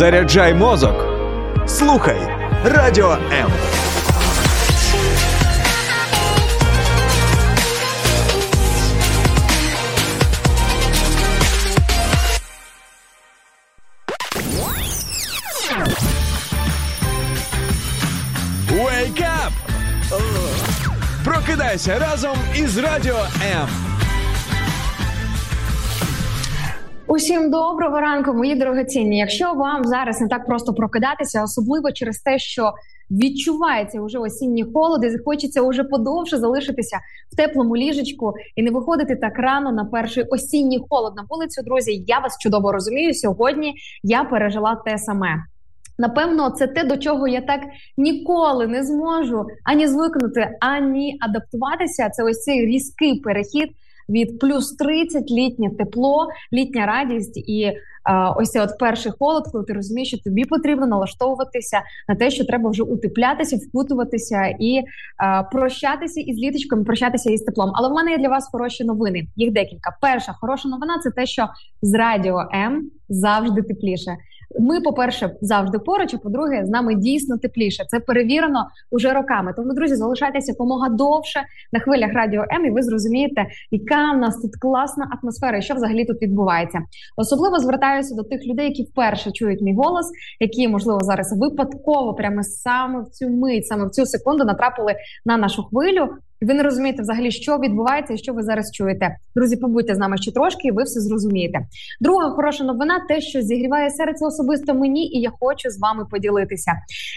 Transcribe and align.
Заряджай 0.00 0.54
мозок. 0.54 1.04
Слухай 1.66 2.18
Радіо 2.64 3.10
М. 3.32 3.50
Wake 18.70 19.22
up! 19.22 19.52
Прокидайся 21.24 21.98
разом 21.98 22.36
із 22.54 22.78
Радіо 22.78 23.18
М. 23.42 23.68
Усім 27.13 27.51
доброго 27.51 28.01
ранку, 28.01 28.33
мої 28.33 28.55
дорогоцінні. 28.55 29.17
Якщо 29.17 29.53
вам 29.53 29.83
зараз 29.83 30.21
не 30.21 30.27
так 30.27 30.45
просто 30.45 30.73
прокидатися, 30.73 31.43
особливо 31.43 31.91
через 31.91 32.19
те, 32.19 32.39
що 32.39 32.71
відчувається 33.09 34.01
вже 34.01 34.19
осінній 34.19 34.65
холод, 34.73 35.03
і 35.03 35.17
хочеться 35.25 35.61
уже 35.61 35.83
подовше 35.83 36.37
залишитися 36.37 36.99
в 37.31 37.35
теплому 37.35 37.77
ліжечку 37.77 38.33
і 38.55 38.63
не 38.63 38.71
виходити 38.71 39.15
так 39.15 39.39
рано 39.39 39.71
на 39.71 39.85
перший 39.85 40.23
осінній 40.23 40.79
холод 40.89 41.13
на 41.15 41.25
вулицю. 41.29 41.61
Друзі, 41.61 42.03
я 42.07 42.19
вас 42.19 42.37
чудово 42.39 42.71
розумію. 42.71 43.13
Сьогодні 43.13 43.73
я 44.03 44.23
пережила 44.23 44.75
те 44.85 44.97
саме. 44.97 45.43
Напевно, 45.97 46.49
це 46.49 46.67
те, 46.67 46.83
до 46.83 46.97
чого 46.97 47.27
я 47.27 47.41
так 47.41 47.61
ніколи 47.97 48.67
не 48.67 48.83
зможу 48.83 49.45
ані 49.63 49.87
звикнути, 49.87 50.49
ані 50.61 51.17
адаптуватися. 51.21 52.09
Це 52.09 52.23
ось 52.23 52.43
цей 52.43 52.65
різкий 52.65 53.19
перехід 53.19 53.69
від 54.11 54.39
плюс 54.39 54.71
30 54.75 55.31
літнє 55.31 55.69
тепло, 55.69 56.27
літня 56.53 56.85
радість 56.85 57.37
і 57.37 57.61
е, 57.63 57.75
ось 58.37 58.55
от 58.55 58.69
перший 58.79 59.11
холод, 59.19 59.43
коли 59.51 59.63
ти 59.63 59.73
розумієш, 59.73 60.07
що 60.07 60.17
тобі 60.17 60.45
потрібно 60.45 60.87
налаштовуватися 60.87 61.81
на 62.09 62.15
те, 62.15 62.31
що 62.31 62.45
треба 62.45 62.69
вже 62.69 62.83
утеплятися, 62.83 63.57
вкутуватися 63.57 64.55
і 64.59 64.77
е, 64.77 64.83
прощатися 65.51 66.21
із 66.21 66.37
літочком, 66.37 66.83
прощатися 66.85 67.31
із 67.31 67.41
теплом. 67.41 67.71
Але 67.73 67.89
в 67.89 67.93
мене 67.93 68.11
є 68.11 68.17
для 68.17 68.29
вас 68.29 68.49
хороші 68.51 68.83
новини. 68.83 69.27
Їх 69.35 69.51
декілька. 69.51 69.97
Перша 70.01 70.33
хороша 70.33 70.69
новина 70.69 70.99
це 71.03 71.11
те, 71.11 71.25
що 71.25 71.47
з 71.81 71.93
радіо 71.93 72.39
М 72.53 72.91
завжди 73.09 73.61
тепліше. 73.61 74.17
Ми, 74.59 74.81
по-перше, 74.81 75.35
завжди 75.41 75.79
поруч. 75.79 76.13
а 76.13 76.17
По-друге, 76.17 76.65
з 76.65 76.69
нами 76.69 76.95
дійсно 76.95 77.37
тепліше. 77.37 77.85
Це 77.87 77.99
перевірено 77.99 78.67
уже 78.91 79.13
роками. 79.13 79.53
Тому, 79.55 79.73
друзі, 79.73 79.95
залишайтеся 79.95 80.53
помога 80.53 80.89
довше 80.89 81.41
на 81.73 81.79
хвилях 81.79 82.13
радіо 82.13 82.45
М, 82.51 82.65
і 82.65 82.71
ви 82.71 82.83
зрозумієте, 82.83 83.45
яка 83.71 84.11
в 84.11 84.17
нас 84.17 84.41
тут 84.41 84.51
класна 84.55 85.19
атмосфера, 85.21 85.57
і 85.57 85.61
що 85.61 85.73
взагалі 85.73 86.05
тут 86.05 86.21
відбувається. 86.21 86.79
Особливо 87.17 87.59
звертаюся 87.59 88.15
до 88.15 88.23
тих 88.23 88.45
людей, 88.45 88.67
які 88.67 88.83
вперше 88.83 89.31
чують 89.31 89.61
мій 89.61 89.75
голос, 89.75 90.11
які 90.39 90.67
можливо 90.67 90.99
зараз 91.01 91.37
випадково, 91.39 92.13
прямо 92.13 92.43
саме 92.43 93.01
в 93.01 93.07
цю 93.07 93.29
мить, 93.29 93.67
саме 93.67 93.85
в 93.85 93.89
цю 93.89 94.05
секунду, 94.05 94.43
натрапили 94.43 94.95
на 95.25 95.37
нашу 95.37 95.63
хвилю. 95.63 96.09
Ви 96.41 96.53
не 96.53 96.63
розумієте 96.63 97.01
взагалі, 97.01 97.31
що 97.31 97.57
відбувається 97.57 98.13
і 98.13 98.17
що 98.17 98.33
ви 98.33 98.43
зараз 98.43 98.71
чуєте. 98.71 99.15
Друзі, 99.35 99.57
побудьте 99.57 99.95
з 99.95 99.97
нами 99.97 100.17
ще 100.17 100.31
трошки, 100.31 100.67
і 100.67 100.71
ви 100.71 100.83
все 100.83 101.01
зрозумієте. 101.01 101.59
Друга 102.01 102.29
хороша 102.29 102.63
новина, 102.63 103.05
те, 103.09 103.21
що 103.21 103.41
зігріває 103.41 103.89
серце 103.89 104.25
особисто 104.25 104.73
мені, 104.73 105.07
і 105.07 105.21
я 105.21 105.31
хочу 105.39 105.69
з 105.69 105.79
вами 105.79 106.05
поділитися. 106.11 106.71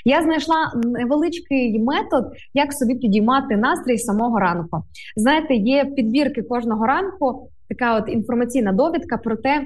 Я 0.05 0.23
знайшла 0.23 0.73
невеличкий 0.85 1.79
метод, 1.79 2.25
як 2.55 2.73
собі 2.73 2.95
підіймати 2.95 3.57
настрій 3.57 3.99
самого 3.99 4.39
ранку. 4.39 4.83
Знаєте, 5.17 5.55
є 5.55 5.85
підбірки 5.85 6.43
кожного 6.43 6.87
ранку, 6.87 7.51
така 7.69 7.97
от 7.97 8.09
інформаційна 8.09 8.73
довідка 8.73 9.17
про 9.17 9.37
те. 9.37 9.65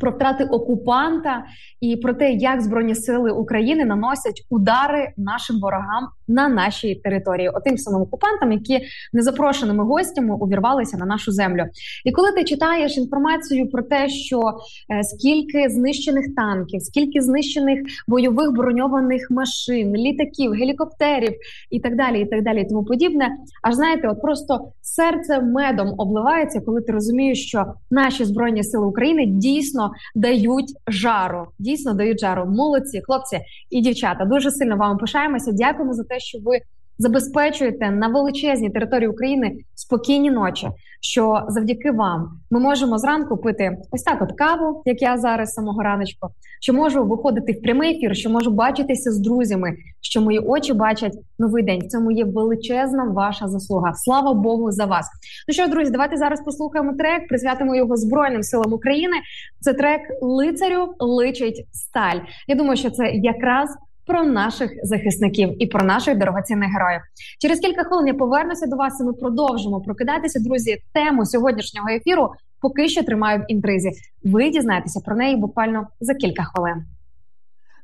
Про 0.00 0.10
втрати 0.10 0.44
окупанта 0.44 1.44
і 1.80 1.96
про 1.96 2.14
те, 2.14 2.30
як 2.30 2.62
збройні 2.62 2.94
сили 2.94 3.30
України 3.30 3.84
наносять 3.84 4.46
удари 4.50 5.12
нашим 5.16 5.60
ворогам 5.60 6.08
на 6.28 6.48
нашій 6.48 6.94
території, 6.94 7.48
отим 7.48 7.78
самим 7.78 8.02
окупантам, 8.02 8.52
які 8.52 8.80
незапрошеними 9.12 9.84
гостями 9.84 10.34
увірвалися 10.34 10.96
на 10.96 11.06
нашу 11.06 11.32
землю. 11.32 11.64
І 12.04 12.12
коли 12.12 12.32
ти 12.32 12.44
читаєш 12.44 12.96
інформацію 12.96 13.70
про 13.70 13.82
те, 13.82 14.08
що 14.08 14.52
е, 14.90 15.04
скільки 15.04 15.68
знищених 15.68 16.34
танків, 16.36 16.82
скільки 16.82 17.20
знищених 17.20 17.80
бойових 18.08 18.52
броньованих 18.52 19.30
машин, 19.30 19.96
літаків, 19.96 20.52
гелікоптерів 20.52 21.32
і 21.70 21.80
так 21.80 21.96
далі, 21.96 22.20
і 22.20 22.26
так 22.26 22.42
далі, 22.42 22.62
і 22.62 22.68
тому 22.68 22.84
подібне, 22.84 23.30
аж 23.62 23.74
знаєте, 23.74 24.08
от 24.08 24.22
просто 24.22 24.72
серце 24.82 25.40
медом 25.40 25.94
обливається, 25.98 26.60
коли 26.60 26.80
ти 26.80 26.92
розумієш, 26.92 27.46
що 27.46 27.64
наші 27.90 28.24
збройні 28.24 28.64
сили 28.64 28.86
України 28.86 29.26
дійсно 29.26 29.75
дають 30.14 30.72
жару, 30.86 31.46
дійсно 31.58 31.94
дають 31.94 32.20
жару. 32.20 32.46
Молодці, 32.46 33.02
хлопці 33.06 33.40
і 33.70 33.80
дівчата. 33.80 34.24
Дуже 34.24 34.50
сильно 34.50 34.76
вам 34.76 34.98
пишаємося. 34.98 35.52
Дякуємо 35.52 35.92
за 35.92 36.04
те, 36.04 36.18
що 36.18 36.38
ви 36.44 36.58
забезпечуєте 36.98 37.90
на 37.90 38.08
величезній 38.08 38.70
території 38.70 39.08
України 39.08 39.56
спокійні 39.74 40.30
ночі. 40.30 40.68
Що 41.00 41.42
завдяки 41.48 41.90
вам 41.90 42.40
ми 42.50 42.60
можемо 42.60 42.98
зранку 42.98 43.36
пити 43.36 43.78
ось 43.90 44.02
так 44.02 44.22
от 44.22 44.32
каву, 44.32 44.82
як 44.84 45.02
я 45.02 45.18
зараз 45.18 45.52
самого 45.52 45.82
раночку, 45.82 46.28
що 46.60 46.72
можу 46.72 47.04
виходити 47.04 47.52
в 47.52 47.62
прямий 47.62 47.96
ефір, 47.96 48.16
що 48.16 48.30
можу 48.30 48.50
бачитися 48.50 49.12
з 49.12 49.18
друзями, 49.18 49.76
що 50.00 50.20
мої 50.20 50.38
очі 50.38 50.72
бачать 50.72 51.18
новий 51.38 51.62
день. 51.62 51.80
В 51.80 51.88
цьому 51.88 52.10
є 52.10 52.24
величезна 52.24 53.04
ваша 53.04 53.48
заслуга. 53.48 53.94
Слава 53.94 54.34
Богу, 54.34 54.72
за 54.72 54.84
вас. 54.84 55.06
Ну 55.48 55.54
що, 55.54 55.66
друзі, 55.66 55.90
давайте 55.90 56.16
зараз 56.16 56.40
послухаємо 56.44 56.92
трек, 56.92 57.28
присвятимо 57.28 57.76
його 57.76 57.96
Збройним 57.96 58.42
силам 58.42 58.72
України. 58.72 59.16
Це 59.60 59.74
трек 59.74 60.00
лицарю 60.20 60.94
личить 60.98 61.66
сталь. 61.72 62.18
Я 62.48 62.54
думаю, 62.54 62.76
що 62.76 62.90
це 62.90 63.10
якраз 63.10 63.76
про 64.06 64.24
наших 64.24 64.70
захисників 64.82 65.62
і 65.62 65.66
про 65.66 65.84
наших 65.84 66.18
дорогоцінних 66.18 66.72
героїв. 66.72 67.00
Через 67.40 67.60
кілька 67.60 67.84
хвилин 67.84 68.06
я 68.06 68.14
повернуся 68.14 68.66
до 68.66 68.76
вас. 68.76 69.00
і 69.00 69.04
Ми 69.04 69.12
продовжимо 69.12 69.80
прокидатися. 69.80 70.40
Друзі, 70.40 70.82
тему 70.92 71.26
сьогоднішнього 71.26 71.88
ефіру 71.88 72.32
поки 72.60 72.88
що 72.88 73.02
тримаю 73.02 73.40
в 73.40 73.44
інтризі. 73.48 73.90
Ви 74.24 74.50
дізнаєтеся 74.50 75.00
про 75.00 75.16
неї 75.16 75.36
буквально 75.36 75.86
за 76.00 76.14
кілька 76.14 76.44
хвилин. 76.44 76.84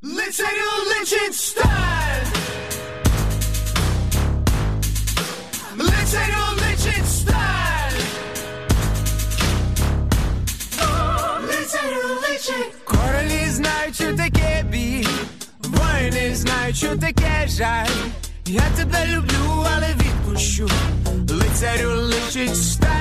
Лицарю 0.02 0.70
личить 0.88 1.34
сталь 1.34 2.41
жаль. 17.62 17.86
Я 18.46 18.62
тебе 18.76 19.06
люблю, 19.06 19.66
але 19.74 19.94
відпущу. 19.94 20.68
Лицарю 21.30 21.90
личить 21.90 22.56
сталь 22.56 22.91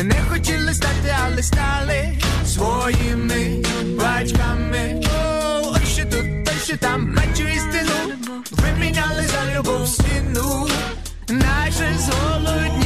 ми 0.00 0.04
не 0.04 0.22
хотіли 0.30 0.74
стати, 0.74 1.14
але 1.24 1.42
стали 1.42 2.18
своїми 2.46 3.62
батьками. 3.98 5.02
О, 5.04 5.72
ось 5.74 5.88
що 5.88 6.02
тут, 6.04 6.44
той, 6.44 6.54
ще 6.64 6.76
там, 6.76 7.14
бачу 7.14 7.48
істину. 7.48 8.14
Виміняли 8.50 9.24
за 9.26 9.58
любов 9.58 9.88
стіну. 9.88 10.68
Наше 11.28 11.94
зголодніле 11.98 12.79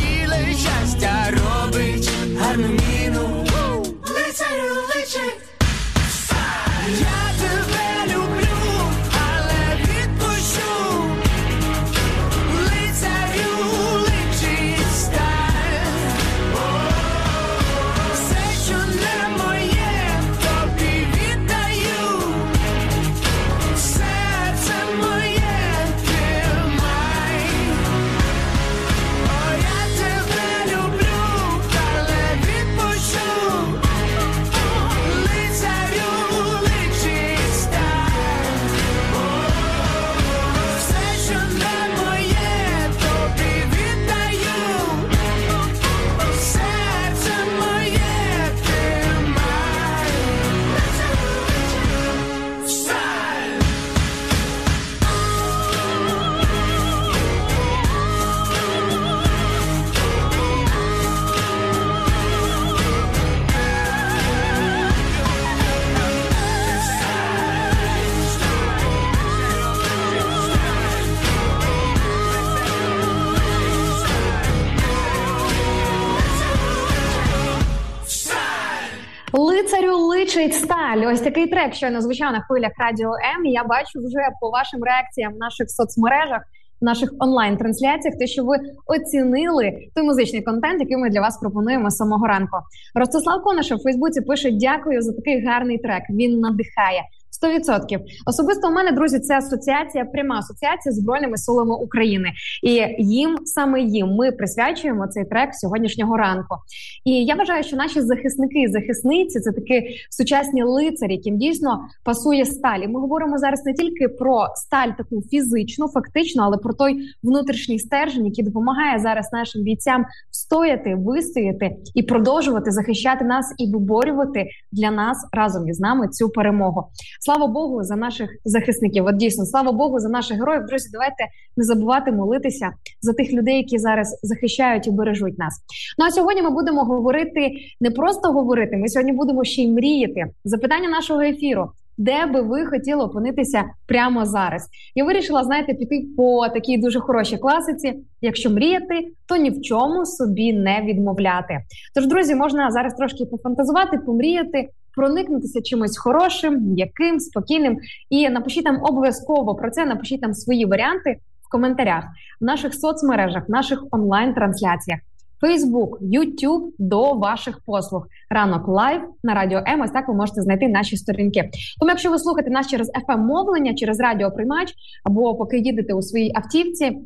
Трек, 81.64 81.74
щойно 81.74 82.00
звучав 82.00 82.32
на 82.32 82.40
хвилях 82.40 82.72
радіо 82.78 83.10
М. 83.10 83.46
Я 83.46 83.64
бачу 83.64 83.98
вже 83.98 84.28
по 84.40 84.50
вашим 84.50 84.84
реакціям 84.84 85.34
в 85.34 85.36
наших 85.36 85.70
соцмережах, 85.70 86.42
в 86.80 86.84
наших 86.84 87.10
онлайн-трансляціях, 87.18 88.18
те, 88.18 88.26
що 88.26 88.44
ви 88.44 88.56
оцінили 88.86 89.72
той 89.94 90.04
музичний 90.04 90.42
контент, 90.42 90.80
який 90.80 90.96
ми 90.96 91.10
для 91.10 91.20
вас 91.20 91.38
пропонуємо 91.38 91.90
з 91.90 91.96
самого 91.96 92.26
ранку. 92.26 92.56
Ростислав 92.94 93.42
Конашев 93.42 93.78
в 93.78 93.82
Фейсбуці 93.82 94.20
пише: 94.20 94.50
Дякую 94.50 95.02
за 95.02 95.12
такий 95.12 95.46
гарний 95.46 95.78
трек. 95.78 96.02
Він 96.10 96.40
надихає. 96.40 97.02
100%. 97.44 97.98
Особисто 98.26 98.68
у 98.68 98.72
мене 98.72 98.92
друзі, 98.92 99.18
це 99.18 99.38
асоціація, 99.38 100.04
пряма 100.04 100.38
асоціація 100.38 100.92
збройними 100.92 101.36
силами 101.36 101.74
України, 101.74 102.32
і 102.62 102.82
їм 102.98 103.36
саме 103.44 103.80
їм 103.80 104.08
ми 104.08 104.32
присвячуємо 104.32 105.06
цей 105.06 105.24
трек 105.24 105.54
сьогоднішнього 105.54 106.16
ранку. 106.16 106.56
І 107.04 107.24
я 107.24 107.34
вважаю, 107.34 107.64
що 107.64 107.76
наші 107.76 108.00
захисники 108.00 108.60
і 108.60 108.68
захисниці 108.68 109.40
це 109.40 109.52
такі 109.52 109.82
сучасні 110.10 110.62
лицарі, 110.62 111.12
яким 111.12 111.38
дійсно 111.38 111.80
пасує 112.04 112.44
сталь. 112.44 112.78
І 112.78 112.88
Ми 112.88 113.00
говоримо 113.00 113.38
зараз 113.38 113.64
не 113.64 113.74
тільки 113.74 114.08
про 114.08 114.46
сталь, 114.54 114.88
таку 114.98 115.22
фізичну, 115.22 115.88
фактично, 115.88 116.42
але 116.42 116.56
про 116.56 116.74
той 116.74 117.08
внутрішній 117.22 117.78
стержень, 117.78 118.26
який 118.26 118.44
допомагає 118.44 118.98
зараз 118.98 119.32
нашим 119.32 119.62
бійцям 119.62 120.04
встояти, 120.30 120.94
вистояти 120.94 121.76
і 121.94 122.02
продовжувати 122.02 122.70
захищати 122.70 123.24
нас 123.24 123.54
і 123.58 123.72
виборювати 123.72 124.46
для 124.72 124.90
нас 124.90 125.26
разом 125.32 125.68
із 125.68 125.80
нами 125.80 126.08
цю 126.08 126.28
перемогу. 126.28 126.84
Слава 127.20 127.33
Богу, 127.34 127.82
за 127.82 127.96
наших 127.96 128.30
захисників. 128.44 129.06
От 129.06 129.16
дійсно, 129.16 129.46
слава 129.46 129.72
Богу, 129.72 129.98
за 129.98 130.08
наших 130.08 130.38
героїв. 130.38 130.66
Друзі, 130.66 130.88
давайте 130.92 131.24
не 131.56 131.64
забувати 131.64 132.12
молитися 132.12 132.70
за 133.00 133.12
тих 133.12 133.32
людей, 133.32 133.56
які 133.56 133.78
зараз 133.78 134.20
захищають 134.22 134.86
і 134.86 134.90
бережуть 134.90 135.38
нас. 135.38 135.54
Ну 135.98 136.04
а 136.04 136.10
сьогодні 136.10 136.42
ми 136.42 136.50
будемо 136.50 136.84
говорити 136.84 137.50
не 137.80 137.90
просто 137.90 138.32
говорити. 138.32 138.76
Ми 138.76 138.88
сьогодні 138.88 139.12
будемо 139.12 139.44
ще 139.44 139.62
й 139.62 139.72
мріяти. 139.72 140.24
Запитання 140.44 140.88
нашого 140.88 141.20
ефіру. 141.20 141.70
Де 141.98 142.26
би 142.26 142.40
ви 142.40 142.66
хотіли 142.66 143.04
опинитися 143.04 143.64
прямо 143.86 144.26
зараз? 144.26 144.68
Я 144.94 145.04
вирішила, 145.04 145.44
знаєте, 145.44 145.74
піти 145.74 146.06
по 146.16 146.48
такій 146.48 146.78
дуже 146.78 147.00
хорошій 147.00 147.38
класиці. 147.38 147.94
Якщо 148.20 148.50
мріяти, 148.50 149.08
то 149.26 149.36
ні 149.36 149.50
в 149.50 149.62
чому 149.62 150.06
собі 150.06 150.52
не 150.52 150.82
відмовляти. 150.82 151.60
Тож, 151.94 152.06
друзі, 152.06 152.34
можна 152.34 152.70
зараз 152.70 152.94
трошки 152.94 153.24
пофантазувати, 153.24 153.98
помріяти, 153.98 154.68
проникнутися 154.96 155.62
чимось 155.62 155.98
хорошим, 155.98 156.60
м'яким, 156.60 157.20
спокійним. 157.20 157.78
І 158.10 158.28
напишіть 158.28 158.64
там 158.64 158.78
обов'язково 158.82 159.54
про 159.54 159.70
це. 159.70 159.86
Напишіть 159.86 160.20
там 160.20 160.34
свої 160.34 160.66
варіанти 160.66 161.16
в 161.48 161.50
коментарях 161.50 162.04
в 162.40 162.44
наших 162.44 162.74
соцмережах, 162.74 163.48
в 163.48 163.50
наших 163.50 163.84
онлайн-трансляціях. 163.90 165.00
Фейсбук, 165.40 165.98
Ютуб 166.00 166.74
до 166.78 167.12
ваших 167.12 167.60
послуг. 167.66 168.06
Ранок 168.30 168.68
live 168.68 169.00
на 169.22 169.34
радіо 169.34 169.62
М. 169.68 169.80
Ось 169.80 169.90
так 169.90 170.08
ви 170.08 170.14
можете 170.14 170.42
знайти 170.42 170.68
наші 170.68 170.96
сторінки. 170.96 171.50
Тому, 171.80 171.90
якщо 171.90 172.10
ви 172.10 172.18
слухаєте 172.18 172.50
нас 172.50 172.66
через 172.66 172.90
fm 173.08 173.18
мовлення, 173.18 173.74
через 173.74 174.00
радіоприймач, 174.00 174.74
або 175.04 175.34
поки 175.34 175.58
їдете 175.58 175.94
у 175.94 176.02
своїй 176.02 176.32
автівці. 176.34 176.98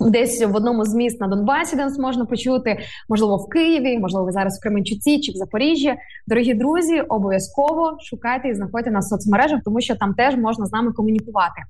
Десь 0.00 0.42
в 0.46 0.56
одному 0.56 0.84
з 0.84 0.94
міст 0.94 1.20
на 1.20 1.26
Донбасі, 1.26 1.76
де 1.76 1.84
нас 1.84 1.98
можна 1.98 2.24
почути, 2.24 2.78
можливо, 3.08 3.36
в 3.36 3.48
Києві, 3.48 3.98
можливо, 3.98 4.26
ви 4.26 4.32
зараз 4.32 4.58
в 4.58 4.62
Кременчуці 4.62 5.20
чи 5.20 5.32
в 5.32 5.34
Запоріжжі. 5.34 5.94
Дорогі 6.26 6.54
друзі, 6.54 7.00
обов'язково 7.00 7.96
шукайте 8.00 8.48
і 8.48 8.54
знаходьте 8.54 8.90
нас 8.90 9.06
в 9.06 9.08
соцмережах, 9.08 9.60
тому 9.64 9.80
що 9.80 9.96
там 9.96 10.14
теж 10.14 10.36
можна 10.36 10.66
з 10.66 10.72
нами 10.72 10.92
комунікувати. 10.92 11.62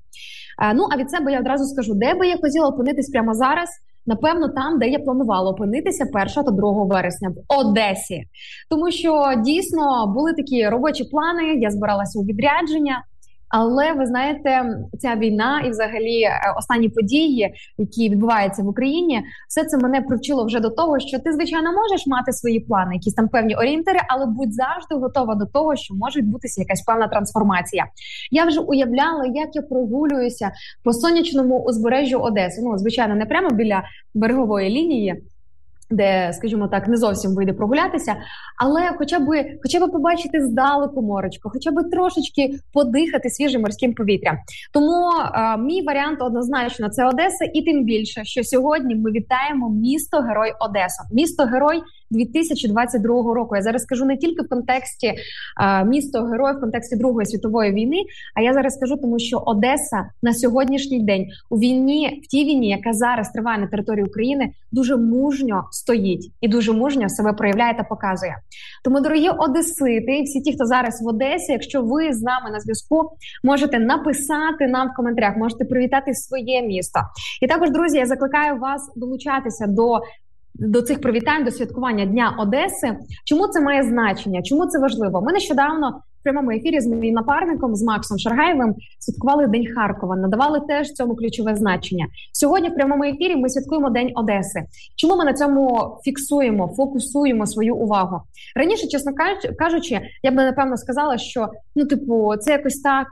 Е, 0.63 0.73
Ну 0.73 0.87
а 0.91 0.97
від 0.97 1.11
себе 1.11 1.31
я 1.31 1.39
одразу 1.39 1.65
скажу, 1.65 1.93
де 1.93 2.13
би 2.13 2.27
я 2.27 2.37
хотіла 2.37 2.67
опинитись 2.67 3.09
прямо 3.09 3.33
зараз. 3.33 3.69
Напевно, 4.05 4.49
там, 4.49 4.79
де 4.79 4.87
я 4.87 4.99
планувала 4.99 5.51
опинитися 5.51 6.05
1 6.13 6.43
та 6.43 6.51
2 6.51 6.83
вересня 6.83 7.29
в 7.29 7.59
Одесі, 7.59 8.23
тому 8.69 8.91
що 8.91 9.33
дійсно 9.45 10.13
були 10.15 10.33
такі 10.33 10.69
робочі 10.69 11.03
плани. 11.03 11.55
Я 11.55 11.71
збиралася 11.71 12.19
у 12.19 12.23
відрядження. 12.23 13.03
Але 13.51 13.93
ви 13.93 14.05
знаєте, 14.05 14.63
ця 14.99 15.15
війна 15.15 15.61
і, 15.65 15.69
взагалі, 15.69 16.21
е, 16.21 16.31
останні 16.57 16.89
події, 16.89 17.53
які 17.77 18.09
відбуваються 18.09 18.63
в 18.63 18.67
Україні, 18.67 19.23
все 19.49 19.63
це 19.63 19.77
мене 19.77 20.01
привчило 20.01 20.45
вже 20.45 20.59
до 20.59 20.69
того, 20.69 20.99
що 20.99 21.19
ти 21.19 21.33
звичайно 21.33 21.73
можеш 21.73 22.07
мати 22.07 22.33
свої 22.33 22.59
плани, 22.59 22.93
якісь 22.93 23.13
там 23.13 23.27
певні 23.27 23.55
орієнтири, 23.55 23.99
але 24.09 24.25
будь 24.25 24.53
завжди 24.53 24.95
готова 24.95 25.35
до 25.35 25.45
того, 25.45 25.75
що 25.75 25.95
може 25.95 26.19
відбутися 26.19 26.61
якась 26.61 26.81
певна 26.81 27.07
трансформація. 27.07 27.85
Я 28.31 28.45
вже 28.45 28.59
уявляла, 28.59 29.25
як 29.25 29.55
я 29.55 29.61
прогулююся 29.61 30.51
по 30.83 30.93
сонячному 30.93 31.59
узбережжю 31.59 32.19
Одеси. 32.19 32.61
Ну 32.63 32.77
звичайно, 32.77 33.15
не 33.15 33.25
прямо 33.25 33.49
біля 33.49 33.83
берегової 34.13 34.69
лінії 34.69 35.23
де, 35.91 36.33
скажімо 36.33 36.67
так, 36.67 36.87
не 36.87 36.97
зовсім 36.97 37.35
вийде 37.35 37.53
прогулятися, 37.53 38.15
але 38.57 38.91
хоча 38.97 39.19
б 39.19 39.25
хоча 39.63 39.87
б 39.87 39.91
побачити 39.91 40.45
здалеку 40.45 41.01
морочку, 41.01 41.49
хоча 41.49 41.71
б 41.71 41.89
трошечки 41.91 42.59
подихати 42.73 43.29
свіжим 43.29 43.61
морським 43.61 43.93
повітрям. 43.93 44.37
Тому 44.73 45.09
е, 45.11 45.57
мій 45.57 45.81
варіант 45.81 46.21
однозначно 46.21 46.89
це 46.89 47.05
Одеса, 47.05 47.45
і 47.53 47.61
тим 47.61 47.83
більше, 47.83 48.23
що 48.23 48.43
сьогодні 48.43 48.95
ми 48.95 49.11
вітаємо 49.11 49.69
місто 49.69 50.17
Герой 50.17 50.53
Одеса, 50.59 51.03
місто 51.11 51.43
Герой 51.43 51.81
2022 52.11 53.33
року. 53.33 53.55
Я 53.55 53.61
зараз 53.61 53.83
скажу 53.83 54.05
не 54.05 54.17
тільки 54.17 54.41
в 54.41 54.49
контексті 54.49 55.13
місто 55.85 56.23
Герой, 56.23 56.53
в 56.57 56.59
контексті 56.59 56.95
Другої 56.95 57.25
світової 57.25 57.71
війни. 57.71 57.97
А 58.35 58.41
я 58.41 58.53
зараз 58.53 58.73
скажу, 58.73 58.97
тому 58.97 59.19
що 59.19 59.37
Одеса 59.37 60.09
на 60.21 60.33
сьогоднішній 60.33 61.03
день 61.03 61.27
у 61.49 61.57
війні, 61.57 62.21
в 62.23 62.27
тій 62.27 62.45
війні, 62.45 62.69
яка 62.69 62.93
зараз 62.93 63.31
триває 63.31 63.59
на 63.59 63.67
території 63.67 64.05
України, 64.05 64.49
дуже 64.71 64.97
мужньо 64.97 65.63
стоїть 65.71 66.31
і 66.41 66.47
дуже 66.47 66.73
мужньо 66.73 67.09
себе 67.09 67.33
проявляє 67.33 67.73
та 67.77 67.83
показує. 67.83 68.35
Тому, 68.83 68.99
дорогі 68.99 69.29
Одесити, 69.29 70.17
і 70.17 70.23
всі 70.23 70.41
ті, 70.41 70.53
хто 70.53 70.65
зараз 70.65 71.01
в 71.01 71.07
Одесі, 71.07 71.51
якщо 71.51 71.81
ви 71.81 72.13
з 72.13 72.21
нами 72.21 72.51
на 72.51 72.59
зв'язку, 72.59 73.09
можете 73.43 73.79
написати 73.79 74.67
нам 74.67 74.87
в 74.87 74.95
коментарях, 74.95 75.37
можете 75.37 75.65
привітати 75.65 76.13
своє 76.13 76.61
місто. 76.61 76.99
І 77.41 77.47
також, 77.47 77.71
друзі, 77.71 77.97
я 77.97 78.05
закликаю 78.05 78.59
вас 78.59 78.91
долучатися 78.95 79.67
до. 79.67 79.99
До 80.53 80.81
цих 80.81 81.01
привітань 81.01 81.43
до 81.43 81.51
святкування 81.51 82.05
Дня 82.05 82.35
Одеси. 82.39 82.97
Чому 83.25 83.47
це 83.47 83.61
має 83.61 83.83
значення? 83.83 84.41
Чому 84.41 84.65
це 84.65 84.79
важливо? 84.79 85.21
Ми 85.21 85.33
нещодавно 85.33 86.01
в 86.19 86.23
прямому 86.23 86.51
ефірі 86.51 86.79
з 86.79 86.87
моїм 86.87 87.13
напарником 87.13 87.75
з 87.75 87.83
Максом 87.83 88.19
Шаргаєвим 88.19 88.75
святкували 88.99 89.47
День 89.47 89.67
Харкова, 89.75 90.15
надавали 90.15 90.59
теж 90.67 90.93
цьому 90.93 91.15
ключове 91.15 91.55
значення. 91.55 92.07
Сьогодні 92.33 92.69
в 92.69 92.75
прямому 92.75 93.03
ефірі 93.03 93.35
ми 93.35 93.49
святкуємо 93.49 93.89
День 93.89 94.11
Одеси. 94.15 94.63
Чому 94.95 95.15
ми 95.15 95.25
на 95.25 95.33
цьому 95.33 95.97
фіксуємо, 96.03 96.73
фокусуємо 96.77 97.47
свою 97.47 97.75
увагу? 97.75 98.21
Раніше, 98.55 98.87
чесно 98.87 99.11
кажучи, 99.59 100.01
я 100.23 100.31
б 100.31 100.35
напевно 100.35 100.77
сказала, 100.77 101.17
що 101.17 101.49
ну, 101.75 101.85
типу, 101.85 102.33
це 102.39 102.51
якось 102.51 102.79
так. 102.79 103.07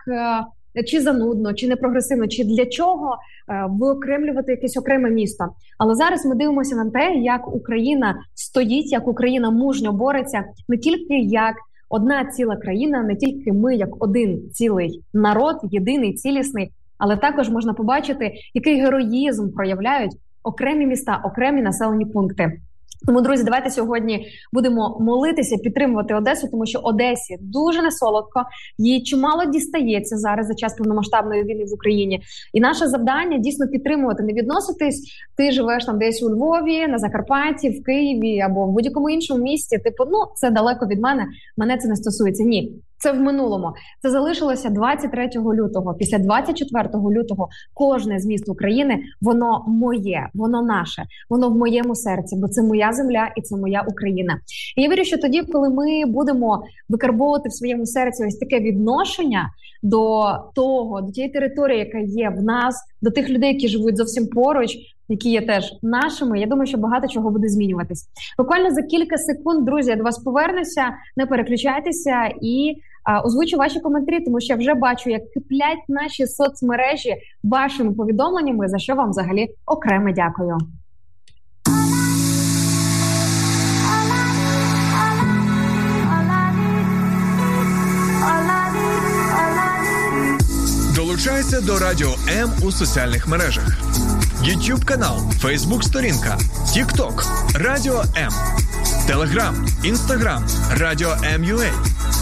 Чи 0.86 1.02
занудно, 1.02 1.54
чи 1.54 1.68
не 1.68 1.76
прогресивно, 1.76 2.28
чи 2.28 2.44
для 2.44 2.66
чого 2.66 3.18
е, 3.50 3.66
виокремлювати 3.70 4.52
якесь 4.52 4.78
окреме 4.78 5.10
місто? 5.10 5.46
Але 5.78 5.96
зараз 5.96 6.26
ми 6.26 6.36
дивимося 6.36 6.76
на 6.76 6.90
те, 6.90 7.14
як 7.14 7.56
Україна 7.56 8.16
стоїть, 8.36 8.92
як 8.92 9.08
Україна 9.08 9.52
мужньо 9.52 9.94
бореться 9.94 10.44
не 10.68 10.78
тільки 10.78 11.20
як 11.20 11.56
одна 11.90 12.26
ціла 12.26 12.58
країна, 12.58 13.04
не 13.04 13.16
тільки 13.16 13.54
ми, 13.54 13.76
як 13.76 14.04
один 14.04 14.50
цілий 14.52 15.04
народ, 15.14 15.56
єдиний 15.64 16.14
цілісний, 16.14 16.72
але 16.98 17.18
також 17.18 17.50
можна 17.50 17.74
побачити, 17.74 18.32
який 18.54 18.82
героїзм 18.82 19.50
проявляють 19.50 20.12
окремі 20.44 20.86
міста, 20.86 21.22
окремі 21.26 21.62
населені 21.62 22.06
пункти. 22.06 22.60
Тому, 23.06 23.22
друзі, 23.22 23.44
давайте 23.44 23.70
сьогодні 23.70 24.28
будемо 24.54 24.98
молитися, 25.00 25.58
підтримувати 25.58 26.16
Одесу, 26.16 26.48
тому 26.52 26.66
що 26.66 26.80
Одесі 26.80 27.38
дуже 27.42 27.82
не 27.82 27.92
солодко, 27.92 28.44
їй 28.78 29.04
чимало 29.04 29.46
дістається 29.46 30.18
зараз 30.18 30.48
за 30.48 30.56
час 30.56 30.74
повномасштабної 30.74 31.44
війни 31.44 31.66
в 31.66 31.74
Україні. 31.74 32.22
І 32.54 32.60
наше 32.60 32.88
завдання 32.88 33.38
дійсно 33.38 33.68
підтримувати, 33.68 34.24
не 34.24 34.34
відноситись. 34.34 35.12
Ти 35.38 35.52
живеш 35.52 35.86
там 35.86 36.00
десь 36.00 36.24
у 36.24 36.30
Львові, 36.30 36.88
на 36.88 36.98
Закарпатті, 36.98 37.70
в 37.70 37.84
Києві 37.84 38.40
або 38.40 38.66
в 38.66 38.72
будь-якому 38.72 39.10
іншому 39.10 39.44
місті. 39.44 39.78
Типу, 39.78 40.04
ну 40.12 40.18
це 40.36 40.50
далеко 40.50 40.86
від 40.86 41.00
мене. 41.00 41.28
Мене 41.58 41.78
це 41.78 41.88
не 41.88 41.96
стосується. 41.96 42.44
Ні, 42.44 42.74
це 43.00 43.12
в 43.12 43.20
минулому. 43.20 43.72
Це 44.02 44.10
залишилося 44.10 44.70
23 44.70 45.30
лютого. 45.36 45.94
Після 45.94 46.18
24 46.18 46.90
лютого 46.94 47.50
кожне 47.74 48.20
з 48.20 48.26
міст 48.26 48.50
України 48.50 49.00
воно 49.22 49.66
моє, 49.68 50.30
воно 50.34 50.62
наше, 50.62 51.04
воно 51.30 51.50
в 51.50 51.58
моєму 51.58 51.96
серці, 51.96 52.36
бо 52.36 52.48
це 52.48 52.64
моя 52.64 52.94
земля 52.94 53.30
і 53.38 53.42
це 53.42 53.58
моя 53.58 53.86
Україна. 53.88 54.40
І 54.78 54.82
я 54.82 54.90
вірю, 54.90 55.04
що 55.04 55.18
тоді, 55.18 55.42
коли 55.42 55.70
ми 55.70 56.06
будемо 56.06 56.64
викарбовувати 56.90 57.50
в 57.50 57.54
своєму 57.54 57.86
серці 57.86 58.26
ось 58.26 58.38
таке 58.38 58.60
відношення 58.60 59.50
до 59.84 60.26
того, 60.56 61.02
до 61.02 61.12
тієї 61.12 61.34
території, 61.34 61.80
яка 61.80 61.98
є 61.98 62.30
в 62.30 62.44
нас, 62.44 62.76
до 63.02 63.12
тих 63.12 63.30
людей, 63.30 63.54
які 63.54 63.68
живуть 63.68 63.98
зовсім 63.98 64.28
поруч 64.28 64.78
які 65.10 65.32
є 65.32 65.42
теж 65.42 65.74
нашими. 65.82 66.40
Я 66.40 66.48
думаю, 66.48 66.68
що 66.68 66.78
багато 66.78 67.08
чого 67.08 67.32
буде 67.32 67.48
змінюватись. 67.48 68.06
Буквально 68.38 68.72
за 68.72 68.82
кілька 68.82 69.18
секунд, 69.18 69.66
друзі, 69.66 69.90
я 69.90 69.96
до 69.96 70.04
вас 70.04 70.20
повернуся. 70.20 70.94
Не 71.18 71.26
переключайтеся 71.26 72.32
і 72.42 72.76
а, 73.04 73.22
озвучу 73.22 73.58
ваші 73.58 73.80
коментарі, 73.80 74.20
тому 74.26 74.42
що 74.42 74.54
я 74.54 74.60
вже 74.60 74.74
бачу, 74.74 75.10
як 75.10 75.32
киплять 75.32 75.84
наші 75.88 76.28
соцмережі 76.28 77.16
вашими 77.44 77.92
повідомленнями, 77.92 78.68
за 78.68 78.78
що 78.78 78.96
вам 78.96 79.10
взагалі 79.10 79.48
окреме 79.66 80.14
дякую. 80.14 80.58
Долучайся 90.96 91.62
до 91.62 91.80
радіо 91.80 92.10
М 92.42 92.50
у 92.66 92.72
соціальних 92.72 93.28
мережах. 93.28 93.99
YouTube 94.44 94.86
канал, 94.86 95.18
Facebook 95.44 95.84
сторінка, 95.84 96.38
TikTok, 96.66 97.26
Радіо 97.56 98.04
М, 98.18 98.34
Telegram, 99.10 99.54
Instagram, 99.84 100.42
Радіо 100.78 101.10
М.Ua, 101.24 101.72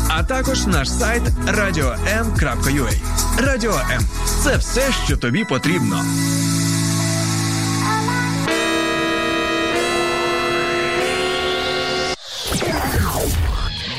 а 0.10 0.24
також 0.24 0.66
наш 0.68 0.90
сайт 0.90 1.24
radio.m.ua. 1.48 2.94
Радіо 3.38 3.82
М 3.92 4.02
це 4.44 4.58
все, 4.58 4.82
що 5.06 5.18
тобі 5.18 5.44
потрібно. 5.46 6.06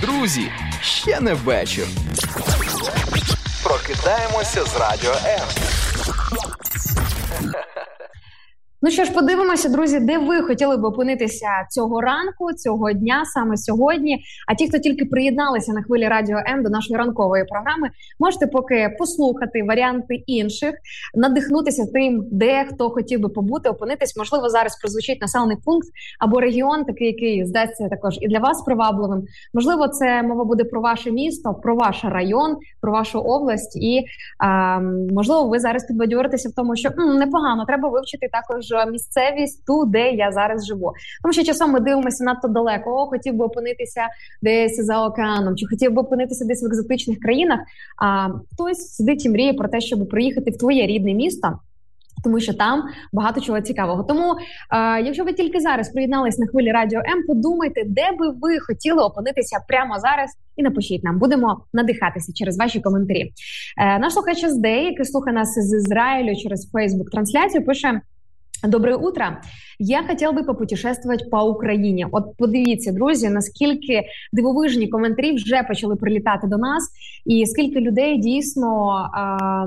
Друзі, 0.00 0.50
ще 0.82 1.20
не 1.20 1.34
вечір. 1.34 1.86
Прокидаємося 3.62 4.64
з 4.64 4.76
радіо 4.80 5.14
М. 5.24 5.48
Ну 8.82 8.90
що 8.90 9.04
ж, 9.04 9.12
подивимося, 9.12 9.68
друзі, 9.68 10.00
де 10.00 10.18
ви 10.18 10.42
хотіли 10.42 10.76
б 10.76 10.84
опинитися 10.84 11.48
цього 11.70 12.00
ранку, 12.00 12.52
цього 12.52 12.92
дня, 12.92 13.24
саме 13.24 13.56
сьогодні. 13.56 14.22
А 14.46 14.54
ті, 14.54 14.68
хто 14.68 14.78
тільки 14.78 15.04
приєдналися 15.04 15.72
на 15.72 15.82
хвилі 15.82 16.08
радіо 16.08 16.38
М 16.52 16.62
до 16.62 16.70
нашої 16.70 16.98
ранкової 16.98 17.44
програми, 17.44 17.90
можете 18.18 18.46
поки 18.46 18.96
послухати 18.98 19.62
варіанти 19.62 20.14
інших, 20.14 20.74
надихнутися 21.14 21.86
тим, 21.94 22.24
де 22.32 22.64
хто 22.64 22.90
хотів 22.90 23.20
би 23.20 23.28
побути, 23.28 23.68
опинитись. 23.68 24.16
Можливо, 24.16 24.48
зараз 24.48 24.76
прозвучить 24.76 25.20
населений 25.20 25.56
пункт 25.64 25.88
або 26.20 26.40
регіон, 26.40 26.84
такий, 26.84 27.06
який 27.06 27.44
здасться 27.44 27.88
також 27.88 28.18
і 28.20 28.28
для 28.28 28.38
вас 28.38 28.62
привабливим. 28.62 29.24
Можливо, 29.54 29.88
це 29.88 30.22
мова 30.22 30.44
буде 30.44 30.64
про 30.64 30.80
ваше 30.80 31.10
місто, 31.10 31.54
про 31.62 31.76
ваш 31.76 32.04
район, 32.04 32.56
про 32.80 32.92
вашу 32.92 33.20
область, 33.20 33.76
і 33.76 34.04
а, 34.38 34.80
можливо, 35.12 35.48
ви 35.48 35.58
зараз 35.58 35.84
підбадьоритеся 35.84 36.48
в 36.48 36.52
тому, 36.52 36.76
що 36.76 36.88
м, 36.98 37.18
непогано 37.18 37.64
треба 37.64 37.88
вивчити 37.88 38.28
також 38.32 38.67
місцевість 38.92 39.66
ту, 39.66 39.84
де 39.84 40.10
я 40.10 40.32
зараз 40.32 40.66
живу. 40.66 40.92
Тому 41.22 41.32
що 41.32 41.44
часом 41.44 41.70
ми 41.70 41.80
дивимося 41.80 42.24
надто 42.24 42.48
далеко. 42.48 42.90
О, 42.90 43.06
хотів 43.06 43.34
би 43.34 43.44
опинитися 43.44 44.02
десь 44.42 44.84
за 44.84 45.06
океаном, 45.06 45.56
чи 45.56 45.66
хотів 45.66 45.92
би 45.92 46.02
опинитися 46.02 46.44
десь 46.44 46.62
в 46.62 46.66
екзотичних 46.66 47.20
країнах. 47.20 47.60
А 48.02 48.28
хтось 48.52 48.94
сидить 48.94 49.24
і 49.24 49.28
мріє 49.28 49.54
про 49.54 49.68
те, 49.68 49.80
щоб 49.80 50.08
приїхати 50.08 50.50
в 50.50 50.58
твоє 50.58 50.86
рідне 50.86 51.14
місто. 51.14 51.58
Тому 52.24 52.40
що 52.40 52.54
там 52.54 52.82
багато 53.12 53.40
чого 53.40 53.60
цікавого. 53.60 54.02
Тому, 54.04 54.34
е, 54.70 55.02
якщо 55.02 55.24
ви 55.24 55.32
тільки 55.32 55.60
зараз 55.60 55.88
приєднались 55.88 56.38
на 56.38 56.46
хвилі 56.46 56.72
радіо 56.72 56.98
М, 56.98 57.22
подумайте, 57.26 57.82
де 57.86 58.12
би 58.18 58.28
ви 58.40 58.60
хотіли 58.60 59.02
опинитися 59.02 59.58
прямо 59.68 59.98
зараз, 59.98 60.30
і 60.56 60.62
напишіть 60.62 61.04
нам. 61.04 61.18
Будемо 61.18 61.60
надихатися 61.72 62.32
через 62.32 62.58
ваші 62.58 62.80
коментарі. 62.80 63.32
Е, 63.78 63.98
наш 63.98 64.12
слухач 64.12 64.38
СД, 64.38 64.64
який 64.64 65.04
слухає 65.04 65.36
нас 65.36 65.54
з 65.54 65.76
Ізраїлю 65.76 66.36
через 66.36 66.70
Фейсбук 66.70 67.10
трансляцію, 67.10 67.64
пише. 67.64 68.00
Доброе 68.62 68.96
утро. 68.96 69.40
Я 69.78 70.02
хотел 70.02 70.32
бы 70.32 70.42
попутешествовать 70.44 71.30
по 71.30 71.42
Україні. 71.42 72.06
От 72.12 72.36
подивіться, 72.36 72.92
друзі, 72.92 73.28
наскільки 73.28 74.02
дивовижні 74.32 74.88
коментарі 74.88 75.32
вже 75.32 75.62
почали 75.62 75.96
прилітати 75.96 76.46
до 76.46 76.56
нас, 76.56 76.90
і 77.26 77.46
скільки 77.46 77.80
людей 77.80 78.18
дійсно 78.18 78.88
а, 79.14 79.66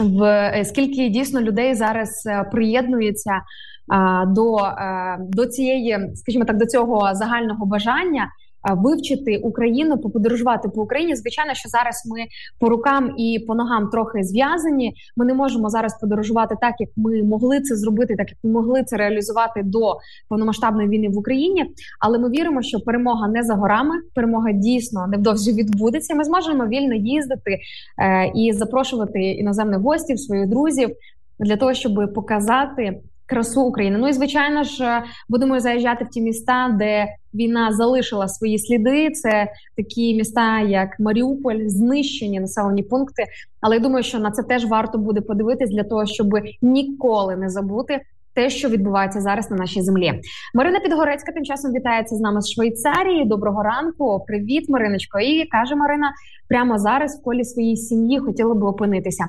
в 0.00 0.22
е, 0.24 0.64
скільки 0.64 1.08
дійсно 1.08 1.40
людей 1.40 1.74
зараз 1.74 2.26
е, 2.26 2.44
приєднується 2.52 3.42
а, 3.88 4.24
до, 4.26 4.54
а, 4.54 5.16
до 5.20 5.46
цієї, 5.46 5.98
скажімо 6.14 6.44
так, 6.44 6.58
до 6.58 6.66
цього 6.66 7.14
загального 7.14 7.66
бажання. 7.66 8.28
Вивчити 8.70 9.38
Україну, 9.38 9.98
поподорожувати 9.98 10.68
по 10.68 10.82
Україні. 10.82 11.16
Звичайно, 11.16 11.54
що 11.54 11.68
зараз 11.68 12.02
ми 12.06 12.24
по 12.58 12.68
рукам 12.68 13.14
і 13.18 13.44
по 13.46 13.54
ногам 13.54 13.88
трохи 13.88 14.22
зв'язані. 14.22 14.94
Ми 15.16 15.24
не 15.24 15.34
можемо 15.34 15.70
зараз 15.70 16.00
подорожувати 16.00 16.56
так, 16.60 16.74
як 16.78 16.90
ми 16.96 17.22
могли 17.22 17.60
це 17.60 17.76
зробити, 17.76 18.16
так 18.16 18.28
як 18.28 18.38
ми 18.42 18.50
могли 18.50 18.84
це 18.84 18.96
реалізувати 18.96 19.62
до 19.62 19.96
повномасштабної 20.28 20.88
війни 20.88 21.08
в 21.08 21.18
Україні. 21.18 21.64
Але 22.00 22.18
ми 22.18 22.30
віримо, 22.30 22.62
що 22.62 22.80
перемога 22.80 23.28
не 23.28 23.42
за 23.42 23.54
горами, 23.54 23.94
перемога 24.14 24.52
дійсно 24.52 25.06
невдовзі 25.06 25.52
відбудеться. 25.52 26.14
Ми 26.14 26.24
зможемо 26.24 26.66
вільно 26.66 26.94
їздити 26.94 27.58
е, 28.02 28.32
і 28.34 28.52
запрошувати 28.52 29.20
іноземних 29.20 29.80
гостів, 29.80 30.20
своїх 30.20 30.48
друзів 30.48 30.90
для 31.38 31.56
того, 31.56 31.74
щоб 31.74 32.14
показати. 32.14 33.00
Красу 33.32 33.62
України. 33.62 33.98
Ну 33.98 34.08
і 34.08 34.12
звичайно 34.12 34.64
ж 34.64 34.84
е, 34.84 35.04
будемо 35.28 35.60
заїжджати 35.60 36.04
в 36.04 36.08
ті 36.08 36.20
міста, 36.20 36.76
де 36.78 37.06
війна 37.34 37.72
залишила 37.72 38.28
свої 38.28 38.58
сліди. 38.58 39.10
Це 39.10 39.48
такі 39.76 40.14
міста, 40.14 40.60
як 40.60 41.00
Маріуполь, 41.00 41.66
знищені 41.66 42.40
населені 42.40 42.82
пункти. 42.82 43.24
Але 43.60 43.76
я 43.76 43.82
думаю, 43.82 44.04
що 44.04 44.18
на 44.18 44.30
це 44.30 44.42
теж 44.42 44.64
варто 44.64 44.98
буде 44.98 45.20
подивитись 45.20 45.70
для 45.70 45.84
того, 45.84 46.06
щоб 46.06 46.28
ніколи 46.62 47.36
не 47.36 47.48
забути 47.48 48.00
те, 48.34 48.50
що 48.50 48.68
відбувається 48.68 49.20
зараз 49.20 49.50
на 49.50 49.56
нашій 49.56 49.82
землі. 49.82 50.20
Марина 50.54 50.80
Підгорецька 50.80 51.32
тим 51.32 51.44
часом 51.44 51.72
вітається 51.72 52.16
з 52.16 52.20
нами 52.20 52.40
з 52.40 52.50
Швейцарії. 52.50 53.24
Доброго 53.24 53.62
ранку, 53.62 54.24
привіт, 54.26 54.68
Мариночко. 54.68 55.20
І 55.20 55.44
каже 55.44 55.74
Марина, 55.74 56.12
прямо 56.48 56.78
зараз 56.78 57.20
в 57.20 57.24
колі 57.24 57.44
своєї 57.44 57.76
сім'ї 57.76 58.18
хотіла 58.18 58.54
би 58.54 58.66
опинитися. 58.66 59.24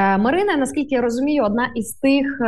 Е, 0.00 0.18
Марина, 0.18 0.56
наскільки 0.56 0.94
я 0.94 1.00
розумію, 1.00 1.44
одна 1.44 1.70
із 1.74 1.92
тих. 1.92 2.40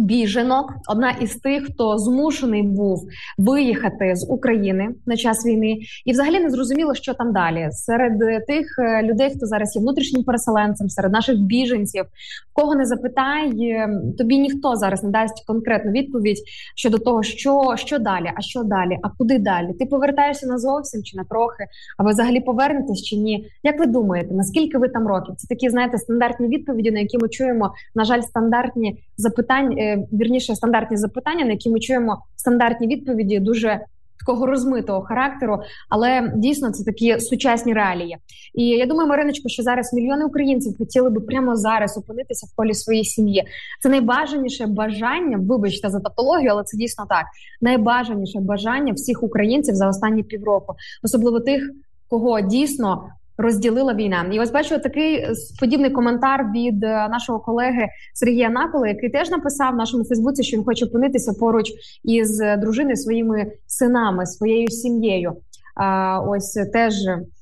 Е, 0.00 0.02
Біженок, 0.02 0.74
одна 0.88 1.10
із 1.10 1.34
тих, 1.34 1.64
хто 1.64 1.98
змушений 1.98 2.62
був 2.62 3.08
виїхати 3.38 4.16
з 4.16 4.26
України 4.30 4.88
на 5.06 5.16
час 5.16 5.46
війни, 5.46 5.78
і 6.04 6.12
взагалі 6.12 6.40
не 6.40 6.50
зрозуміло, 6.50 6.94
що 6.94 7.14
там 7.14 7.32
далі. 7.32 7.68
Серед 7.72 8.46
тих 8.46 8.78
е, 8.78 9.02
людей, 9.02 9.32
хто 9.36 9.46
зараз 9.46 9.76
є 9.76 9.82
внутрішнім 9.82 10.24
переселенцем, 10.24 10.88
серед 10.88 11.12
наших 11.12 11.38
біженців, 11.38 12.04
кого 12.52 12.74
не 12.74 12.86
запитай, 12.86 13.60
е, 13.60 14.00
тобі 14.18 14.38
ніхто 14.38 14.76
зараз 14.76 15.02
не 15.02 15.10
дасть 15.10 15.44
конкретну 15.46 15.90
відповідь 15.90 16.38
щодо 16.74 16.98
того, 16.98 17.22
що, 17.22 17.74
що 17.76 17.98
далі, 17.98 18.30
а 18.36 18.40
що 18.40 18.62
далі, 18.62 18.98
а 19.02 19.08
куди 19.18 19.38
далі. 19.38 19.72
Ти 19.78 19.86
повертаєшся 19.86 20.46
на 20.46 20.58
зовсім 20.58 21.02
чи 21.02 21.16
на 21.16 21.24
трохи, 21.24 21.66
а 21.98 22.02
ви 22.02 22.10
взагалі 22.10 22.40
повернетесь 22.40 23.02
чи 23.02 23.16
ні? 23.16 23.46
Як 23.62 23.78
ви 23.78 23.86
думаєте, 23.86 24.34
наскільки 24.34 24.78
ви 24.78 24.88
там 24.88 25.06
років? 25.06 25.34
Це 25.36 25.46
такі, 25.48 25.68
знаєте, 25.68 25.98
стандартні 25.98 26.48
відповіді, 26.48 26.90
на 26.90 27.00
які 27.00 27.18
ми 27.18 27.28
чуємо, 27.28 27.74
на 27.94 28.04
жаль, 28.04 28.20
стандартні 28.20 29.02
запитання, 29.16 29.76
е, 29.78 29.85
вірніше, 30.12 30.54
стандартні 30.54 30.96
запитання, 30.96 31.44
на 31.44 31.50
які 31.50 31.70
ми 31.70 31.80
чуємо 31.80 32.22
стандартні 32.36 32.86
відповіді, 32.86 33.38
дуже 33.38 33.80
такого 34.26 34.46
розмитого 34.46 35.02
характеру, 35.02 35.58
але 35.88 36.32
дійсно 36.36 36.70
це 36.70 36.84
такі 36.84 37.20
сучасні 37.20 37.72
реалії. 37.72 38.16
І 38.54 38.66
я 38.66 38.86
думаю, 38.86 39.08
Мариночко, 39.08 39.48
що 39.48 39.62
зараз 39.62 39.92
мільйони 39.92 40.24
українців 40.24 40.74
хотіли 40.78 41.10
би 41.10 41.20
прямо 41.20 41.56
зараз 41.56 41.98
опинитися 41.98 42.46
в 42.46 42.56
колі 42.56 42.74
своєї 42.74 43.04
сім'ї. 43.04 43.44
Це 43.82 43.88
найбажаніше 43.88 44.66
бажання. 44.66 45.38
Вибачте 45.48 45.90
за 45.90 46.00
тавтологію, 46.00 46.50
але 46.50 46.64
це 46.64 46.76
дійсно 46.76 47.06
так. 47.08 47.24
Найбажаніше 47.60 48.40
бажання 48.40 48.92
всіх 48.92 49.22
українців 49.22 49.74
за 49.74 49.88
останні 49.88 50.22
півроку, 50.22 50.74
особливо 51.02 51.40
тих, 51.40 51.70
кого 52.08 52.40
дійсно 52.40 53.08
розділила 53.38 53.94
війна. 53.94 54.30
І 54.32 54.40
ось 54.40 54.50
бачу 54.50 54.78
такий 54.78 55.14
е, 55.14 55.32
подібний 55.60 55.90
коментар 55.90 56.50
від 56.54 56.84
е, 56.84 57.08
нашого 57.08 57.40
колеги 57.40 57.88
Сергія 58.14 58.50
Накола, 58.50 58.88
який 58.88 59.10
теж 59.10 59.30
написав 59.30 59.72
в 59.72 59.76
нашому 59.76 60.04
Фейсбуці, 60.04 60.42
що 60.42 60.56
він 60.56 60.64
хоче 60.64 60.84
опинитися 60.84 61.32
поруч 61.32 61.72
із 62.04 62.40
е, 62.40 62.56
дружиною, 62.56 62.96
своїми 62.96 63.52
синами, 63.66 64.26
своєю 64.26 64.68
сім'єю. 64.68 65.32
А, 65.74 66.20
Ось 66.20 66.52
теж 66.72 66.94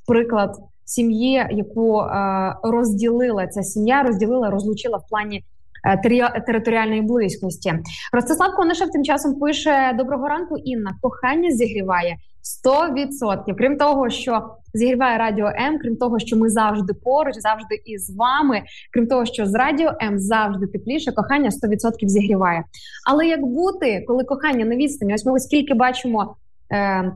приклад 0.06 0.56
сім'ї, 0.84 1.46
яку 1.50 2.02
розділила 2.62 3.46
ця 3.46 3.62
сім'я, 3.62 4.02
розділила, 4.02 4.50
розлучила 4.50 4.98
в 4.98 5.08
плані. 5.08 5.44
Територіальної 6.46 7.02
близькості 7.02 7.74
Ростислав 8.12 8.54
Конишев 8.56 8.90
тим 8.90 9.04
часом 9.04 9.34
пише: 9.34 9.94
Доброго 9.98 10.28
ранку, 10.28 10.56
Інна. 10.56 10.94
Кохання 11.02 11.50
зігріває 11.50 12.16
100%. 12.66 13.54
Крім 13.58 13.76
того, 13.76 14.10
що 14.10 14.42
зігріває 14.74 15.18
радіо 15.18 15.46
М, 15.46 15.78
крім 15.78 15.96
того, 15.96 16.18
що 16.18 16.36
ми 16.36 16.50
завжди 16.50 16.94
поруч, 16.94 17.34
завжди 17.38 17.80
із 17.84 18.16
вами. 18.16 18.62
Крім 18.92 19.06
того, 19.06 19.26
що 19.26 19.46
з 19.46 19.54
радіо 19.54 19.92
М 20.02 20.18
завжди 20.18 20.66
тепліше, 20.66 21.12
кохання 21.12 21.50
100% 21.50 22.08
зігріває. 22.08 22.64
Але 23.06 23.26
як 23.26 23.46
бути, 23.46 24.04
коли 24.06 24.24
кохання 24.24 24.64
на 24.64 24.76
відстані? 24.76 25.14
Ось 25.14 25.26
ми 25.26 25.32
ось 25.32 25.44
скільки 25.44 25.74
бачимо. 25.74 26.36
Е, 26.72 27.12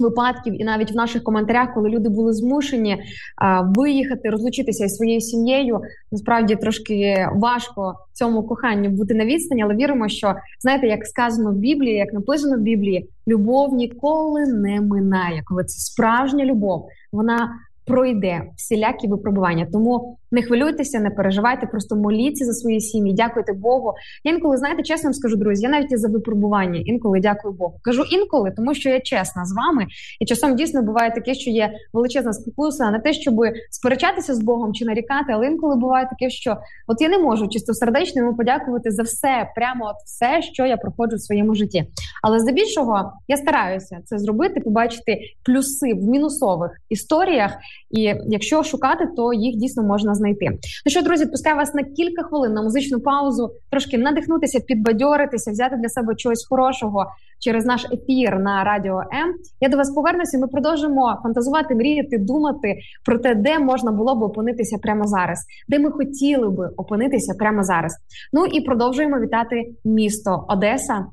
Випадків 0.00 0.60
і 0.62 0.64
навіть 0.64 0.92
в 0.92 0.96
наших 0.96 1.22
коментарях, 1.22 1.74
коли 1.74 1.88
люди 1.88 2.08
були 2.08 2.32
змушені 2.32 3.02
а, 3.36 3.60
виїхати, 3.60 4.30
розлучитися 4.30 4.84
із 4.84 4.96
своєю 4.96 5.20
сім'єю, 5.20 5.80
насправді 6.12 6.56
трошки 6.56 7.28
важко 7.34 7.94
цьому 8.12 8.42
коханню 8.42 8.90
бути 8.90 9.14
на 9.14 9.24
відстані, 9.24 9.62
але 9.62 9.74
віримо, 9.74 10.08
що 10.08 10.34
знаєте, 10.60 10.86
як 10.86 11.06
сказано 11.06 11.50
в 11.50 11.54
Біблії, 11.54 11.96
як 11.96 12.12
написано 12.12 12.56
в 12.56 12.60
Біблії, 12.60 13.08
любов 13.28 13.74
ніколи 13.74 14.46
не 14.46 14.80
минає. 14.80 15.42
Коли 15.44 15.64
це 15.64 15.80
справжня 15.80 16.44
любов, 16.44 16.88
вона 17.12 17.50
пройде 17.86 18.42
всілякі 18.56 19.08
випробування. 19.08 19.66
Тому 19.72 20.18
Не 20.32 20.42
хвилюйтеся, 20.42 21.00
не 21.00 21.10
переживайте, 21.10 21.66
просто 21.66 21.96
моліться 21.96 22.44
за 22.44 22.52
свої 22.52 22.80
сім'ї, 22.80 23.14
дякуйте 23.14 23.52
Богу. 23.52 23.94
Я 24.24 24.32
інколи 24.32 24.56
знаєте, 24.56 24.82
чесно 24.82 25.06
вам 25.06 25.14
скажу, 25.14 25.36
друзі, 25.36 25.62
я 25.62 25.68
навіть 25.68 25.92
і 25.92 25.96
за 25.96 26.08
випробування. 26.08 26.80
Інколи 26.84 27.20
дякую 27.20 27.54
Богу. 27.54 27.74
Кажу 27.82 28.02
інколи, 28.10 28.52
тому 28.56 28.74
що 28.74 28.88
я 28.88 29.00
чесна 29.00 29.44
з 29.44 29.52
вами, 29.52 29.86
і 30.20 30.24
часом 30.24 30.56
дійсно 30.56 30.82
буває 30.82 31.10
таке, 31.10 31.34
що 31.34 31.50
є 31.50 31.72
величезна 31.92 32.32
спокуса, 32.32 32.90
не 32.90 32.98
те, 32.98 33.12
щоб 33.12 33.34
сперечатися 33.70 34.34
з 34.34 34.40
Богом 34.40 34.74
чи 34.74 34.84
нарікати, 34.84 35.32
але 35.32 35.46
інколи 35.46 35.76
буває 35.76 36.08
таке, 36.10 36.30
що 36.30 36.56
от 36.86 37.00
я 37.00 37.08
не 37.08 37.18
можу 37.18 37.48
чисто 37.48 37.74
сердечно 37.74 38.22
йому 38.22 38.36
подякувати 38.36 38.90
за 38.90 39.02
все, 39.02 39.50
прямо 39.56 39.84
от 39.84 39.96
все, 40.04 40.42
що 40.42 40.66
я 40.66 40.76
проходжу 40.76 41.16
в 41.16 41.20
своєму 41.20 41.54
житті. 41.54 41.84
Але 42.22 42.40
здебільшого 42.40 43.12
я 43.28 43.36
стараюся 43.36 43.98
це 44.04 44.18
зробити, 44.18 44.60
побачити 44.60 45.18
плюси 45.44 45.94
в 45.94 46.04
мінусових 46.04 46.70
історіях, 46.88 47.56
і 47.90 48.14
якщо 48.26 48.62
шукати, 48.62 49.06
то 49.16 49.32
їх 49.32 49.56
дійсно 49.56 49.82
можна 49.82 50.14
знайти. 50.20 50.46
Ну 50.86 50.90
що, 50.90 51.02
друзі, 51.02 51.26
пускаю 51.26 51.56
вас 51.56 51.74
на 51.74 51.82
кілька 51.82 52.22
хвилин 52.22 52.52
на 52.52 52.62
музичну 52.62 53.00
паузу, 53.00 53.50
трошки 53.70 53.98
надихнутися, 53.98 54.60
підбадьоритися, 54.60 55.50
взяти 55.50 55.76
для 55.76 55.88
себе 55.88 56.14
чогось 56.14 56.46
хорошого 56.48 57.06
через 57.40 57.64
наш 57.64 57.86
ефір 57.92 58.38
на 58.38 58.64
радіо 58.64 59.00
М. 59.00 59.34
Я 59.60 59.68
до 59.68 59.76
вас 59.76 59.90
повернуся. 59.90 60.38
Ми 60.38 60.48
продовжимо 60.48 61.18
фантазувати, 61.22 61.74
мріяти, 61.74 62.18
думати 62.18 62.78
про 63.04 63.18
те, 63.18 63.34
де 63.34 63.58
можна 63.58 63.92
було 63.92 64.14
б 64.14 64.22
опинитися 64.22 64.78
прямо 64.78 65.06
зараз, 65.06 65.44
де 65.68 65.78
ми 65.78 65.90
хотіли 65.90 66.50
би 66.50 66.70
опинитися 66.76 67.34
прямо 67.34 67.62
зараз. 67.62 67.96
Ну 68.32 68.46
і 68.46 68.60
продовжуємо 68.60 69.20
вітати 69.20 69.70
місто 69.84 70.44
Одеса. 70.48 71.06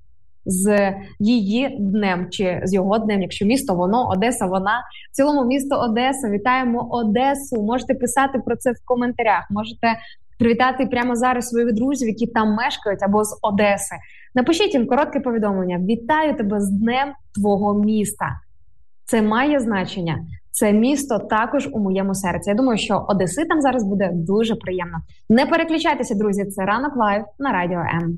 З 0.49 0.93
її 1.19 1.77
днем 1.79 2.27
чи 2.29 2.61
з 2.63 2.73
його 2.73 2.97
днем, 2.97 3.21
якщо 3.21 3.45
місто 3.45 3.75
воно 3.75 4.09
Одеса, 4.09 4.45
вона 4.45 4.83
в 5.11 5.15
цілому 5.15 5.45
місто 5.45 5.75
Одеса. 5.79 6.29
Вітаємо 6.29 6.87
Одесу. 6.91 7.63
Можете 7.63 7.93
писати 7.93 8.39
про 8.45 8.55
це 8.55 8.71
в 8.71 8.85
коментарях. 8.85 9.47
Можете 9.49 9.87
привітати 10.39 10.85
прямо 10.85 11.15
зараз 11.15 11.49
своїх 11.49 11.73
друзів, 11.73 12.07
які 12.07 12.27
там 12.27 12.53
мешкають 12.53 13.03
або 13.03 13.23
з 13.23 13.39
Одеси. 13.41 13.95
Напишіть 14.35 14.73
їм 14.73 14.87
коротке 14.87 15.19
повідомлення: 15.19 15.77
Вітаю 15.77 16.35
тебе 16.35 16.61
з 16.61 16.69
днем 16.69 17.13
твого 17.35 17.73
міста. 17.73 18.25
Це 19.05 19.21
має 19.21 19.59
значення. 19.59 20.25
Це 20.51 20.73
місто 20.73 21.19
також 21.19 21.69
у 21.71 21.79
моєму 21.79 22.15
серці. 22.15 22.49
Я 22.49 22.55
думаю, 22.55 22.77
що 22.77 23.05
Одеси 23.07 23.45
там 23.45 23.61
зараз 23.61 23.83
буде 23.83 24.09
дуже 24.13 24.55
приємно. 24.55 24.97
Не 25.29 25.45
переключайтеся, 25.45 26.15
друзі. 26.15 26.45
Це 26.45 26.65
ранок 26.65 26.95
live 26.95 27.25
на 27.39 27.51
радіо 27.51 27.79
М. 27.79 28.17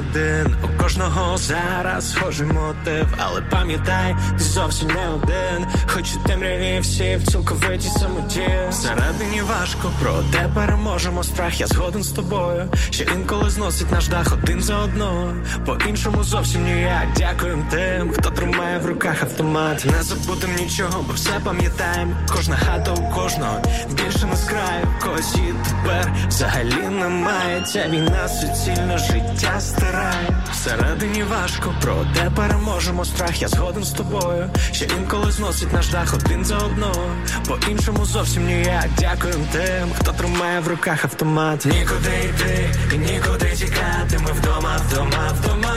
then 0.00 0.63
кожного 0.94 1.36
зараз 1.36 2.10
схожий 2.10 2.46
мотив, 2.46 3.06
але 3.18 3.40
пам'ятай, 3.40 4.16
ти 4.38 4.44
зовсім 4.44 4.88
не 4.88 5.08
один, 5.08 5.66
хоч 5.86 6.16
у 6.16 6.28
темряві 6.28 6.80
всі 6.80 7.16
в 7.16 7.26
цілковитій 7.26 7.88
самоті 7.88 8.50
Всередині 8.70 9.42
важко, 9.42 9.90
проте 10.02 10.48
переможемо 10.54 11.22
страх. 11.24 11.60
Я 11.60 11.66
згоден 11.66 12.02
з 12.02 12.08
тобою, 12.08 12.68
що 12.90 13.04
інколи 13.04 13.50
зносить 13.50 13.92
наш 13.92 14.08
дах 14.08 14.32
один 14.32 14.62
за 14.62 14.78
одного. 14.78 15.34
По-іншому 15.66 16.24
зовсім 16.24 16.64
ніяк. 16.64 17.06
Дякуємо 17.16 17.66
тим, 17.70 18.10
хто 18.10 18.30
тримає 18.30 18.78
в 18.78 18.86
руках 18.86 19.22
автомат. 19.22 19.84
Не 19.84 20.02
забудем 20.02 20.50
нічого, 20.58 21.04
бо 21.08 21.12
все 21.12 21.30
пам'ятаємо. 21.44 22.16
Кожна 22.36 22.56
хата 22.56 22.92
у 22.92 23.14
кожного 23.14 23.62
більше 23.90 24.28
з 24.34 24.44
краю, 24.44 24.86
когось 25.02 25.34
і 25.34 25.54
тепер 25.68 26.12
взагалі 26.28 26.88
немає. 26.90 27.62
Ця 27.66 27.88
війна 27.88 28.28
суцільне 28.28 28.98
життя 28.98 29.60
стирає 29.60 30.44
всередині 30.84 31.22
важко, 31.22 31.74
проте 31.80 32.30
переможемо 32.36 33.04
страх. 33.04 33.42
Я 33.42 33.48
згоден 33.48 33.84
з 33.84 33.90
тобою, 33.90 34.50
що 34.72 34.84
інколи 34.84 35.32
зносить 35.32 35.72
наш 35.72 35.88
дах 35.88 36.14
один 36.14 36.44
за 36.44 36.56
одного. 36.58 37.10
По-іншому 37.48 38.04
зовсім 38.04 38.46
ніяк. 38.46 38.88
Дякуємо 38.98 39.44
тим, 39.52 39.88
хто 40.00 40.12
тримає 40.12 40.60
в 40.60 40.68
руках 40.68 41.04
автомат. 41.04 41.64
Нікуди 41.64 42.10
йти, 42.24 42.70
і 42.94 42.98
нікуди 42.98 43.46
тікати. 43.56 44.18
Ми 44.18 44.32
вдома, 44.32 44.76
вдома, 44.88 45.28
вдома. 45.40 45.74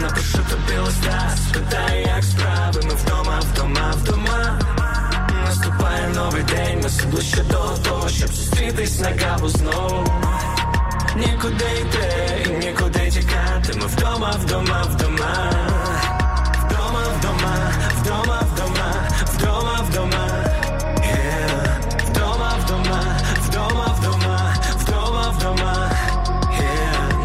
Напишу 0.00 0.38
тобі 0.50 0.78
листа, 0.78 1.30
спитай, 1.48 2.00
як 2.16 2.24
справи. 2.24 2.80
Ми 2.84 2.94
вдома, 2.94 3.40
вдома, 3.52 3.94
вдома. 3.96 4.58
Наступає 5.44 6.08
новий 6.08 6.42
день, 6.42 6.80
ми 6.82 6.88
все 6.88 7.06
ближче 7.06 7.42
до 7.42 7.78
того, 7.88 8.08
щоб 8.08 8.28
зустрітись 8.28 9.00
на 9.00 9.12
каву 9.12 9.48
знову 9.48 10.04
нікуди 11.16 11.64
йти, 11.80 12.06
і 12.46 12.66
нікуди 12.66 13.10
тікати. 13.10 13.78
Ми 13.80 13.86
вдома, 13.86 14.30
вдома, 14.30 14.82
вдома, 14.82 15.52
вдома, 16.64 17.02
вдома, 17.18 17.54
вдома, 18.02 18.42
вдома, 18.52 18.92
вдома, 19.34 19.76
вдома, 19.88 20.28
вдома, 22.08 22.54
вдома, 22.66 23.02
вдома, 23.46 23.96
вдома, 23.98 24.54
вдома, 24.80 25.34
вдома, 25.38 25.90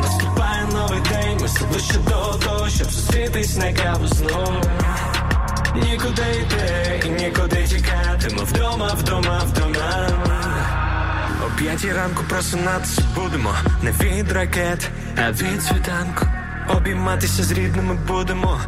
наступає 0.04 0.66
новий 0.74 1.02
день, 1.02 1.38
ми 1.42 1.48
все 1.48 1.66
ближче 1.66 1.98
до 1.98 2.40
того, 2.46 2.70
щоб 2.70 2.92
зустрітись 2.92 3.58
на 3.58 3.74
каву. 3.74 4.06
Нікуди 5.76 6.22
йти, 6.42 7.02
і 7.06 7.10
нікуди 7.10 7.68
тікати. 7.68 8.36
Ми 8.36 8.44
вдома, 8.44 8.88
вдома, 8.88 9.42
вдома. 9.46 10.37
П'ятій 11.58 11.92
ранку 11.92 12.24
просинатися 12.30 13.02
будемо 13.16 13.54
не 13.84 13.92
від 13.92 14.32
ракет, 14.32 14.90
а 15.18 15.32
від 15.32 15.64
світанку. 15.64 16.26
Обійматися 16.70 17.44
з 17.44 17.52
рідними 17.52 17.94
будемо 18.08 18.62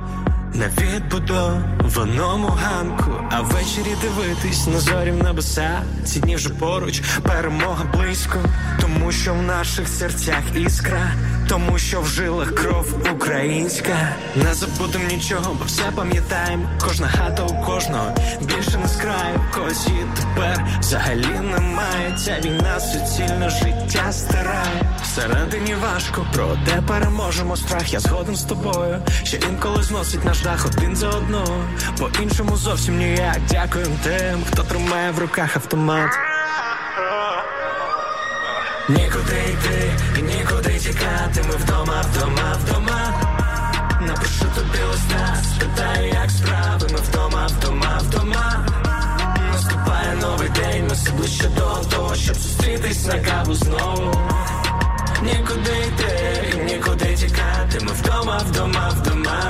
на 0.54 0.68
відбудованому 0.68 2.48
ганку, 2.48 3.12
а 3.32 3.42
ввечері 3.42 3.96
дивитись 4.02 4.68
на 4.68 4.80
зорі 4.80 5.12
в 5.12 5.24
небеса. 5.24 5.82
Ці 6.06 6.20
дні 6.20 6.36
вже 6.36 6.50
поруч, 6.50 7.02
перемога 7.24 7.86
близько, 7.94 8.40
тому 8.82 9.12
що 9.12 9.34
в 9.34 9.42
наших 9.42 9.88
серцях 9.88 10.44
іскра 10.56 11.12
тому 11.50 11.78
що 11.78 12.02
в 12.02 12.08
жилах 12.08 12.56
кров 12.56 12.86
українська. 13.16 14.16
Не 14.36 14.54
забудем 14.54 15.02
нічого, 15.08 15.56
бо 15.60 15.66
все 15.66 15.84
пам'ятаємо. 15.96 16.70
Кожна 16.82 17.08
хата 17.08 17.44
у 17.44 17.66
кожного 17.66 18.16
більше 18.42 18.78
не 18.78 18.88
з 18.88 18.96
краю. 18.96 19.42
Когось 19.54 19.88
тепер 20.16 20.66
взагалі 20.80 21.40
немає. 21.52 22.18
Ця 22.18 22.40
війна 22.40 22.80
суцільне 22.80 23.50
життя 23.50 24.12
стирає. 24.12 24.98
Всередині 25.04 25.76
важко, 25.76 26.26
проте 26.34 26.82
переможемо 26.88 27.58
страх. 27.58 27.94
Я 27.94 28.00
згоден 28.00 28.36
з 28.36 28.44
тобою, 28.44 29.02
що 29.24 29.38
інколи 29.38 29.84
зносить 29.84 30.26
наш 30.26 30.42
дах 30.42 30.66
один 30.66 30.96
за 30.96 31.10
одного. 31.10 31.64
По 32.00 32.10
іншому 32.22 32.58
зовсім 32.58 32.98
ніяк. 32.98 33.40
Дякуємо 33.50 33.96
тим, 34.04 34.44
хто 34.52 34.64
тримає 34.64 35.12
в 35.12 35.20
руках 35.20 35.56
автомат. 35.56 36.29
Нікуди 38.90 39.40
йти 39.52 39.92
нікуди 40.22 40.80
тікати. 40.80 41.44
Ми 41.50 41.56
вдома, 41.56 42.02
вдома, 42.12 42.58
вдома. 42.64 43.14
Напишу 44.02 44.46
тобі 44.56 44.84
листа, 44.92 45.36
спитаю, 45.44 46.08
як 46.08 46.32
справи. 46.32 46.88
Ми 46.92 47.00
вдома, 47.00 47.48
вдома, 47.48 48.02
вдома. 48.04 48.66
Наступає 49.52 50.16
новий 50.22 50.50
день, 50.50 50.88
все 50.92 51.12
ближче 51.12 51.48
до 51.48 51.76
того, 51.90 52.16
щоб 52.16 52.36
зустрітись 52.36 53.06
на 53.06 53.20
каву 53.20 53.54
знову. 53.54 54.16
Нікуди 55.24 55.88
йти 55.88 56.64
нікуди 56.66 57.16
тікати. 57.16 57.80
Ми 57.86 57.92
вдома, 57.92 58.38
вдома. 58.38 58.90
Вдома, 58.90 59.50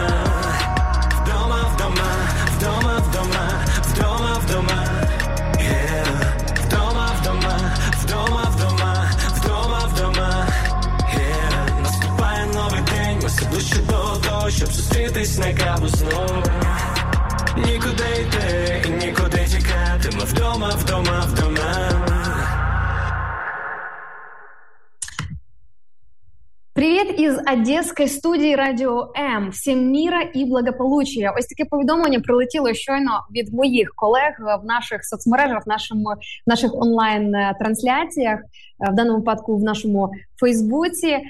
вдома, 1.24 1.58
вдома, 1.76 2.12
вдома, 2.58 2.99
Привіт 27.46 27.68
одеської 27.68 28.10
студії 28.10 28.56
Радіо 28.56 29.12
М. 29.18 29.50
Всім 29.50 29.92
міра 29.92 30.22
і 30.34 30.46
благополуччя. 30.46 31.34
Ось 31.38 31.46
таке 31.46 31.66
повідомлення 31.70 32.20
прилетіло 32.20 32.74
щойно 32.74 33.12
від 33.36 33.54
моїх 33.54 33.94
колег 33.96 34.34
в 34.64 34.66
наших 34.66 35.06
соцмережах, 35.06 35.66
в 35.66 35.70
нашому 35.70 36.10
в 36.48 36.50
наших 36.50 36.74
онлайн 36.74 37.36
трансляціях, 37.60 38.40
в 38.92 38.96
даному 38.96 39.18
випадку 39.18 39.58
в 39.58 39.64
нашому 39.64 40.12
Фейсбуці. 40.40 41.08
Е, 41.08 41.22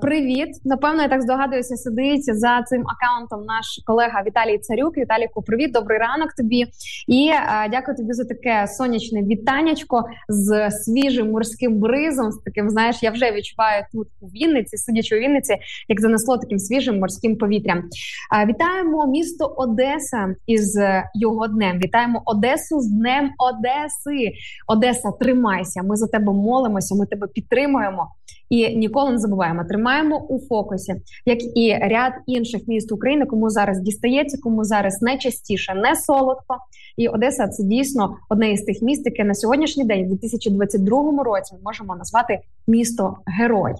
привіт! 0.00 0.48
Напевно, 0.64 1.02
я 1.02 1.08
так 1.08 1.22
здогадуюся, 1.22 1.76
сидить 1.76 2.24
за 2.24 2.62
цим 2.62 2.84
акаунтом 2.86 3.46
наш 3.46 3.66
колега 3.86 4.22
Віталій 4.26 4.58
Царюк. 4.58 4.96
Віталіку, 4.96 5.42
привіт, 5.42 5.72
добрий 5.72 5.98
ранок 5.98 6.32
тобі. 6.32 6.66
І 7.08 7.30
е, 7.34 7.68
дякую 7.70 7.96
тобі 7.96 8.12
за 8.12 8.24
таке 8.24 8.66
сонячне 8.66 9.22
вітаннячко 9.22 10.04
з 10.28 10.70
свіжим 10.70 11.30
морським 11.30 11.78
бризом. 11.78 12.32
З 12.32 12.38
таким, 12.38 12.70
знаєш, 12.70 13.02
я 13.02 13.10
вже 13.10 13.32
відчуваю 13.32 13.84
тут 13.92 14.08
у 14.20 14.26
Вінниці, 14.26 14.76
сидячи 14.76 15.16
у 15.16 15.18
Вінниці, 15.18 15.56
як 15.88 16.00
занесло 16.00 16.38
таким 16.38 16.58
свіжим 16.58 16.98
морським 16.98 17.36
повітрям. 17.36 17.78
Е, 17.78 18.46
вітаємо 18.46 19.06
місто 19.06 19.54
Одеса 19.56 20.34
із 20.46 20.78
його 21.14 21.48
днем. 21.48 21.78
Вітаємо 21.78 22.22
Одесу 22.24 22.80
з 22.80 22.88
Днем 22.90 23.30
Одеси. 23.38 24.32
Одеса, 24.66 25.10
тримайся. 25.20 25.82
Ми 25.82 25.96
за 25.96 26.06
тебе 26.06 26.32
молимося. 26.32 26.94
Ми 26.94 27.06
тебе 27.06 27.26
підтримуємо 27.26 28.08
і 28.50 28.76
ніколи 28.76 29.10
не 29.10 29.18
забуваємо. 29.18 29.64
Тримаємо 29.64 30.26
у 30.28 30.40
фокусі, 30.40 30.94
як 31.26 31.38
і 31.56 31.78
ряд 31.82 32.12
інших 32.26 32.68
міст 32.68 32.92
України, 32.92 33.26
кому 33.26 33.50
зараз 33.50 33.80
дістається, 33.80 34.38
кому 34.42 34.64
зараз 34.64 35.02
найчастіше 35.02 35.74
не 35.74 35.96
солодко. 35.96 36.56
І 36.96 37.08
Одеса 37.08 37.48
це 37.48 37.64
дійсно 37.64 38.16
одне 38.28 38.52
із 38.52 38.62
тих 38.62 38.82
міст, 38.82 39.06
яке 39.06 39.24
на 39.24 39.34
сьогоднішній 39.34 39.84
день, 39.84 40.04
у 40.04 40.08
2022 40.08 41.22
році, 41.24 41.54
ми 41.54 41.60
можемо 41.64 41.96
назвати 41.96 42.40
місто 42.66 43.16
герой. 43.26 43.72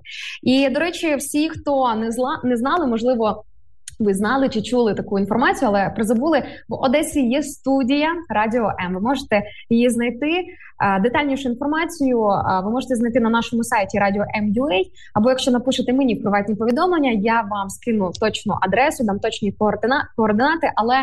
І 0.42 0.68
до 0.68 0.80
речі, 0.80 1.16
всі, 1.16 1.48
хто 1.48 1.94
не 1.94 2.12
зла 2.12 2.40
не 2.44 2.56
знали, 2.56 2.86
можливо. 2.86 3.44
Ви 3.98 4.14
знали 4.14 4.48
чи 4.48 4.62
чули 4.62 4.94
таку 4.94 5.18
інформацію, 5.18 5.68
але 5.68 5.90
призабули 5.90 6.42
в 6.68 6.74
Одесі 6.74 7.28
є 7.28 7.42
студія 7.42 8.08
Радіо 8.28 8.72
М. 8.86 8.94
Ви 8.94 9.00
можете 9.00 9.42
її 9.70 9.90
знайти. 9.90 10.44
Детальнішу 11.02 11.48
інформацію 11.48 12.20
ви 12.64 12.70
можете 12.70 12.94
знайти 12.94 13.20
на 13.20 13.30
нашому 13.30 13.64
сайті 13.64 13.98
Радіо 13.98 14.24
М.Ю.А. 14.36 14.82
або 15.14 15.28
якщо 15.28 15.50
напишете 15.50 15.92
мені 15.92 16.16
приватні 16.16 16.54
повідомлення, 16.54 17.10
я 17.10 17.40
вам 17.40 17.68
скину 17.68 18.10
точну 18.20 18.54
адресу, 18.60 19.04
дам 19.04 19.18
точні 19.18 19.52
координати, 20.16 20.72
але 20.76 20.94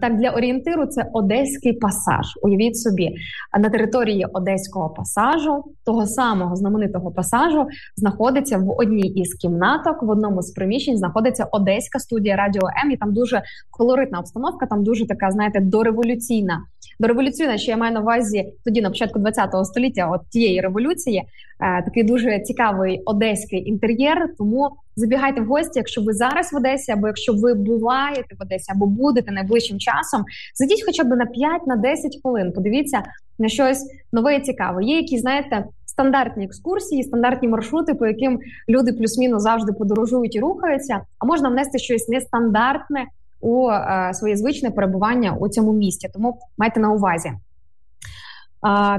так, 0.00 0.16
для 0.16 0.30
орієнтиру 0.30 0.86
це 0.86 1.10
Одеський 1.12 1.72
пасаж. 1.72 2.26
Уявіть 2.42 2.78
собі, 2.78 3.14
на 3.60 3.70
території 3.70 4.26
Одеського 4.32 4.90
пасажу, 4.90 5.64
того 5.84 6.06
самого 6.06 6.56
знаменитого 6.56 7.10
пасажу, 7.10 7.66
знаходиться 7.96 8.58
в 8.58 8.70
одній 8.70 9.08
із 9.08 9.34
кімнаток, 9.34 10.02
в 10.02 10.10
одному 10.10 10.42
з 10.42 10.50
приміщень 10.50 10.98
знаходиться 10.98 11.44
Одеська 11.52 11.98
студія 11.98 12.36
Радіо 12.36 12.68
М. 12.84 12.90
І 12.90 12.96
там 12.96 13.12
дуже 13.12 13.42
колоритна 13.70 14.18
обстановка, 14.18 14.66
там 14.66 14.84
дуже 14.84 15.06
така, 15.06 15.30
знаєте, 15.30 15.60
дореволюційна. 15.60 16.60
Дореволюційна, 17.00 17.58
що 17.58 17.70
я 17.70 17.76
маю 17.76 17.94
на 17.94 18.00
увазі 18.00 18.52
тоді 18.64 18.80
на 18.80 18.90
початку 18.90 19.20
ХХ 19.20 19.64
століття, 19.64 20.10
от 20.12 20.20
тієї 20.30 20.60
революції, 20.60 21.18
е, 21.60 21.82
такий 21.82 22.02
дуже 22.02 22.40
цікавий 22.40 23.02
одеський 23.04 23.68
інтер'єр. 23.68 24.34
Тому 24.38 24.70
забігайте 24.96 25.40
в 25.40 25.46
гості, 25.46 25.72
якщо 25.78 26.02
ви 26.02 26.12
зараз 26.12 26.52
в 26.52 26.56
Одесі, 26.56 26.92
або 26.92 27.06
якщо 27.06 27.32
ви 27.32 27.54
буваєте 27.54 28.36
в 28.38 28.42
Одесі, 28.42 28.72
або 28.74 28.86
будете 28.86 29.32
найближчим 29.32 29.78
часом. 29.78 30.24
Зайдіть 30.54 30.84
хоча 30.86 31.04
б 31.04 31.16
на 31.16 31.26
5 31.26 31.66
на 31.66 31.76
10 31.76 32.18
хвилин. 32.22 32.52
Подивіться 32.52 33.02
на 33.38 33.48
щось 33.48 33.84
нове 34.12 34.36
і 34.36 34.40
цікаве. 34.40 34.84
Є 34.84 34.96
які 34.96 35.18
знаєте. 35.18 35.64
Стандартні 35.86 36.44
екскурсії, 36.44 37.02
стандартні 37.02 37.48
маршрути, 37.48 37.94
по 37.94 38.06
яким 38.06 38.40
люди 38.68 38.92
плюс-мінус 38.92 39.42
завжди 39.42 39.72
подорожують 39.72 40.36
і 40.36 40.40
рухаються. 40.40 41.00
А 41.18 41.26
можна 41.26 41.48
внести 41.48 41.78
щось 41.78 42.08
нестандартне 42.08 43.06
у 43.40 43.70
е, 43.70 44.10
своє 44.14 44.36
звичне 44.36 44.70
перебування 44.70 45.36
у 45.40 45.48
цьому 45.48 45.72
місті. 45.72 46.08
Тому 46.14 46.38
майте 46.58 46.80
на 46.80 46.92
увазі. 46.92 47.32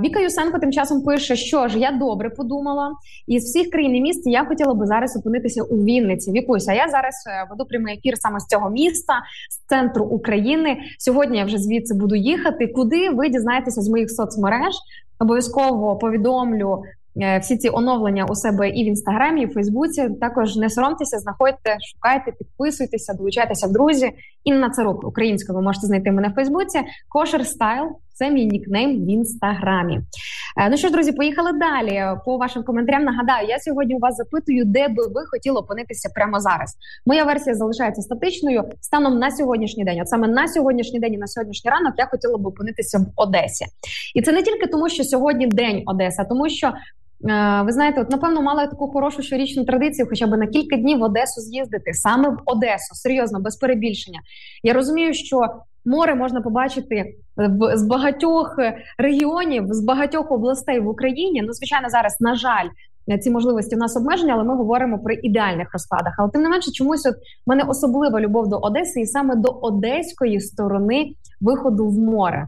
Віка 0.04 0.20
Юсенко 0.20 0.60
тим 0.60 0.72
часом 0.72 1.02
пише, 1.02 1.36
що 1.36 1.68
ж 1.68 1.80
я 1.80 1.92
добре 1.92 2.30
подумала, 2.30 2.92
із 3.28 3.44
всіх 3.44 3.70
країн 3.70 3.96
і 3.96 4.02
міст 4.02 4.28
я 4.28 4.46
хотіла 4.46 4.74
би 4.74 4.88
зараз 4.88 5.18
опинитися 5.18 5.64
у 5.64 5.84
Вінниці. 5.84 6.32
Вікуся, 6.32 6.74
я 6.74 6.90
зараз 6.90 7.24
е, 7.28 7.48
веду 7.50 7.66
прямий 7.66 7.98
ефір 7.98 8.14
саме 8.18 8.40
з 8.40 8.46
цього 8.46 8.70
міста, 8.70 9.14
з 9.50 9.70
центру 9.70 10.06
України. 10.06 10.78
Сьогодні 11.00 11.38
я 11.38 11.46
вже 11.46 11.58
звідси 11.58 11.96
буду 11.96 12.16
їхати. 12.16 12.68
Куди 12.68 13.10
ви 13.10 13.30
дізнаєтеся 13.30 13.82
з 13.82 13.90
моїх 13.90 14.12
соцмереж? 14.12 14.76
Обов'язково 15.20 15.96
повідомлю 15.96 16.84
всі 17.42 17.58
ці 17.58 17.70
оновлення 17.70 18.26
у 18.26 18.36
себе 18.36 18.70
і 18.70 18.84
в 18.84 18.88
інстаграмі, 18.88 19.42
і 19.42 19.46
в 19.46 19.54
Фейсбуці. 19.54 20.10
Також 20.22 20.56
не 20.56 20.70
соромтеся, 20.70 21.20
знаходьте, 21.20 21.78
шукайте, 21.94 22.32
підписуйтеся, 22.32 23.14
долучайтеся 23.14 23.68
в 23.68 23.72
друзі. 23.72 24.12
Інна 24.44 24.70
Царук 24.70 25.04
українською 25.04 25.58
ви 25.58 25.64
можете 25.64 25.88
знайти 25.88 26.12
мене 26.12 26.28
в 26.30 26.34
Фейсбуці. 26.34 26.80
Кошер 27.10 27.48
стайл 27.48 27.90
це 28.14 28.32
мій 28.32 28.46
нікнейм 28.46 29.06
в 29.06 29.10
інстаграмі. 29.10 30.00
Е, 30.58 30.70
ну 30.70 30.78
що 30.78 30.88
ж, 30.88 30.94
друзі, 30.94 31.12
поїхали 31.12 31.52
далі. 31.54 32.18
По 32.26 32.38
вашим 32.38 32.64
коментарям 32.64 33.04
нагадаю, 33.04 33.48
я 33.48 33.60
сьогодні 33.60 33.96
у 33.96 34.00
вас 34.00 34.16
запитую, 34.16 34.66
де 34.66 34.88
би 34.88 35.08
ви 35.08 35.22
хотіли 35.32 35.60
опинитися 35.60 36.10
прямо 36.16 36.40
зараз. 36.40 36.76
Моя 37.06 37.24
версія 37.24 37.56
залишається 37.56 38.02
статичною 38.02 38.64
станом 38.82 39.20
на 39.20 39.32
сьогоднішній 39.32 39.84
день. 39.84 40.02
От 40.02 40.10
саме 40.10 40.28
на 40.28 40.48
сьогоднішній 40.48 41.00
день 41.00 41.14
і 41.14 41.18
на 41.18 41.28
сьогоднішній 41.28 41.72
ранок 41.72 41.94
я 41.98 42.06
хотіла 42.06 42.38
би 42.38 42.50
опинитися 42.50 42.98
в 42.98 43.06
Одесі, 43.16 43.66
і 44.16 44.22
це 44.22 44.32
не 44.32 44.44
тільки 44.44 44.68
тому, 44.68 44.90
що 44.90 45.04
сьогодні 45.04 45.48
день 45.48 45.84
Одеса, 45.86 46.24
тому 46.24 46.50
що 46.50 46.74
ви 47.66 47.72
знаєте, 47.72 48.02
от 48.02 48.10
напевно 48.10 48.42
мали 48.42 48.68
таку 48.68 48.88
хорошу 48.88 49.22
щорічну 49.22 49.66
традицію, 49.66 50.08
хоча 50.10 50.28
б 50.28 50.38
на 50.38 50.48
кілька 50.48 50.78
днів 50.78 51.00
в 51.00 51.04
Одесу 51.04 51.42
з'їздити 51.42 51.94
саме 51.94 52.30
в 52.30 52.38
Одесу, 52.46 52.96
серйозно, 52.96 53.40
без 53.40 53.56
перебільшення. 53.56 54.20
Я 54.64 54.74
розумію, 54.74 55.14
що 55.14 55.42
море 55.86 56.16
можна 56.16 56.42
побачити 56.42 57.16
в 57.38 57.78
з 57.78 57.84
багатьох 57.84 58.56
регіонів, 58.98 59.66
з 59.70 59.84
багатьох 59.86 60.32
областей 60.32 60.80
в 60.80 60.88
Україні. 60.88 61.42
Ну, 61.42 61.54
звичайно, 61.54 61.90
зараз 61.90 62.18
на 62.20 62.36
жаль. 62.36 62.68
Ці 63.22 63.32
можливості 63.32 63.76
у 63.76 63.80
нас 63.80 63.98
обмежені, 63.98 64.32
але 64.32 64.44
ми 64.44 64.56
говоримо 64.56 65.00
про 65.00 65.14
ідеальних 65.14 65.74
розкладах. 65.74 66.16
Але 66.18 66.30
тим 66.30 66.42
не 66.42 66.50
менше, 66.50 66.72
чомусь 66.72 67.06
от 67.06 67.16
мене 67.48 67.64
особлива 67.64 68.22
любов 68.22 68.48
до 68.48 68.58
Одеси, 68.58 69.02
і 69.02 69.06
саме 69.06 69.36
до 69.36 69.50
одеської 69.50 70.40
сторони 70.40 71.12
виходу 71.42 71.88
в 71.88 72.00
море. 72.00 72.48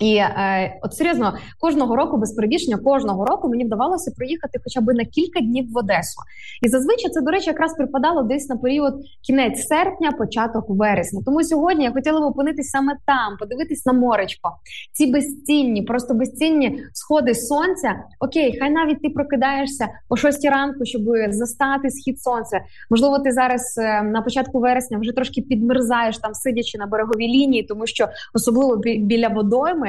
І 0.00 0.16
е, 0.16 0.78
от 0.82 0.94
серйозно 0.94 1.34
кожного 1.60 1.96
року 1.96 2.16
без 2.16 2.32
перебільшення, 2.32 2.76
кожного 2.76 3.24
року 3.24 3.48
мені 3.48 3.64
вдавалося 3.64 4.12
проїхати 4.16 4.58
хоча 4.64 4.80
б 4.80 4.94
на 4.94 5.04
кілька 5.04 5.40
днів 5.40 5.72
в 5.72 5.78
Одесу. 5.78 6.20
І 6.62 6.68
зазвичай 6.68 7.10
це, 7.10 7.20
до 7.20 7.30
речі, 7.30 7.50
якраз 7.50 7.74
припадало 7.74 8.22
десь 8.22 8.48
на 8.48 8.56
період 8.56 8.94
кінець 9.26 9.66
серпня, 9.66 10.12
початок 10.12 10.64
вересня. 10.68 11.20
Тому 11.26 11.44
сьогодні 11.44 11.84
я 11.84 11.92
хотіла 11.92 12.20
б 12.20 12.24
опинитись 12.24 12.68
саме 12.68 12.96
там, 13.06 13.36
подивитись 13.40 13.86
на 13.86 13.92
моречко. 13.92 14.50
Ці 14.92 15.06
безцінні, 15.06 15.82
просто 15.82 16.14
безцінні 16.14 16.82
сходи 16.92 17.34
сонця. 17.34 17.94
Окей, 18.20 18.58
хай 18.60 18.70
навіть 18.70 19.02
ти 19.02 19.08
прокидаєшся 19.08 19.88
о 20.08 20.16
6 20.16 20.44
ранку, 20.44 20.84
щоб 20.84 21.02
застати 21.28 21.90
схід 21.90 22.20
сонця. 22.20 22.60
Можливо, 22.90 23.18
ти 23.18 23.32
зараз 23.32 23.78
е, 23.78 24.02
на 24.02 24.22
початку 24.22 24.60
вересня 24.60 24.98
вже 24.98 25.12
трошки 25.12 25.42
підмерзаєш 25.42 26.18
там, 26.18 26.34
сидячи 26.34 26.78
на 26.78 26.86
береговій 26.86 27.28
лінії, 27.28 27.62
тому 27.62 27.86
що 27.86 28.08
особливо 28.34 28.76
біля 28.76 29.28
водойми 29.28 29.85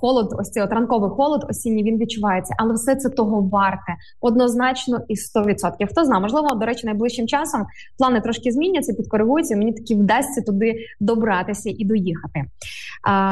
холод, 0.00 0.34
ось 0.38 0.50
цей 0.50 0.62
от 0.62 0.72
ранковий 0.72 1.10
холод, 1.10 1.46
осінній 1.48 1.82
він 1.82 1.98
відчувається, 1.98 2.54
але 2.58 2.74
все 2.74 2.96
це 2.96 3.08
того 3.08 3.40
варте 3.40 3.96
однозначно 4.20 5.00
і 5.08 5.14
100%. 5.14 5.86
Хто 5.90 6.04
знає, 6.04 6.22
можливо, 6.22 6.54
до 6.54 6.66
речі, 6.66 6.86
найближчим 6.86 7.26
часом 7.26 7.66
плани 7.98 8.20
трошки 8.20 8.52
зміняться, 8.52 8.94
підкоригуються. 8.94 9.56
Мені 9.56 9.72
таки 9.72 9.94
вдасться 9.94 10.42
туди 10.42 10.74
добратися 11.00 11.70
і 11.78 11.84
доїхати. 11.84 12.44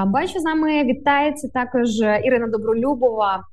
Бачу, 0.07 0.41
з 0.41 0.45
нами 0.45 0.85
вітається 0.85 1.49
також 1.49 2.01
Ірина 2.25 2.47
Добролюбова 2.47 3.45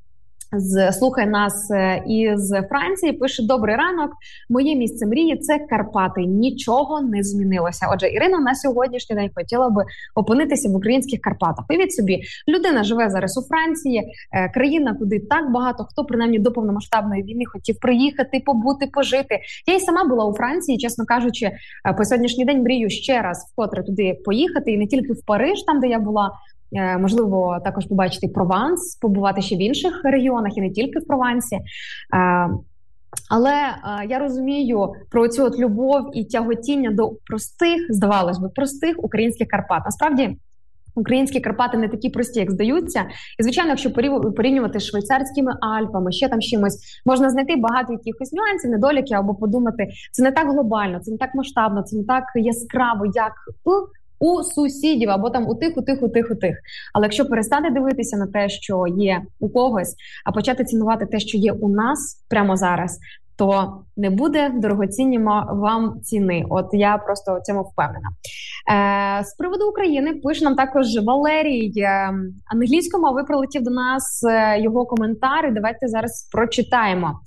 з 0.51 0.91
слухай 0.91 1.27
нас 1.27 1.71
е, 1.71 2.03
із 2.07 2.53
Франції. 2.69 3.13
Пише 3.13 3.43
добрий 3.43 3.75
ранок. 3.75 4.11
Моє 4.49 4.75
місце 4.75 5.07
мрії 5.07 5.37
це 5.37 5.59
Карпати. 5.59 6.21
Нічого 6.21 7.01
не 7.01 7.23
змінилося. 7.23 7.87
Отже, 7.93 8.09
Ірина 8.09 8.39
на 8.39 8.55
сьогоднішній 8.55 9.15
день 9.15 9.29
хотіла 9.35 9.69
би 9.69 9.83
опинитися 10.15 10.69
в 10.69 10.75
українських 10.75 11.21
Карпатах. 11.21 11.65
Уявіть 11.69 11.95
собі, 11.95 12.21
людина 12.47 12.83
живе 12.83 13.09
зараз 13.09 13.37
у 13.37 13.41
Франції, 13.41 14.03
е, 14.31 14.49
країна, 14.49 14.95
куди 14.99 15.19
так 15.19 15.51
багато 15.51 15.83
хто 15.83 16.05
принаймні 16.05 16.39
до 16.39 16.51
повномасштабної 16.51 17.23
війни 17.23 17.45
хотів 17.45 17.79
приїхати, 17.79 18.43
побути, 18.45 18.87
пожити. 18.87 19.39
Я 19.67 19.75
й 19.75 19.79
сама 19.79 20.03
була 20.03 20.25
у 20.25 20.33
Франції, 20.33 20.77
чесно 20.77 21.05
кажучи, 21.05 21.45
е, 21.45 21.57
по 21.97 22.05
сьогоднішній 22.05 22.45
день 22.45 22.63
мрію 22.63 22.89
ще 22.89 23.21
раз 23.21 23.51
вкотре 23.53 23.83
туди 23.83 24.21
поїхати, 24.25 24.71
і 24.71 24.77
не 24.77 24.87
тільки 24.87 25.13
в 25.13 25.25
Париж, 25.25 25.63
там 25.63 25.79
де 25.79 25.87
я 25.87 25.99
була. 25.99 26.31
Е, 26.73 26.97
можливо, 26.97 27.59
також 27.63 27.85
побачити 27.85 28.27
Прованс, 28.27 28.95
побувати 28.95 29.41
ще 29.41 29.55
в 29.55 29.61
інших 29.61 30.01
регіонах 30.03 30.57
і 30.57 30.61
не 30.61 30.69
тільки 30.69 30.99
в 30.99 31.07
Провансі. 31.07 31.55
Е, 31.55 31.61
але 33.29 33.53
е, 33.53 34.05
я 34.09 34.19
розумію 34.19 34.93
про 35.11 35.27
цю 35.27 35.43
от 35.43 35.59
любов 35.59 36.09
і 36.13 36.25
тяготіння 36.25 36.91
до 36.91 37.11
простих, 37.25 37.81
здавалось 37.89 38.39
би, 38.39 38.49
простих 38.49 38.95
українських 38.97 39.47
Карпат. 39.47 39.85
Насправді. 39.85 40.37
Українські 40.95 41.39
Карпати 41.39 41.77
не 41.77 41.87
такі 41.87 42.09
прості, 42.09 42.39
як 42.39 42.51
здаються, 42.51 43.05
і 43.39 43.43
звичайно, 43.43 43.69
якщо 43.69 43.93
порівнювати 44.35 44.79
з 44.79 44.83
швейцарськими 44.83 45.53
Альпами, 45.61 46.11
ще 46.11 46.29
там 46.29 46.41
чимось 46.41 47.01
можна 47.05 47.29
знайти 47.29 47.55
багато 47.55 47.93
якихось 47.93 48.33
нюансів, 48.33 48.71
недоліків 48.71 49.17
або 49.17 49.35
подумати, 49.35 49.87
це 50.11 50.23
не 50.23 50.31
так 50.31 50.51
глобально, 50.51 50.99
це 50.99 51.11
не 51.11 51.17
так 51.17 51.35
масштабно, 51.35 51.81
це 51.81 51.97
не 51.97 52.03
так 52.03 52.23
яскраво, 52.35 53.05
як 53.05 53.33
у 54.19 54.43
сусідів 54.43 55.09
або 55.09 55.29
там 55.29 55.47
у 55.47 55.55
тих, 55.55 55.77
у 55.77 55.81
тих, 55.81 56.03
у 56.03 56.09
тих, 56.09 56.31
у 56.31 56.35
тих. 56.35 56.57
Але 56.93 57.05
якщо 57.05 57.25
перестати 57.25 57.69
дивитися 57.69 58.17
на 58.17 58.27
те, 58.27 58.49
що 58.49 58.85
є 58.87 59.21
у 59.39 59.49
когось, 59.49 59.95
а 60.25 60.31
почати 60.31 60.65
цінувати 60.65 61.05
те, 61.05 61.19
що 61.19 61.37
є 61.37 61.51
у 61.51 61.69
нас 61.69 62.25
прямо 62.29 62.57
зараз, 62.57 62.99
то 63.39 63.77
не 63.97 64.09
буде 64.09 64.49
дорогоцінні 64.49 65.19
вам 65.49 66.01
ціни. 66.03 66.45
От 66.49 66.69
я 66.73 66.97
просто 66.97 67.39
цьому 67.43 67.61
впевнена. 67.61 68.09
Е, 68.71 69.23
З 69.23 69.35
приводу 69.35 69.69
України 69.69 70.13
пише 70.13 70.43
нам 70.43 70.55
також 70.55 70.85
Валерій 71.05 71.73
е, 71.77 72.13
англійською 72.53 73.03
мовою 73.03 73.25
прилетів 73.25 73.63
до 73.63 73.71
нас 73.71 74.23
е, 74.23 74.61
його 74.61 74.85
коментар. 74.85 75.53
Давайте 75.53 75.87
зараз 75.87 76.29
прочитаємо. 76.31 77.19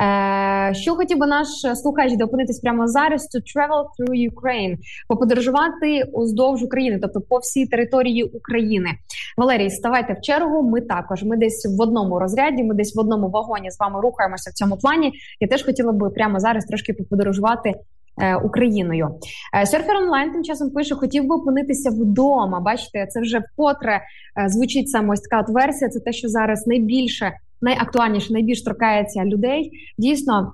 Е, 0.00 0.74
Що 0.74 0.94
хотів 0.94 1.18
би 1.18 1.26
наш 1.26 1.48
слухач 1.74 2.16
допинитись 2.16 2.60
прямо 2.60 2.88
зараз? 2.88 3.28
To 3.34 3.40
travel 3.40 3.84
through 3.98 4.30
Ukraine, 4.30 4.76
поподорожувати 5.08 6.02
уздовж 6.12 6.62
України, 6.62 6.98
тобто 7.02 7.20
по 7.20 7.38
всій 7.38 7.66
території 7.66 8.24
України. 8.24 8.88
Валерій, 9.36 9.70
ставайте 9.70 10.12
в 10.12 10.20
чергу. 10.20 10.62
Ми 10.62 10.80
також 10.80 11.22
ми 11.22 11.36
десь 11.36 11.76
в 11.78 11.82
одному 11.82 12.18
розряді, 12.18 12.64
ми 12.64 12.74
десь 12.74 12.96
в 12.96 13.00
одному 13.00 13.28
вагоні 13.28 13.70
з 13.70 13.80
вами 13.80 14.00
рухаємося 14.00 14.50
в 14.50 14.52
цьому 14.52 14.76
плані. 14.76 15.12
Я 15.40 15.48
теж 15.48 15.64
хотіла 15.64 15.92
би 15.92 16.10
прямо 16.10 16.40
зараз 16.40 16.64
трошки 16.64 16.92
поподорожувати. 16.92 17.74
Е, 18.20 18.36
Україною 18.36 19.08
серфер 19.64 19.96
онлайн 19.96 20.32
тим 20.32 20.44
часом 20.44 20.70
пише, 20.70 20.94
хотів 20.94 21.26
би 21.26 21.34
опинитися 21.34 21.90
вдома. 21.90 22.60
Бачите, 22.60 23.06
це 23.06 23.20
вже 23.20 23.38
вкотре 23.38 24.00
е, 24.40 24.48
звучить 24.48 24.90
саме 24.90 25.12
ось 25.12 25.20
така 25.20 25.40
от 25.40 25.48
версія. 25.48 25.90
Це 25.90 26.00
те, 26.00 26.12
що 26.12 26.28
зараз 26.28 26.66
найбільше 26.66 27.32
найактуальніше, 27.62 28.32
найбільш 28.32 28.62
торкається 28.62 29.24
людей. 29.24 29.70
Дійсно. 29.98 30.52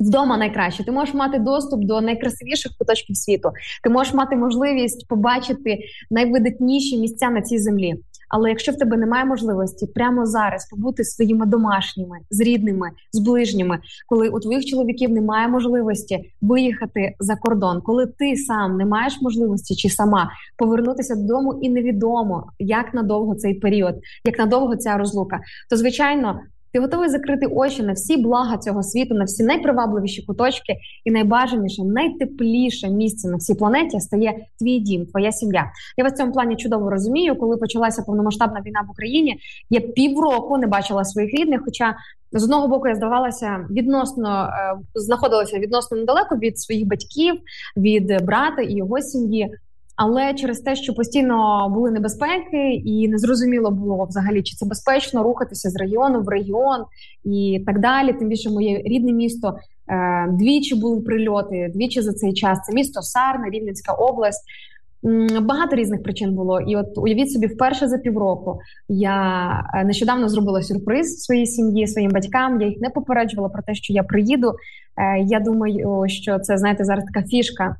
Вдома 0.00 0.36
найкраще 0.36 0.84
ти 0.84 0.92
можеш 0.92 1.14
мати 1.14 1.38
доступ 1.38 1.84
до 1.84 2.00
найкрасивіших 2.00 2.72
куточків 2.78 3.16
світу. 3.16 3.50
Ти 3.82 3.90
можеш 3.90 4.14
мати 4.14 4.36
можливість 4.36 5.08
побачити 5.08 5.78
найвидатніші 6.10 6.98
місця 6.98 7.30
на 7.30 7.42
цій 7.42 7.58
землі. 7.58 7.94
Але 8.30 8.48
якщо 8.48 8.72
в 8.72 8.76
тебе 8.76 8.96
немає 8.96 9.24
можливості 9.24 9.86
прямо 9.86 10.26
зараз 10.26 10.68
побути 10.68 11.04
своїми 11.04 11.46
домашніми, 11.46 12.18
з 12.30 12.40
рідними, 12.40 12.90
з 13.12 13.18
ближніми, 13.18 13.78
коли 14.08 14.28
у 14.28 14.40
твоїх 14.40 14.64
чоловіків 14.64 15.10
немає 15.10 15.48
можливості 15.48 16.32
виїхати 16.40 17.14
за 17.18 17.36
кордон, 17.36 17.80
коли 17.80 18.06
ти 18.06 18.36
сам 18.36 18.76
не 18.76 18.86
маєш 18.86 19.20
можливості 19.22 19.76
чи 19.76 19.88
сама 19.88 20.30
повернутися 20.56 21.14
додому, 21.14 21.58
і 21.62 21.70
невідомо, 21.70 22.52
як 22.58 22.94
надовго 22.94 23.34
цей 23.34 23.54
період, 23.54 23.94
як 24.24 24.38
надовго 24.38 24.76
ця 24.76 24.96
розлука, 24.96 25.40
то 25.70 25.76
звичайно 25.76 26.40
ти 26.72 26.80
готовий 26.80 27.08
закрити 27.08 27.46
очі 27.46 27.82
на 27.82 27.92
всі 27.92 28.16
блага 28.16 28.58
цього 28.58 28.82
світу, 28.82 29.14
на 29.14 29.24
всі 29.24 29.44
найпривабливіші 29.44 30.22
куточки, 30.22 30.76
і 31.04 31.10
найбажаніше, 31.10 31.84
найтепліше 31.84 32.88
місце 32.88 33.28
на 33.28 33.36
всій 33.36 33.54
планеті 33.54 34.00
стає 34.00 34.46
твій 34.58 34.78
дім, 34.78 35.06
твоя 35.06 35.32
сім'я. 35.32 35.70
Я 35.96 36.04
вас 36.04 36.12
в 36.12 36.16
цьому 36.16 36.32
плані 36.32 36.56
чудово 36.56 36.90
розумію. 36.90 37.36
Коли 37.36 37.56
почалася 37.56 38.02
повномасштабна 38.02 38.60
війна 38.60 38.84
в 38.88 38.90
Україні, 38.90 39.40
я 39.70 39.80
півроку 39.80 40.58
не 40.58 40.66
бачила 40.66 41.04
своїх 41.04 41.34
рідних. 41.34 41.60
Хоча 41.64 41.96
з 42.32 42.44
одного 42.44 42.68
боку 42.68 42.88
я 42.88 42.94
здавалася 42.94 43.66
відносно 43.70 44.50
е, 44.52 44.78
знаходилася 44.94 45.58
відносно 45.58 45.96
недалеко 45.96 46.36
від 46.36 46.58
своїх 46.58 46.86
батьків, 46.86 47.34
від 47.76 48.24
брата 48.24 48.62
і 48.62 48.72
його 48.72 49.00
сім'ї. 49.00 49.56
Але 50.02 50.34
через 50.34 50.60
те, 50.60 50.76
що 50.76 50.94
постійно 50.94 51.68
були 51.74 51.90
небезпеки, 51.90 52.72
і 52.84 53.08
незрозуміло 53.08 53.70
було 53.70 54.04
взагалі, 54.04 54.42
чи 54.42 54.56
це 54.56 54.66
безпечно 54.66 55.22
рухатися 55.22 55.70
з 55.70 55.76
регіону 55.76 56.20
в 56.20 56.28
регіон 56.28 56.84
і 57.24 57.62
так 57.66 57.80
далі. 57.80 58.12
Тим 58.12 58.28
більше 58.28 58.50
моє 58.50 58.82
рідне 58.84 59.12
місто 59.12 59.56
е, 59.88 60.28
двічі 60.30 60.74
були 60.74 61.00
прильоти, 61.00 61.70
двічі 61.74 62.00
за 62.00 62.12
цей 62.12 62.32
час. 62.32 62.58
Це 62.66 62.72
місто 62.74 63.02
Сарна, 63.02 63.50
Рівненська 63.50 63.92
область. 63.92 64.44
Багато 65.42 65.76
різних 65.76 66.02
причин 66.02 66.34
було, 66.34 66.60
і 66.60 66.76
от 66.76 66.98
уявіть 66.98 67.32
собі, 67.32 67.46
вперше 67.46 67.88
за 67.88 67.98
півроку 67.98 68.58
я 68.88 69.50
е, 69.74 69.84
нещодавно 69.84 70.28
зробила 70.28 70.62
сюрприз 70.62 71.20
своїй 71.20 71.46
сім'ї, 71.46 71.86
своїм 71.86 72.10
батькам. 72.10 72.60
Я 72.60 72.66
їх 72.66 72.80
не 72.80 72.90
попереджувала 72.90 73.48
про 73.48 73.62
те, 73.62 73.74
що 73.74 73.92
я 73.92 74.02
приїду. 74.02 74.48
Е, 74.48 75.24
я 75.26 75.40
думаю, 75.40 76.04
що 76.08 76.38
це 76.38 76.58
знаєте 76.58 76.84
зараз 76.84 77.04
така 77.04 77.26
фішка 77.26 77.76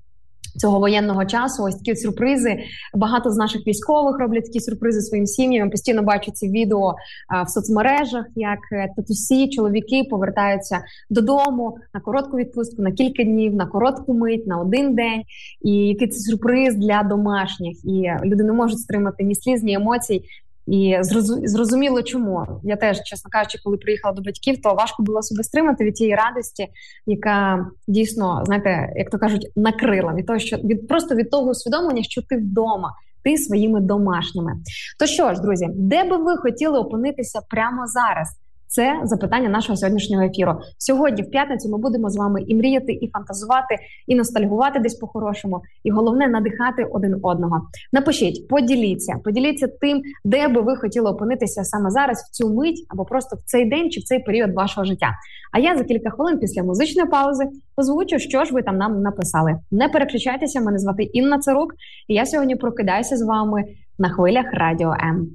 Цього 0.56 0.78
воєнного 0.78 1.24
часу 1.24 1.64
ось 1.64 1.76
такі 1.76 1.96
сюрпризи. 1.96 2.58
Багато 2.94 3.30
з 3.30 3.36
наших 3.36 3.66
військових 3.66 4.18
роблять 4.18 4.44
такі 4.44 4.60
сюрпризи 4.60 5.00
своїм 5.00 5.26
сім'ям. 5.26 5.70
Постійно 5.70 6.02
бачу 6.02 6.30
ці 6.30 6.48
відео 6.48 6.94
а, 7.28 7.42
в 7.42 7.48
соцмережах, 7.48 8.26
як 8.36 8.58
е, 8.72 8.88
татусі, 8.96 9.48
чоловіки 9.48 10.04
повертаються 10.10 10.84
додому 11.10 11.76
на 11.94 12.00
коротку 12.00 12.36
відпустку, 12.36 12.82
на 12.82 12.92
кілька 12.92 13.24
днів, 13.24 13.54
на 13.54 13.66
коротку 13.66 14.14
мить, 14.14 14.46
на 14.46 14.60
один 14.60 14.94
день. 14.94 15.22
І 15.62 15.72
який 15.72 16.08
це 16.08 16.20
сюрприз 16.20 16.74
для 16.74 17.02
домашніх, 17.02 17.84
і 17.84 18.10
люди 18.24 18.44
не 18.44 18.52
можуть 18.52 18.78
стримати 18.78 19.24
ні 19.24 19.34
сліз, 19.34 19.62
ні 19.62 19.74
емоцій. 19.74 20.22
І 20.70 20.98
зрозуміло, 21.44 22.02
чому 22.02 22.46
я 22.62 22.76
теж, 22.76 23.02
чесно 23.04 23.30
кажучи, 23.30 23.59
коли 23.64 23.76
приїхала 23.76 24.14
до 24.14 24.22
батьків, 24.22 24.62
то 24.62 24.74
важко 24.74 25.02
було 25.02 25.22
себе 25.22 25.44
стримати 25.44 25.85
від 25.85 25.94
тієї 25.94 26.16
радості, 26.16 26.68
яка 27.06 27.66
дійсно, 27.88 28.42
знаєте, 28.44 28.92
як 28.96 29.11
то 29.11 29.18
кажуть, 29.18 29.52
накрила 29.56 30.14
від 30.14 30.26
того, 30.26 30.38
що 30.38 30.56
від 30.56 30.88
просто 30.88 31.14
від 31.14 31.30
того 31.30 31.50
усвідомлення, 31.50 32.02
що 32.02 32.22
ти 32.22 32.37
вдома, 32.37 32.94
ти 33.24 33.37
своїми 33.37 33.80
домашніми. 33.80 34.52
То 34.98 35.06
що 35.06 35.35
ж, 35.35 35.40
друзі, 35.40 35.68
де 35.74 36.04
би 36.04 36.16
ви 36.16 36.37
хотіли 36.37 36.78
опинитися 36.78 37.40
прямо 37.50 37.87
зараз? 37.87 38.28
Це 38.70 39.00
запитання 39.04 39.48
нашого 39.48 39.76
сьогоднішнього 39.76 40.22
ефіру. 40.22 40.54
Сьогодні, 40.78 41.22
в 41.22 41.30
п'ятницю, 41.30 41.68
ми 41.68 41.78
будемо 41.78 42.11
з 42.11 42.16
вами 42.16 42.42
і 42.42 42.54
мріяти, 42.54 42.92
і 42.92 43.11
фантазувати, 43.11 43.78
і 44.06 44.14
ностальгувати 44.14 44.78
десь 44.78 44.94
по-хорошому, 44.94 45.62
і 45.85 45.90
головне 45.90 46.28
надихати 46.28 46.85
один 46.85 47.16
одного. 47.22 47.61
Напишіть, 47.92 48.48
поділіться, 48.48 49.16
поділіться 49.24 49.66
тим, 49.80 50.02
де 50.24 50.48
би 50.48 50.61
ви 50.61 50.76
хотіли 50.76 51.11
опинитися 51.11 51.64
саме 51.64 51.90
зараз, 51.90 52.18
в 52.18 52.30
цю 52.30 52.54
мить, 52.54 52.87
або 52.88 53.04
просто 53.04 53.37
в 53.37 53.42
цей 53.44 53.64
день 53.70 53.90
чи 53.90 54.00
в 54.00 54.04
цей 54.04 54.18
період 54.18 54.54
вашого 54.54 54.85
життя. 54.85 55.11
А 55.52 55.59
я 55.59 55.76
за 55.76 55.85
кілька 55.85 56.11
хвилин 56.11 56.38
після 56.38 56.62
музичної 56.62 57.09
паузи 57.09 57.44
озвучу, 57.76 58.18
що 58.18 58.44
ж 58.44 58.54
ви 58.54 58.62
там 58.62 58.76
нам 58.76 59.02
написали. 59.02 59.56
Не 59.70 59.88
переключайтеся, 59.88 60.61
мене 60.61 60.78
звати 60.78 61.02
Інна 61.02 61.38
Царук, 61.38 61.74
і 62.09 62.14
я 62.14 62.26
сьогодні 62.26 62.56
прокидаюся 62.56 63.16
з 63.16 63.22
вами 63.22 63.64
на 63.98 64.09
хвилях 64.09 64.46
Радіо 64.52 64.92
М. 64.92 65.28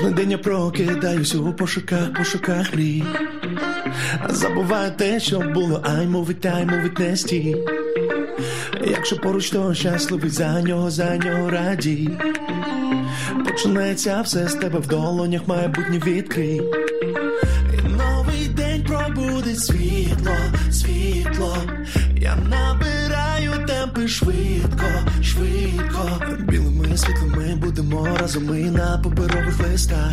Кожний 0.00 0.16
день 0.16 0.30
я 0.30 0.38
прокидаюсь 0.38 1.34
у 1.34 1.52
пошуках, 1.52 2.12
пошуках 2.16 2.74
мрій. 2.74 3.04
Забуваю 4.28 4.92
те, 4.96 5.20
що 5.20 5.40
було, 5.40 5.82
ай 5.84 6.06
мовить, 6.06 6.46
ай 6.46 6.64
мовить 6.64 6.98
не 6.98 7.16
Якщо 8.90 9.16
поруч, 9.16 9.50
то 9.50 9.74
щасливий 9.74 10.30
за 10.30 10.62
нього, 10.62 10.90
за 10.90 11.16
нього 11.16 11.50
радій 11.50 12.10
Починається 13.44 14.20
все 14.20 14.48
з 14.48 14.54
тебе 14.54 14.78
в 14.78 14.86
долонях, 14.86 15.48
майбутнє 15.48 16.00
відкрий. 16.06 16.62
І 17.74 17.88
новий 17.88 18.48
день 18.48 18.84
пробудить 18.84 19.60
світло, 19.60 20.36
світло, 20.70 21.56
я 22.16 22.36
набираю 22.36 23.66
темпи 23.66 24.08
швидко, 24.08 24.86
швидко, 25.22 26.22
білими 26.38 26.96
світлами 26.96 27.49
будемо 27.90 28.16
разом 28.16 28.44
ми 28.46 28.70
на 28.70 28.98
паперових 28.98 29.60
листах, 29.60 30.12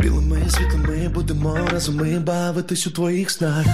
білими 0.00 0.42
світлами 0.48 1.08
будемо 1.08 1.58
разом 1.72 1.96
ми 1.96 2.18
бавитись 2.18 2.86
у 2.86 2.90
твоїх 2.90 3.30
снах. 3.30 3.66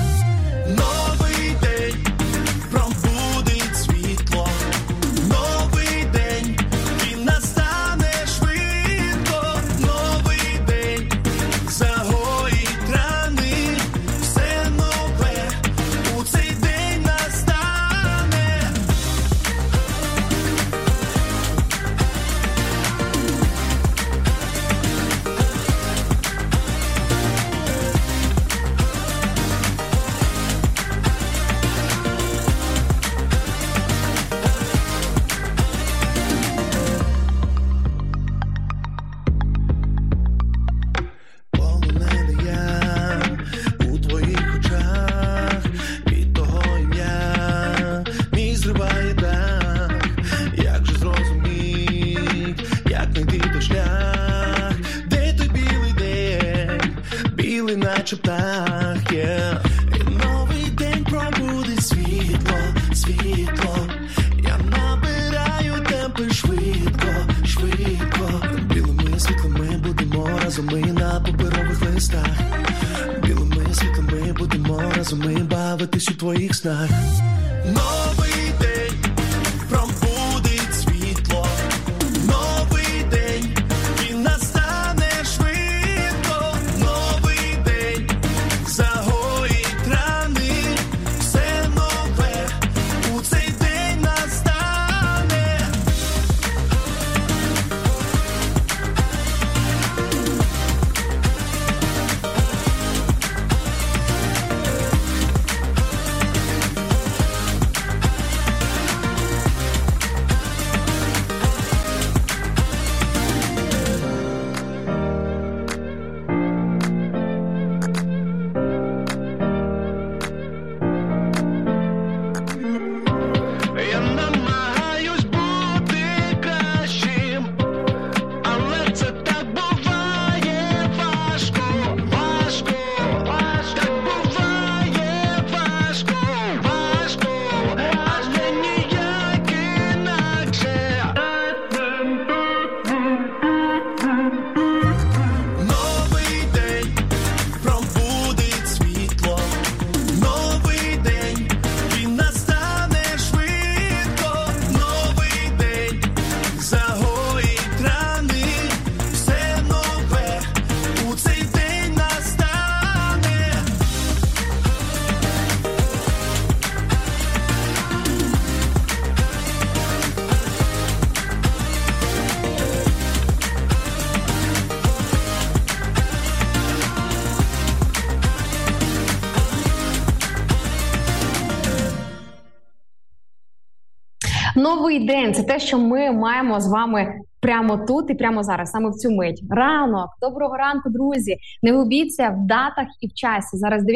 Новий 184.94 185.06
день 185.06 185.34
це 185.34 185.42
те, 185.42 185.58
що 185.58 185.78
ми 185.78 186.12
маємо 186.12 186.60
з 186.60 186.68
вами 186.68 187.14
прямо 187.40 187.76
тут 187.76 188.10
і 188.10 188.14
прямо 188.14 188.42
зараз, 188.42 188.70
саме 188.70 188.90
в 188.90 188.94
цю 188.94 189.10
мить. 189.10 189.42
Ранок, 189.50 190.08
доброго 190.20 190.56
ранку, 190.56 190.90
друзі. 190.90 191.36
Не 191.62 191.72
губіться 191.72 192.28
в 192.28 192.46
датах 192.46 192.86
і 193.00 193.08
в 193.08 193.14
часі. 193.14 193.56
Зараз 193.56 193.84
9.40 193.84 193.88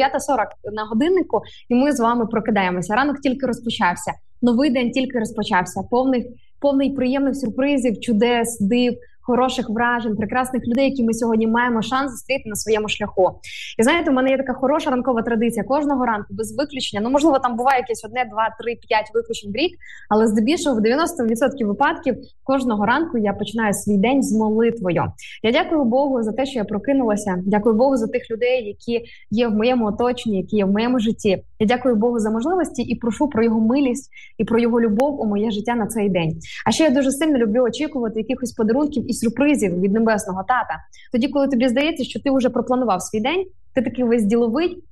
на 0.73 0.83
годиннику, 0.83 1.41
і 1.69 1.75
ми 1.75 1.91
з 1.91 1.99
вами 1.99 2.25
прокидаємося. 2.25 2.95
Ранок 2.95 3.19
тільки 3.19 3.45
розпочався. 3.45 4.13
Новий 4.41 4.69
день 4.69 4.91
тільки 4.91 5.19
розпочався. 5.19 5.83
Повний 5.91 6.27
повний 6.61 6.89
приємних 6.89 7.35
сюрпризів, 7.35 7.99
чудес, 7.99 8.59
див, 8.61 8.93
хороших 9.21 9.69
вражень, 9.69 10.15
прекрасних 10.15 10.67
людей, 10.67 10.89
які 10.89 11.03
ми 11.03 11.13
сьогодні 11.13 11.47
маємо 11.47 11.81
шанс 11.81 12.11
зустріти 12.11 12.43
на 12.45 12.55
своєму 12.55 12.89
шляху. 12.89 13.31
І 13.79 13.83
знаєте, 13.83 14.11
у 14.11 14.13
мене 14.13 14.29
є 14.29 14.37
така 14.37 14.53
хороша 14.53 14.89
ранкова 14.89 15.21
традиція. 15.21 15.63
Кожного 15.63 16.05
ранку 16.05 16.27
без 16.33 16.57
виключення. 16.57 17.01
Ну 17.03 17.09
можливо, 17.09 17.39
там 17.39 17.55
буває 17.57 17.79
якесь 17.79 18.05
одне, 18.05 18.25
два, 18.31 18.55
три, 18.59 18.75
п'ять 18.75 19.11
виключень 19.13 19.51
в 19.51 19.55
рік, 19.55 19.71
але 20.09 20.27
здебільшого 20.27 20.75
в 20.75 20.79
90% 20.79 21.65
випадків 21.65 22.15
кожного 22.43 22.85
ранку 22.85 23.17
я 23.17 23.33
починаю 23.33 23.73
свій 23.73 23.97
день 23.97 24.23
з 24.23 24.33
молитвою. 24.33 25.03
Я 25.43 25.51
дякую 25.51 25.83
Богу 25.83 26.23
за 26.23 26.31
те, 26.31 26.45
що 26.45 26.59
я 26.59 26.65
прокинулася. 26.65 27.43
Дякую 27.45 27.75
Богу 27.75 27.97
за 27.97 28.07
тих 28.07 28.31
людей, 28.31 28.67
які 28.67 29.05
є 29.31 29.47
в 29.47 29.51
моєму 29.51 29.85
оточенні, 29.85 30.37
які 30.37 30.55
є 30.55 30.65
в 30.65 30.71
моєму 30.71 30.99
житті. 30.99 31.43
Я 31.59 31.67
дякую 31.67 31.95
Богу 31.95 32.19
за 32.19 32.31
можливості 32.31 32.81
і 32.81 32.95
прошу 32.95 33.27
про 33.27 33.43
його 33.43 33.59
милість 33.59 34.09
і 34.37 34.43
про 34.43 34.59
його 34.59 34.81
любов 34.81 35.21
у 35.21 35.25
моє 35.25 35.51
життя 35.51 35.75
на 35.75 35.87
цей 35.87 36.09
день. 36.09 36.39
А 36.65 36.71
ще 36.71 36.83
я 36.83 36.89
дуже 36.89 37.11
сильно 37.11 37.37
люблю 37.37 37.63
очікувати 37.63 38.19
якихось 38.19 38.51
подарунків 38.51 39.09
і 39.09 39.13
сюрпризів 39.19 39.79
від 39.79 39.93
небесного 39.93 40.43
тата. 40.43 40.83
Тоді, 41.11 41.27
коли 41.27 41.47
тобі 41.47 41.67
здається, 41.67 42.03
що 42.03 42.19
ти 42.19 42.31
вже 42.31 42.49
пропланував 42.49 43.01
свій 43.01 43.19
день, 43.19 43.45
ти 43.73 43.81
такий 43.81 44.03
весь 44.03 44.23
діловий. 44.23 44.83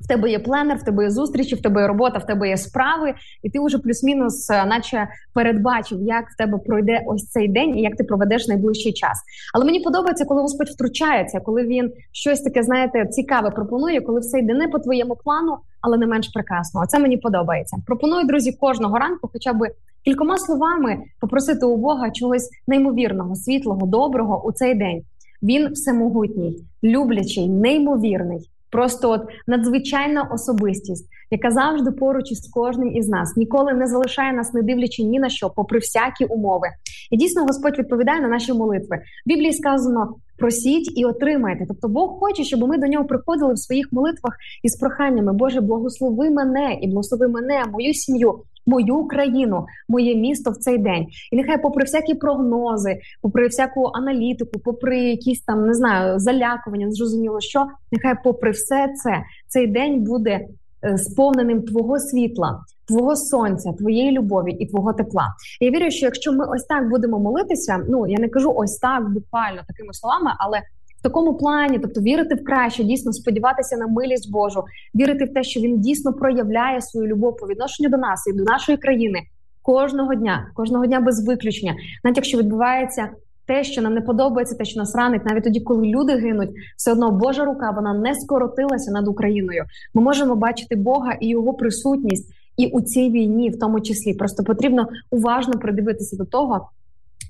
В 0.00 0.06
тебе 0.06 0.30
є 0.30 0.38
пленер, 0.38 0.76
в 0.76 0.82
тебе 0.82 1.04
є 1.04 1.10
зустрічі, 1.10 1.54
в 1.54 1.62
тебе 1.62 1.80
є 1.80 1.86
робота, 1.86 2.18
в 2.18 2.26
тебе 2.26 2.48
є 2.48 2.56
справи, 2.56 3.14
і 3.42 3.50
ти 3.50 3.60
вже 3.60 3.78
плюс-мінус, 3.78 4.50
е, 4.50 4.64
наче 4.64 5.08
передбачив, 5.34 6.02
як 6.02 6.30
в 6.30 6.36
тебе 6.36 6.58
пройде 6.58 7.02
ось 7.06 7.26
цей 7.26 7.48
день 7.48 7.78
і 7.78 7.82
як 7.82 7.96
ти 7.96 8.04
проведеш 8.04 8.48
найближчий 8.48 8.92
час. 8.92 9.22
Але 9.54 9.64
мені 9.64 9.80
подобається, 9.80 10.24
коли 10.24 10.42
Господь 10.42 10.68
втручається, 10.68 11.40
коли 11.40 11.66
він 11.66 11.92
щось 12.12 12.40
таке, 12.40 12.62
знаєте, 12.62 13.06
цікаве 13.06 13.50
пропонує, 13.50 14.00
коли 14.00 14.20
все 14.20 14.38
йде 14.38 14.54
не 14.54 14.68
по 14.68 14.78
твоєму 14.78 15.16
плану, 15.16 15.56
але 15.80 15.98
не 15.98 16.06
менш 16.06 16.28
прекрасно. 16.28 16.80
Оце 16.80 16.98
мені 16.98 17.16
подобається. 17.16 17.76
Пропоную 17.86 18.26
друзі 18.26 18.52
кожного 18.52 18.98
ранку, 18.98 19.30
хоча 19.32 19.52
б 19.52 19.66
кількома 20.04 20.38
словами 20.38 20.98
попросити 21.20 21.66
у 21.66 21.76
Бога 21.76 22.10
чогось 22.10 22.50
неймовірного, 22.66 23.36
світлого, 23.36 23.86
доброго 23.86 24.42
у 24.44 24.52
цей 24.52 24.74
день. 24.74 25.02
Він 25.42 25.68
всемогутній, 25.72 26.64
люблячий, 26.84 27.48
неймовірний. 27.48 28.48
Просто 28.70 29.10
от 29.10 29.22
надзвичайна 29.46 30.22
особистість, 30.22 31.06
яка 31.30 31.50
завжди 31.50 31.90
поруч 31.90 32.32
із 32.32 32.48
кожним 32.48 32.96
із 32.96 33.08
нас, 33.08 33.36
ніколи 33.36 33.72
не 33.72 33.86
залишає 33.86 34.32
нас, 34.32 34.54
не 34.54 34.62
дивлячи 34.62 35.02
ні 35.02 35.20
на 35.20 35.28
що, 35.28 35.50
попри 35.50 35.78
всякі 35.78 36.24
умови. 36.24 36.68
І 37.10 37.16
дійсно 37.16 37.44
Господь 37.44 37.78
відповідає 37.78 38.20
на 38.20 38.28
наші 38.28 38.52
молитви. 38.52 38.96
В 39.26 39.28
Біблії 39.28 39.52
сказано: 39.52 40.14
просіть 40.38 40.98
і 40.98 41.04
отримайте. 41.04 41.64
Тобто 41.68 41.88
Бог 41.88 42.18
хоче, 42.18 42.44
щоб 42.44 42.60
ми 42.60 42.78
до 42.78 42.86
нього 42.86 43.04
приходили 43.04 43.52
в 43.52 43.58
своїх 43.58 43.92
молитвах 43.92 44.36
із 44.62 44.76
проханнями. 44.76 45.32
Боже, 45.32 45.60
благослови 45.60 46.30
мене 46.30 46.78
і 46.82 46.88
благослови 46.88 47.28
мене, 47.28 47.64
мою 47.72 47.94
сім'ю. 47.94 48.34
Мою 48.66 49.04
країну, 49.04 49.66
моє 49.88 50.14
місто 50.14 50.50
в 50.50 50.56
цей 50.56 50.78
день, 50.78 51.06
і 51.32 51.36
нехай, 51.36 51.62
попри 51.62 51.84
всякі 51.84 52.14
прогнози, 52.14 53.00
попри 53.22 53.46
всяку 53.46 53.90
аналітику, 53.94 54.60
попри 54.64 54.98
якісь 54.98 55.42
там 55.42 55.66
не 55.66 55.74
знаю 55.74 56.18
залякування, 56.18 56.90
зрозуміло, 56.90 57.40
що 57.40 57.66
нехай, 57.92 58.14
попри 58.24 58.50
все 58.50 58.88
це, 59.02 59.22
цей 59.48 59.66
день 59.66 60.00
буде 60.00 60.46
е, 60.84 60.98
сповненим 60.98 61.62
твого 61.62 61.98
світла, 61.98 62.60
твого 62.88 63.16
сонця, 63.16 63.72
твоєї 63.72 64.12
любові 64.12 64.52
і 64.52 64.66
твого 64.66 64.92
тепла. 64.92 65.34
Я 65.60 65.70
вірю, 65.70 65.90
що 65.90 66.06
якщо 66.06 66.32
ми 66.32 66.46
ось 66.46 66.64
так 66.64 66.90
будемо 66.90 67.18
молитися, 67.18 67.84
ну 67.88 68.06
я 68.06 68.18
не 68.18 68.28
кажу 68.28 68.52
ось 68.56 68.76
так 68.78 69.10
буквально 69.10 69.62
такими 69.68 69.92
словами, 69.92 70.30
але 70.38 70.62
такому 71.02 71.34
плані, 71.34 71.78
тобто 71.78 72.00
вірити 72.00 72.34
в 72.34 72.44
краще, 72.44 72.84
дійсно 72.84 73.12
сподіватися 73.12 73.76
на 73.76 73.86
милість 73.86 74.32
Божу, 74.32 74.64
вірити 74.94 75.24
в 75.24 75.34
те, 75.34 75.42
що 75.42 75.60
він 75.60 75.80
дійсно 75.80 76.12
проявляє 76.12 76.80
свою 76.80 77.06
любов 77.06 77.36
по 77.36 77.46
відношенню 77.46 77.90
до 77.90 77.96
нас 77.96 78.26
і 78.26 78.32
до 78.32 78.44
нашої 78.44 78.78
країни 78.78 79.20
кожного 79.62 80.14
дня, 80.14 80.50
кожного 80.54 80.86
дня 80.86 81.00
без 81.00 81.26
виключення, 81.26 81.74
навіть 82.04 82.16
якщо 82.16 82.38
відбувається. 82.38 83.08
Те, 83.46 83.64
що 83.64 83.82
нам 83.82 83.94
не 83.94 84.00
подобається, 84.00 84.56
те, 84.56 84.64
що 84.64 84.80
нас 84.80 84.96
ранить, 84.96 85.24
навіть 85.24 85.44
тоді, 85.44 85.60
коли 85.60 85.86
люди 85.86 86.12
гинуть, 86.12 86.50
все 86.76 86.92
одно 86.92 87.10
Божа 87.10 87.44
рука 87.44 87.70
вона 87.70 87.94
не 87.94 88.14
скоротилася 88.14 88.90
над 88.90 89.08
Україною. 89.08 89.64
Ми 89.94 90.02
можемо 90.02 90.36
бачити 90.36 90.76
Бога 90.76 91.12
і 91.20 91.28
його 91.28 91.54
присутність 91.54 92.32
і 92.56 92.66
у 92.66 92.80
цій 92.80 93.10
війні, 93.10 93.50
в 93.50 93.58
тому 93.58 93.80
числі. 93.80 94.14
Просто 94.14 94.44
потрібно 94.44 94.88
уважно 95.10 95.52
придивитися 95.52 96.16
до 96.16 96.24
того, 96.24 96.68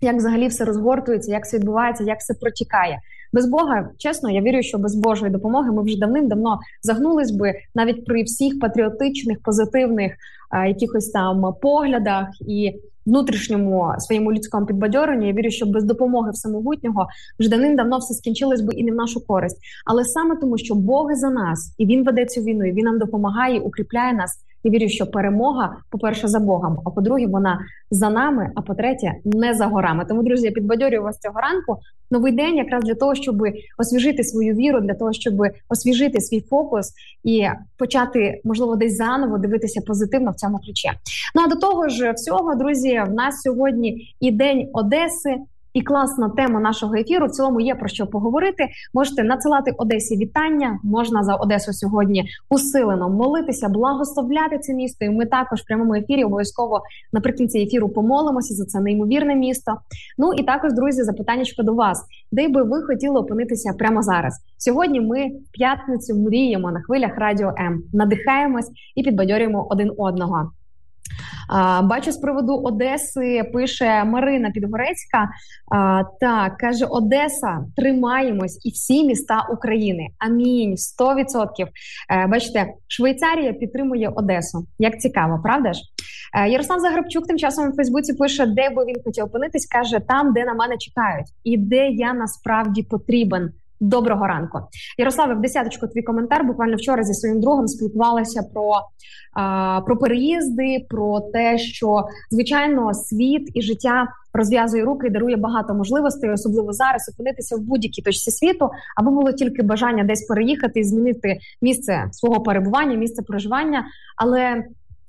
як 0.01 0.16
взагалі 0.16 0.49
все 0.49 0.64
розгортується, 0.64 1.31
як 1.31 1.45
все 1.45 1.59
відбувається, 1.59 2.05
як 2.05 2.18
все 2.18 2.35
протікає. 2.35 2.99
Без 3.33 3.47
Бога, 3.47 3.91
чесно, 3.99 4.30
я 4.30 4.41
вірю, 4.41 4.62
що 4.62 4.78
без 4.78 4.95
Божої 4.95 5.33
допомоги 5.33 5.72
ми 5.72 5.83
вже 5.83 5.99
давним-давно 5.99 6.59
загнулись 6.83 7.30
би 7.30 7.55
навіть 7.74 8.05
при 8.05 8.22
всіх 8.22 8.61
патріотичних, 8.61 9.43
позитивних 9.43 10.12
е, 10.53 10.68
якихось 10.68 11.09
там 11.09 11.55
поглядах 11.62 12.28
і 12.41 12.80
внутрішньому 13.07 13.95
своєму 13.99 14.33
людському 14.33 14.66
підбадьоренні. 14.66 15.26
Я 15.26 15.33
вірю, 15.33 15.51
що 15.51 15.66
без 15.66 15.85
допомоги 15.85 16.30
всемогутнього 16.30 17.07
вже 17.39 17.49
давним-давно 17.49 17.99
все 17.99 18.14
скінчилось 18.14 18.61
би 18.61 18.74
і 18.74 18.85
не 18.85 18.93
в 18.93 18.95
нашу 18.95 19.26
користь. 19.26 19.59
Але 19.87 20.05
саме 20.05 20.37
тому, 20.37 20.59
що 20.59 20.74
Бог 20.74 21.14
за 21.14 21.30
нас 21.30 21.74
і 21.78 21.87
він 21.87 22.05
веде 22.05 22.26
цю 22.26 22.41
війну, 22.41 22.64
і 22.64 22.72
він 22.72 22.85
нам 22.85 22.99
допомагає, 22.99 23.61
укріпляє 23.61 24.12
нас. 24.12 24.39
Я 24.65 24.71
вірю, 24.71 24.89
що 24.89 25.07
перемога, 25.07 25.77
по-перше, 25.91 26.29
за 26.29 26.41
Богом, 26.41 26.79
а 26.85 26.91
по-друге, 26.91 27.27
вона 27.27 27.59
за 27.91 28.11
нами, 28.11 28.51
а 28.55 28.63
по-третє, 28.63 29.13
не 29.25 29.55
за 29.55 29.67
горами. 29.67 30.05
Тому, 30.09 30.23
друзі, 30.23 30.47
я 30.47 30.53
підбадьорюю 30.53 31.03
вас 31.03 31.19
цього 31.19 31.41
ранку. 31.41 31.79
Новий 32.11 32.33
день, 32.33 32.57
якраз 32.57 32.85
для 32.85 32.95
того, 32.95 33.15
щоб 33.15 33.43
освіжити 33.79 34.25
свою 34.25 34.55
віру, 34.55 34.81
для 34.81 34.95
того, 34.95 35.13
щоб 35.13 35.35
освіжити 35.69 36.21
свій 36.21 36.41
фокус 36.41 36.93
і 37.25 37.47
почати, 37.79 38.41
можливо, 38.45 38.77
десь 38.77 38.97
заново 38.97 39.39
дивитися 39.39 39.81
позитивно 39.87 40.31
в 40.31 40.35
цьому 40.35 40.59
ключі. 40.59 40.91
Ну 41.35 41.43
а 41.43 41.49
до 41.49 41.57
того 41.57 41.89
ж, 41.89 42.13
всього, 42.13 42.55
друзі, 42.55 43.03
в 43.09 43.13
нас 43.13 43.41
сьогодні 43.41 44.15
і 44.21 44.31
день 44.31 44.69
Одеси. 44.73 45.37
І 45.75 45.83
класна 45.83 46.29
тема 46.29 46.61
нашого 46.61 46.95
ефіру. 46.95 47.27
В 47.27 47.31
цілому 47.31 47.61
є 47.61 47.75
про 47.75 47.89
що 47.89 48.07
поговорити. 48.07 48.68
Можете 48.95 49.25
надсилати 49.25 49.75
Одесі 49.79 50.16
вітання. 50.16 50.79
Можна 50.83 51.23
за 51.25 51.35
Одесу 51.35 51.73
сьогодні 51.73 52.29
усилено 52.51 53.11
молитися, 53.11 53.68
благословляти 53.68 54.59
це 54.59 54.75
місто. 54.75 55.05
І 55.05 55.11
ми 55.11 55.27
також 55.27 55.61
в 55.61 55.66
прямому 55.66 55.95
ефірі 55.95 56.25
обов'язково 56.25 56.83
наприкінці 57.12 57.59
ефіру 57.59 57.89
помолимося 57.89 58.55
за 58.55 58.64
це 58.64 58.81
неймовірне 58.81 59.35
місто. 59.35 59.73
Ну 60.18 60.33
і 60.33 60.43
також, 60.43 60.73
друзі, 60.73 61.03
запитання 61.03 61.45
до 61.59 61.75
вас, 61.75 62.05
де 62.33 62.49
би 62.49 62.62
ви 62.62 62.83
хотіли 62.83 63.20
опинитися 63.20 63.73
прямо 63.79 64.03
зараз. 64.03 64.41
Сьогодні 64.59 65.01
ми 65.01 65.31
п'ятницю 65.53 66.14
мріємо 66.16 66.70
на 66.70 66.81
хвилях 66.81 67.12
радіо 67.16 67.55
М, 67.59 67.83
надихаємось 67.93 68.70
і 68.95 69.03
підбадьорюємо 69.03 69.66
один 69.70 69.93
одного. 69.99 70.51
Бачу 71.83 72.13
з 72.13 72.17
приводу 72.17 72.55
Одеси, 72.55 73.51
пише 73.53 74.05
Марина 74.05 74.51
Підгорецька. 74.51 75.29
Так 76.21 76.57
каже 76.57 76.85
Одеса, 76.85 77.65
тримаємось 77.77 78.67
і 78.67 78.71
всі 78.71 79.05
міста 79.05 79.47
України. 79.53 80.09
Амінь. 80.19 80.77
100%. 80.77 81.69
Е, 82.11 82.27
бачите, 82.27 82.67
Швейцарія 82.89 83.53
підтримує 83.53 84.09
Одесу. 84.09 84.67
Як 84.79 85.01
цікаво, 85.01 85.41
правда 85.43 85.73
ж? 85.73 85.81
Е, 86.35 86.49
Ярослав 86.49 86.81
Заграбчук 86.81 87.27
тим 87.27 87.39
часом 87.39 87.71
в 87.71 87.77
Фейсбуці 87.77 88.13
пише, 88.15 88.47
де 88.47 88.71
би 88.71 88.85
він 88.85 88.97
хотів 89.05 89.25
опинитись, 89.25 89.67
каже 89.67 90.01
там, 90.09 90.33
де 90.33 90.45
на 90.45 90.55
мене 90.55 90.77
чекають, 90.79 91.27
і 91.45 91.57
де 91.57 91.89
я 91.89 92.13
насправді 92.13 92.83
потрібен. 92.83 93.51
Доброго 93.83 94.26
ранку, 94.26 94.59
Ярославе, 94.99 95.35
в 95.35 95.41
десяточку 95.41 95.87
твій 95.87 96.03
коментар. 96.03 96.45
Буквально 96.45 96.76
вчора 96.76 97.03
зі 97.03 97.14
своїм 97.14 97.41
другом 97.41 97.68
спілкувалася 97.68 98.43
про 98.55 98.72
а, 99.33 99.80
про 99.87 99.97
переїзди, 99.97 100.87
про 100.89 101.20
те, 101.20 101.59
що 101.59 102.05
звичайно 102.30 102.95
світ 102.95 103.51
і 103.55 103.62
життя 103.62 104.07
розв'язує 104.35 104.85
руки 104.85 105.07
і 105.07 105.11
дарує 105.11 105.37
багато 105.37 105.74
можливостей, 105.74 106.30
особливо 106.30 106.72
зараз 106.72 107.12
опинитися 107.14 107.57
в 107.57 107.61
будь-якій 107.61 108.03
точці 108.03 108.30
світу, 108.30 108.70
аби 108.97 109.11
було 109.11 109.33
тільки 109.33 109.62
бажання 109.62 110.05
десь 110.05 110.26
переїхати 110.26 110.80
і 110.80 110.85
змінити 110.85 111.39
місце 111.62 112.09
свого 112.12 112.41
перебування, 112.41 112.97
місце 112.97 113.22
проживання. 113.22 113.85
Але 114.16 114.64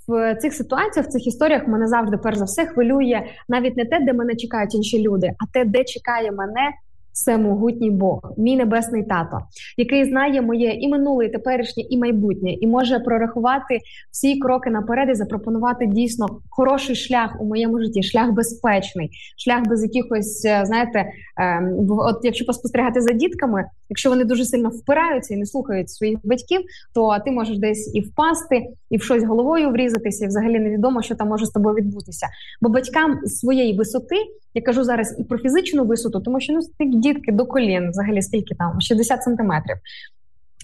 в 0.07 0.35
цих 0.35 0.53
ситуаціях, 0.53 1.07
в 1.07 1.09
цих 1.09 1.27
історіях 1.27 1.67
мене 1.67 1.87
завжди 1.87 2.17
перш 2.17 2.37
за 2.37 2.45
все 2.45 2.65
хвилює 2.65 3.23
навіть 3.49 3.77
не 3.77 3.85
те, 3.85 3.99
де 3.99 4.13
мене 4.13 4.35
чекають 4.35 4.75
інші 4.75 5.01
люди, 5.01 5.31
а 5.39 5.45
те, 5.53 5.65
де 5.65 5.83
чекає 5.83 6.31
мене 6.31 6.71
всемогутній 7.13 7.91
Бог, 7.91 8.19
мій 8.37 8.55
небесний 8.55 9.03
тато, 9.03 9.39
який 9.77 10.05
знає 10.05 10.41
моє 10.41 10.71
і 10.71 10.87
минуле, 10.87 11.25
і 11.25 11.29
теперішнє, 11.29 11.83
і 11.89 11.97
майбутнє, 11.97 12.53
і 12.53 12.67
може 12.67 12.99
прорахувати 12.99 13.79
всі 14.11 14.39
кроки 14.39 14.69
наперед 14.69 15.09
і 15.09 15.15
запропонувати 15.15 15.85
дійсно 15.85 16.27
хороший 16.49 16.95
шлях 16.95 17.37
у 17.39 17.45
моєму 17.45 17.79
житті, 17.79 18.03
шлях 18.03 18.31
безпечний, 18.31 19.09
шлях 19.37 19.67
без 19.67 19.83
якихось, 19.83 20.45
е, 20.45 20.61
знаєте, 20.65 21.05
ем, 21.37 21.87
от 21.89 22.19
якщо 22.23 22.45
поспостерігати 22.45 23.01
за 23.01 23.13
дітками, 23.13 23.65
якщо 23.89 24.09
вони 24.09 24.25
дуже 24.25 24.45
сильно 24.45 24.69
впираються 24.69 25.33
і 25.33 25.37
не 25.37 25.45
слухають 25.45 25.89
своїх 25.89 26.19
батьків, 26.23 26.61
то 26.95 27.17
ти 27.25 27.31
можеш 27.31 27.57
десь 27.57 27.95
і 27.95 28.01
впасти, 28.01 28.63
і 28.89 28.97
в 28.97 29.03
щось 29.03 29.23
головою 29.23 29.69
врізатися, 29.69 30.25
і 30.25 30.27
взагалі 30.27 30.59
невідомо, 30.59 31.01
що 31.01 31.15
там 31.15 31.27
може 31.27 31.45
з 31.45 31.49
тобою 31.49 31.75
відбутися. 31.75 32.27
Бо 32.61 32.69
батькам 32.69 33.19
своєї 33.25 33.77
висоти. 33.77 34.15
Я 34.55 34.61
кажу 34.61 34.83
зараз 34.83 35.15
і 35.19 35.23
про 35.23 35.37
фізичну 35.37 35.85
висоту, 35.85 36.19
тому 36.19 36.39
що 36.39 36.53
ну 36.53 36.59
дітки 37.03 37.31
до 37.31 37.45
колін, 37.45 37.89
взагалі 37.89 38.21
скільки 38.21 38.55
там 38.55 38.81
60 38.81 39.23
сантиметрів. 39.23 39.75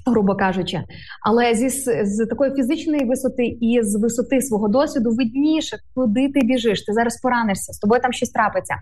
Грубо 0.06 0.36
кажучи, 0.36 0.82
але 1.26 1.54
зі 1.54 1.70
з 2.04 2.26
такої 2.30 2.52
фізичної 2.52 3.06
висоти 3.06 3.46
і 3.46 3.80
з 3.84 3.96
висоти 3.96 4.42
свого 4.42 4.68
досвіду 4.68 5.12
видніше, 5.12 5.78
куди 5.96 6.30
ти 6.30 6.42
біжиш, 6.44 6.86
ти 6.86 6.94
зараз 6.94 7.22
поранишся, 7.22 7.74
з 7.74 7.80
тобою 7.80 8.02
там 8.02 8.14
щось 8.14 8.30
трапиться. 8.30 8.76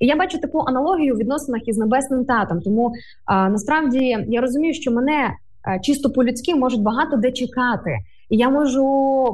І 0.00 0.06
я 0.06 0.16
бачу 0.16 0.38
таку 0.38 0.58
аналогію 0.58 1.14
в 1.14 1.18
відносинах 1.18 1.68
із 1.68 1.78
небесним 1.78 2.24
татом. 2.24 2.60
Тому 2.60 2.92
а, 3.24 3.48
насправді 3.48 4.16
я 4.28 4.40
розумію, 4.40 4.74
що 4.74 4.90
мене 4.90 5.30
а, 5.62 5.78
чисто 5.78 6.10
по 6.10 6.24
людськи 6.24 6.54
можуть 6.54 6.82
багато 6.82 7.16
де 7.16 7.32
чекати. 7.32 7.98
І 8.30 8.36
я 8.36 8.50
можу 8.50 8.84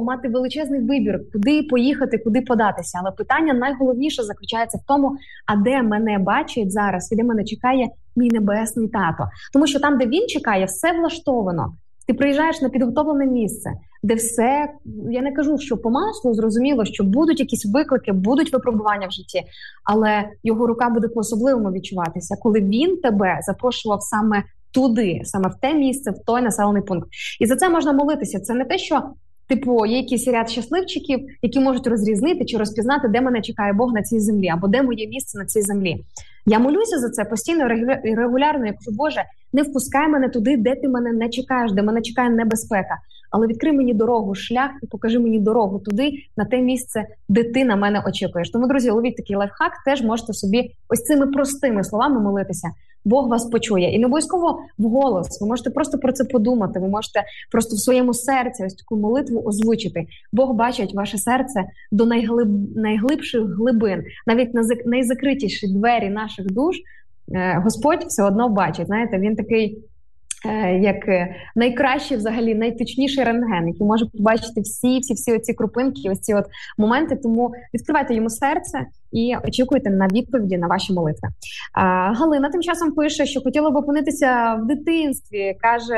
мати 0.06 0.28
величезний 0.28 0.80
вибір, 0.80 1.20
куди 1.32 1.62
поїхати, 1.62 2.18
куди 2.18 2.40
податися. 2.40 3.00
Але 3.02 3.10
питання 3.10 3.54
найголовніше 3.54 4.22
заключається 4.22 4.78
в 4.78 4.86
тому, 4.86 5.16
а 5.46 5.56
де 5.56 5.82
мене 5.82 6.18
бачить 6.18 6.72
зараз, 6.72 7.12
і 7.12 7.16
де 7.16 7.24
мене 7.24 7.44
чекає 7.44 7.88
мій 8.16 8.28
небесний 8.28 8.88
тато. 8.88 9.28
Тому 9.52 9.66
що 9.66 9.80
там, 9.80 9.98
де 9.98 10.06
він 10.06 10.26
чекає, 10.26 10.64
все 10.64 10.92
влаштовано. 10.92 11.74
Ти 12.10 12.14
приїжджаєш 12.14 12.62
на 12.62 12.68
підготовлене 12.68 13.26
місце, 13.26 13.70
де 14.02 14.14
все 14.14 14.68
я 15.10 15.22
не 15.22 15.32
кажу, 15.32 15.58
що 15.58 15.76
по 15.76 15.90
маслу 15.90 16.34
зрозуміло, 16.34 16.84
що 16.84 17.04
будуть 17.04 17.40
якісь 17.40 17.66
виклики, 17.66 18.12
будуть 18.12 18.52
випробування 18.52 19.06
в 19.06 19.10
житті, 19.10 19.42
але 19.84 20.24
його 20.44 20.66
рука 20.66 20.88
буде 20.88 21.08
по 21.08 21.20
особливому 21.20 21.72
відчуватися, 21.72 22.36
коли 22.40 22.60
він 22.60 22.96
тебе 22.96 23.38
запрошував 23.42 24.02
саме 24.02 24.42
туди, 24.70 25.20
саме 25.24 25.48
в 25.48 25.54
те 25.60 25.74
місце, 25.74 26.10
в 26.10 26.24
той 26.26 26.42
населений 26.42 26.82
пункт. 26.82 27.08
І 27.40 27.46
за 27.46 27.56
це 27.56 27.68
можна 27.68 27.92
молитися. 27.92 28.40
Це 28.40 28.54
не 28.54 28.64
те, 28.64 28.78
що. 28.78 29.02
Типу, 29.48 29.86
є 29.86 29.96
якийсь 29.96 30.28
ряд 30.28 30.50
щасливчиків, 30.50 31.20
які 31.42 31.60
можуть 31.60 31.86
розрізнити 31.86 32.44
чи 32.44 32.56
розпізнати, 32.56 33.08
де 33.08 33.20
мене 33.20 33.42
чекає 33.42 33.72
Бог 33.72 33.92
на 33.92 34.02
цій 34.02 34.20
землі, 34.20 34.48
або 34.48 34.68
де 34.68 34.82
моє 34.82 35.06
місце 35.06 35.38
на 35.38 35.44
цій 35.44 35.62
землі. 35.62 36.04
Я 36.46 36.58
молюся 36.58 36.98
за 36.98 37.10
це 37.10 37.24
постійно 37.24 37.68
регулярно. 38.04 38.66
Я 38.66 38.72
кажу, 38.72 38.96
Боже, 38.96 39.24
не 39.52 39.62
впускай 39.62 40.08
мене 40.08 40.28
туди, 40.28 40.56
де 40.56 40.74
ти 40.74 40.88
мене 40.88 41.12
не 41.12 41.28
чекаєш, 41.28 41.72
де 41.72 41.82
мене 41.82 42.02
чекає 42.02 42.30
небезпека. 42.30 42.98
Але 43.30 43.46
відкрий 43.46 43.72
мені 43.72 43.94
дорогу, 43.94 44.34
шлях 44.34 44.70
і 44.82 44.86
покажи 44.86 45.18
мені 45.18 45.38
дорогу 45.38 45.78
туди, 45.78 46.12
на 46.36 46.44
те 46.44 46.60
місце, 46.60 47.04
де 47.28 47.44
ти 47.44 47.64
на 47.64 47.76
мене 47.76 48.02
очікуєш. 48.06 48.50
Тому, 48.50 48.66
друзі, 48.66 48.90
ловіть 48.90 49.16
такий 49.16 49.36
лайфхак, 49.36 49.72
теж 49.84 50.02
можете 50.02 50.32
собі 50.32 50.74
ось 50.88 51.02
цими 51.02 51.26
простими 51.26 51.84
словами 51.84 52.20
молитися. 52.20 52.68
Бог 53.04 53.28
вас 53.28 53.44
почує, 53.44 53.94
і 53.94 53.98
не 53.98 54.06
обов'язково 54.06 54.62
вголос. 54.78 55.40
Ви 55.40 55.46
можете 55.46 55.70
просто 55.70 55.98
про 55.98 56.12
це 56.12 56.24
подумати. 56.24 56.80
Ви 56.80 56.88
можете 56.88 57.24
просто 57.50 57.76
в 57.76 57.78
своєму 57.78 58.14
серці 58.14 58.64
ось 58.64 58.74
таку 58.74 58.96
молитву 58.96 59.42
озвучити. 59.44 60.06
Бог 60.32 60.54
бачить 60.54 60.94
ваше 60.94 61.18
серце 61.18 61.64
до 61.92 62.06
найглиб... 62.06 62.76
найглибших 62.76 63.42
глибин, 63.42 64.02
навіть 64.26 64.54
на 64.54 64.62
найзакритіші 64.84 65.74
двері 65.74 66.10
наших 66.10 66.46
душ. 66.46 66.76
Е, 67.34 67.60
Господь 67.64 68.04
все 68.04 68.22
одно 68.22 68.48
бачить. 68.48 68.86
Знаєте, 68.86 69.18
він 69.18 69.36
такий 69.36 69.90
Е, 70.46 70.78
як 70.78 71.08
е, 71.08 71.34
найкращий, 71.56 72.16
взагалі 72.16 72.54
найточніший 72.54 73.24
рентген, 73.24 73.68
який 73.68 73.86
може 73.86 74.06
побачити 74.06 74.60
всі, 74.60 74.98
всі, 74.98 75.14
всі 75.14 75.32
оці 75.32 75.54
крупинки, 75.54 76.10
ось 76.10 76.20
ці 76.20 76.34
от 76.34 76.44
моменти. 76.78 77.16
Тому 77.16 77.52
відкривайте 77.74 78.14
йому 78.14 78.30
серце 78.30 78.86
і 79.12 79.34
очікуйте 79.44 79.90
на 79.90 80.06
відповіді 80.06 80.58
на 80.58 80.66
ваші 80.66 80.92
молитви. 80.92 81.28
Галина 82.14 82.48
тим 82.50 82.62
часом 82.62 82.92
пише, 82.92 83.26
що 83.26 83.40
хотіла 83.40 83.70
б 83.70 83.76
опинитися 83.76 84.54
в 84.54 84.66
дитинстві. 84.66 85.56
каже 85.60 85.94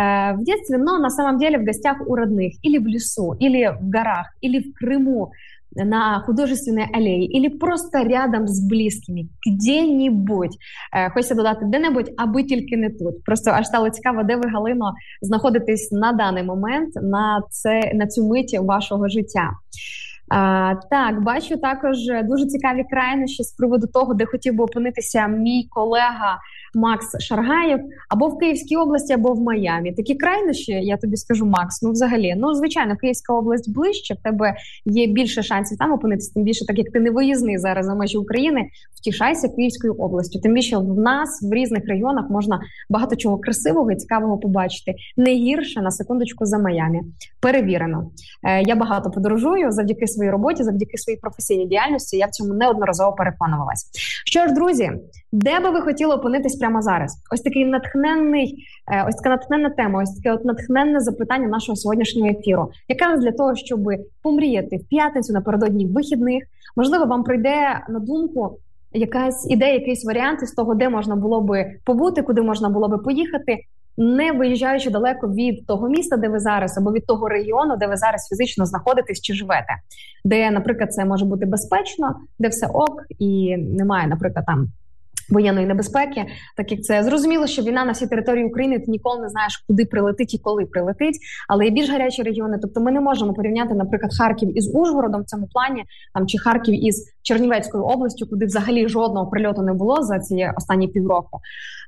«Е, 0.00 0.32
в 0.32 0.38
дитинстві, 0.38 0.76
но 0.76 0.98
на 0.98 1.10
самом 1.10 1.38
деле 1.38 1.58
в 1.58 1.66
гостях 1.66 1.96
у 2.06 2.16
родних, 2.16 2.52
ілі 2.62 2.78
в 2.78 2.86
лісу, 2.86 3.36
ілі 3.40 3.70
в 3.80 3.96
горах, 3.96 4.26
ілі 4.40 4.58
в 4.60 4.74
Криму 4.74 5.30
на 5.72 6.20
художественной 6.26 6.86
аллее 6.92 7.26
или 7.26 7.48
просто 7.48 8.02
рядом 8.02 8.48
з 8.48 8.60
близькими, 8.68 9.28
где-нибудь. 9.46 10.56
Е, 10.92 11.10
хочеться 11.10 11.34
додати 11.34 11.64
де-небудь, 11.64 12.12
аби 12.16 12.42
тільки 12.42 12.76
не 12.76 12.90
тут. 12.90 13.24
Просто 13.24 13.50
аж 13.50 13.66
стало 13.66 13.90
цікаво, 13.90 14.22
де 14.22 14.36
ви 14.36 14.50
Галино 14.50 14.92
знаходитесь 15.22 15.92
на 15.92 16.12
даний 16.12 16.42
момент 16.42 16.94
на 16.94 17.42
це 17.50 17.92
на 17.94 18.06
цю 18.06 18.28
миті 18.28 18.58
вашого 18.58 19.08
життя. 19.08 19.50
А, 20.30 20.74
Так, 20.90 21.22
бачу 21.22 21.56
також 21.56 21.96
дуже 22.24 22.46
цікаві 22.46 22.84
крайнощі 22.90 23.42
з 23.42 23.52
приводу 23.52 23.86
того, 23.86 24.14
де 24.14 24.26
хотів 24.26 24.54
би 24.54 24.64
опинитися 24.64 25.26
мій 25.26 25.66
колега 25.70 26.38
Макс 26.74 27.06
Шаргаєв 27.18 27.80
або 28.08 28.28
в 28.28 28.38
Київській 28.38 28.76
області, 28.76 29.12
або 29.12 29.32
в 29.32 29.40
Майамі. 29.40 29.92
Такі 29.92 30.14
крайнощі, 30.14 30.72
я 30.72 30.96
тобі 30.96 31.16
скажу, 31.16 31.46
Макс. 31.46 31.82
Ну, 31.82 31.90
взагалі, 31.90 32.34
ну 32.38 32.54
звичайно, 32.54 32.96
Київська 32.96 33.32
область 33.32 33.74
ближче. 33.74 34.14
В 34.14 34.22
тебе 34.22 34.54
є 34.84 35.06
більше 35.06 35.42
шансів 35.42 35.78
там 35.78 35.92
опинитися. 35.92 36.34
Тим 36.34 36.42
більше, 36.42 36.66
так 36.66 36.78
як 36.78 36.92
ти 36.92 37.00
не 37.00 37.10
виїзний 37.10 37.58
зараз 37.58 37.86
за 37.86 37.94
межі 37.94 38.18
України, 38.18 38.68
втішайся 39.00 39.48
Київською 39.48 39.94
областю. 39.94 40.40
Тим 40.40 40.54
більше 40.54 40.76
в 40.76 40.98
нас 40.98 41.42
в 41.42 41.54
різних 41.54 41.86
регіонах 41.86 42.30
можна 42.30 42.60
багато 42.90 43.16
чого 43.16 43.38
красивого 43.38 43.90
і 43.90 43.96
цікавого 43.96 44.38
побачити. 44.38 44.94
Не 45.16 45.34
гірше 45.34 45.80
на 45.80 45.90
секундочку 45.90 46.46
за 46.46 46.58
Майамі. 46.58 47.00
Перевірено. 47.40 48.10
Е, 48.44 48.62
я 48.62 48.76
багато 48.76 49.10
подорожую 49.10 49.72
завдяки 49.72 50.06
своїй 50.06 50.30
роботі, 50.30 50.62
завдяки 50.62 50.98
своїй 50.98 51.18
професійній 51.18 51.66
діяльності. 51.66 52.16
Я 52.16 52.26
в 52.26 52.30
цьому 52.30 52.54
неодноразово 52.54 53.12
переконувалась. 53.12 53.90
Що 54.24 54.46
ж, 54.46 54.54
друзі, 54.54 54.90
де 55.32 55.60
би 55.60 55.70
ви 55.70 55.80
хотіли 55.80 56.14
опинитись 56.14 56.56
прямо 56.56 56.82
зараз? 56.82 57.22
Ось 57.32 57.40
такий 57.40 57.64
натхненний, 57.64 58.64
е, 58.92 59.04
ось 59.08 59.14
така 59.14 59.28
натхненна 59.28 59.70
тема, 59.70 60.02
ось 60.02 60.14
таке 60.14 60.32
от 60.32 60.44
натхненне 60.44 61.00
запитання 61.00 61.48
нашого 61.48 61.76
сьогоднішнього 61.76 62.30
ефіру. 62.30 62.70
Якраз 62.88 63.20
для 63.20 63.32
того, 63.32 63.56
щоб 63.56 63.80
помріяти 64.22 64.76
в 64.76 64.88
п'ятницю 64.88 65.32
напередодні 65.32 65.86
вихідних, 65.86 66.44
можливо, 66.76 67.04
вам 67.04 67.24
прийде 67.24 67.80
на 67.88 67.98
думку. 67.98 68.58
Якась 68.92 69.50
ідея, 69.50 69.72
якийсь 69.72 70.04
варіант 70.04 70.42
із 70.42 70.52
того, 70.52 70.74
де 70.74 70.88
можна 70.88 71.16
було 71.16 71.40
би 71.40 71.66
побути, 71.84 72.22
куди 72.22 72.42
можна 72.42 72.68
було 72.68 72.88
би 72.88 72.98
поїхати, 72.98 73.58
не 73.96 74.32
виїжджаючи 74.32 74.90
далеко 74.90 75.28
від 75.28 75.66
того 75.66 75.88
міста, 75.88 76.16
де 76.16 76.28
ви 76.28 76.38
зараз, 76.40 76.78
або 76.78 76.92
від 76.92 77.06
того 77.06 77.28
регіону, 77.28 77.76
де 77.76 77.86
ви 77.86 77.96
зараз 77.96 78.28
фізично 78.28 78.66
знаходитесь 78.66 79.20
чи 79.20 79.34
живете, 79.34 79.76
де, 80.24 80.50
наприклад, 80.50 80.92
це 80.92 81.04
може 81.04 81.24
бути 81.24 81.46
безпечно, 81.46 82.14
де 82.38 82.48
все 82.48 82.66
ок, 82.66 83.02
і 83.18 83.56
немає, 83.56 84.06
наприклад, 84.06 84.46
там 84.46 84.68
воєнної 85.30 85.66
небезпеки, 85.66 86.26
так 86.56 86.72
як 86.72 86.82
це 86.82 87.02
зрозуміло, 87.02 87.46
що 87.46 87.62
війна 87.62 87.84
на 87.84 87.92
всій 87.92 88.06
території 88.06 88.44
України 88.44 88.78
ти 88.78 88.90
ніколи 88.90 89.20
не 89.20 89.28
знаєш, 89.28 89.64
куди 89.68 89.84
прилетить 89.84 90.34
і 90.34 90.38
коли 90.38 90.66
прилетить, 90.66 91.18
але 91.48 91.64
є 91.64 91.70
більш 91.70 91.90
гарячі 91.90 92.22
регіони. 92.22 92.58
Тобто, 92.62 92.80
ми 92.80 92.92
не 92.92 93.00
можемо 93.00 93.34
порівняти, 93.34 93.74
наприклад, 93.74 94.12
Харків 94.18 94.58
із 94.58 94.74
Ужгородом 94.74 95.22
в 95.22 95.24
цьому 95.24 95.48
плані, 95.52 95.84
там 96.14 96.26
чи 96.26 96.38
Харків 96.38 96.84
із 96.84 97.04
Чернівецькою 97.22 97.84
областю, 97.84 98.26
куди 98.26 98.46
взагалі 98.46 98.88
жодного 98.88 99.26
прильоту 99.26 99.62
не 99.62 99.72
було 99.72 100.02
за 100.02 100.18
ці 100.18 100.50
останні 100.56 100.88
півроку. 100.88 101.40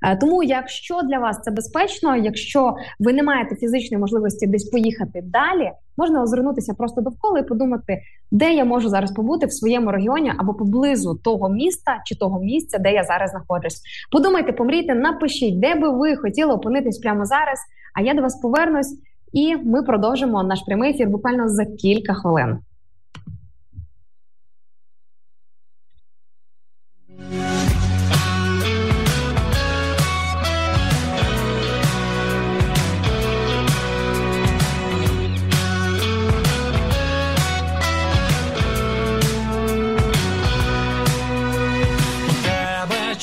Е, 0.03 0.17
тому, 0.17 0.43
якщо 0.43 1.03
для 1.03 1.19
вас 1.19 1.41
це 1.43 1.51
безпечно, 1.51 2.17
якщо 2.17 2.77
ви 3.01 3.13
не 3.13 3.23
маєте 3.23 3.57
фізичної 3.57 4.01
можливості 4.01 4.47
десь 4.47 4.65
поїхати 4.65 5.23
далі, 5.25 5.73
можна 5.97 6.23
озирнутися 6.23 6.75
просто 6.75 7.01
довкола 7.01 7.39
і 7.39 7.47
подумати, 7.47 8.03
де 8.31 8.55
я 8.55 8.65
можу 8.65 8.89
зараз 8.89 9.13
побути 9.13 9.47
в 9.47 9.53
своєму 9.53 9.91
регіоні 9.91 10.33
або 10.39 10.55
поблизу 10.55 11.15
того 11.15 11.49
міста 11.49 12.03
чи 12.05 12.19
того 12.19 12.41
місця, 12.41 12.79
де 12.79 12.93
я 12.93 13.05
зараз 13.05 13.32
знаходжусь. 13.33 13.83
Подумайте, 14.11 14.53
помрійте, 14.53 14.95
напишіть, 14.95 15.61
де 15.61 15.75
би 15.75 15.91
ви 15.91 16.17
хотіли 16.17 16.53
опинитись 16.53 16.99
прямо 16.99 17.25
зараз. 17.25 17.59
А 17.95 18.01
я 18.01 18.15
до 18.15 18.23
вас 18.23 18.41
повернусь, 18.41 18.99
і 19.33 19.57
ми 19.57 19.83
продовжимо 19.83 20.43
наш 20.43 20.61
прямий 20.67 20.91
ефір 20.91 21.09
буквально 21.09 21.49
за 21.49 21.65
кілька 21.65 22.15
хвилин. 22.15 22.59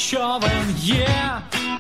Човен 0.10 0.76
є, 0.78 1.10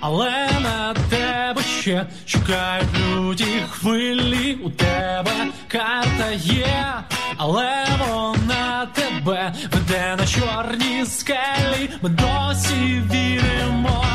але 0.01 0.49
на 0.61 0.93
тебе 1.09 1.61
ще 1.61 2.05
чекають 2.25 2.87
люті 2.99 3.63
хвилі. 3.69 4.57
У 4.63 4.69
тебе 4.69 5.31
карта 5.67 6.31
є, 6.35 6.93
але 7.37 7.85
вона 7.99 8.87
тебе 8.93 9.53
веде 9.71 10.15
на 10.17 10.27
чорні 10.27 11.05
скелі. 11.05 11.89
Ми 12.01 12.09
досі 12.09 13.03
віримо, 13.13 14.05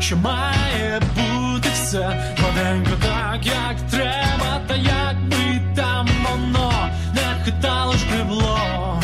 що 0.00 0.16
має 0.16 1.00
бути 1.00 1.68
все 1.74 2.34
гладенько 2.38 2.90
так, 3.02 3.46
як 3.46 3.90
треба, 3.90 4.60
та 4.68 4.74
як 4.74 5.28
би 5.28 5.60
там 5.76 6.08
воно 6.22 6.72
не 7.14 7.44
хитало 7.44 7.92
ж 7.92 8.06
крибло. 8.10 8.97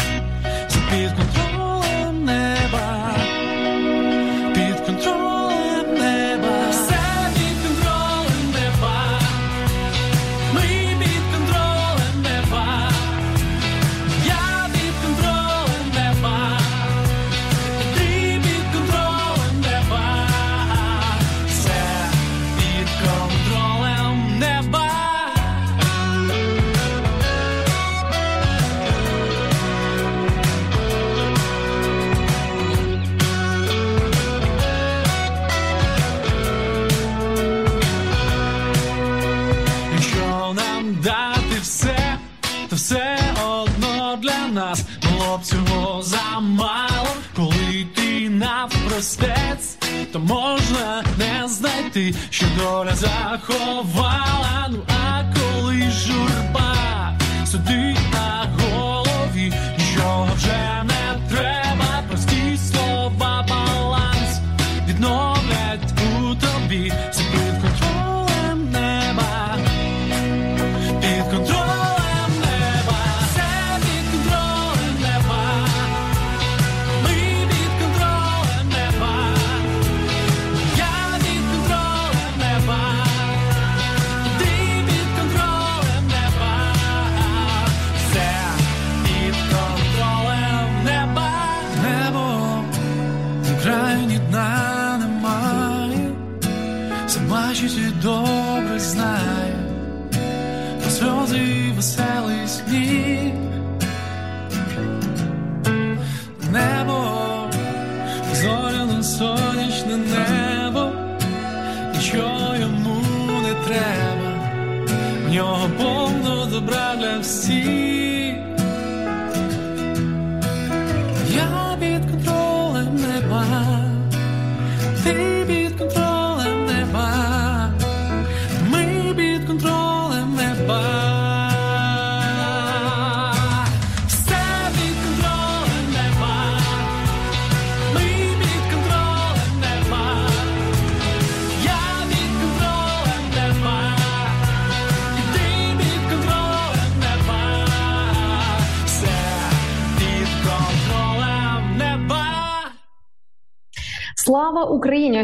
Навпростець, 48.94 49.76
то 50.12 50.18
можна 50.20 51.04
не 51.18 51.48
знайти, 51.48 52.14
що 52.30 52.46
доля 52.58 52.94
заховала. 52.94 54.68
Ну 54.70 54.78
а 54.88 55.22
коли 55.34 55.90
журба 55.90 57.18
сидить 57.46 58.13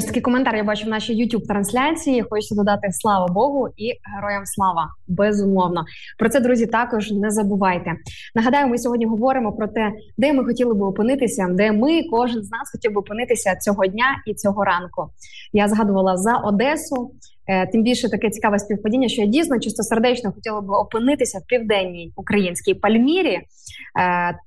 Ось 0.00 0.06
такий 0.06 0.22
коментар 0.22 0.56
я 0.56 0.64
бачу 0.64 0.86
в 0.86 0.88
нашій 0.88 1.24
youtube 1.24 1.46
трансляції. 1.46 2.24
Хочу 2.30 2.54
додати 2.54 2.92
слава 2.92 3.26
Богу 3.26 3.68
і 3.76 3.92
героям 4.16 4.46
слава. 4.46 4.88
Безумовно, 5.08 5.84
про 6.18 6.28
це 6.28 6.40
друзі 6.40 6.66
також 6.66 7.10
не 7.10 7.30
забувайте. 7.30 7.92
Нагадаю, 8.34 8.66
ми 8.66 8.78
сьогодні 8.78 9.06
говоримо 9.06 9.52
про 9.52 9.68
те, 9.68 9.92
де 10.18 10.32
ми 10.32 10.44
хотіли 10.44 10.74
би 10.74 10.86
опинитися, 10.86 11.48
де 11.50 11.72
ми, 11.72 12.02
кожен 12.10 12.42
з 12.42 12.50
нас 12.50 12.70
хотів 12.72 12.92
би 12.92 13.00
опинитися 13.00 13.56
цього 13.56 13.86
дня 13.86 14.22
і 14.26 14.34
цього 14.34 14.64
ранку. 14.64 15.08
Я 15.52 15.68
згадувала 15.68 16.16
за 16.16 16.36
Одесу. 16.36 17.10
Е, 17.46 17.66
тим 17.66 17.82
більше 17.82 18.10
таке 18.10 18.30
цікаве 18.30 18.58
співпадіння, 18.58 19.08
що 19.08 19.22
я 19.22 19.28
дійсно 19.28 19.58
чистосердечно 19.58 20.32
хотіла 20.32 20.60
би 20.60 20.74
опинитися 20.74 21.38
в 21.38 21.46
південній 21.46 22.12
українській 22.16 22.74
Пальмірі. 22.74 23.34
Е, 23.34 23.42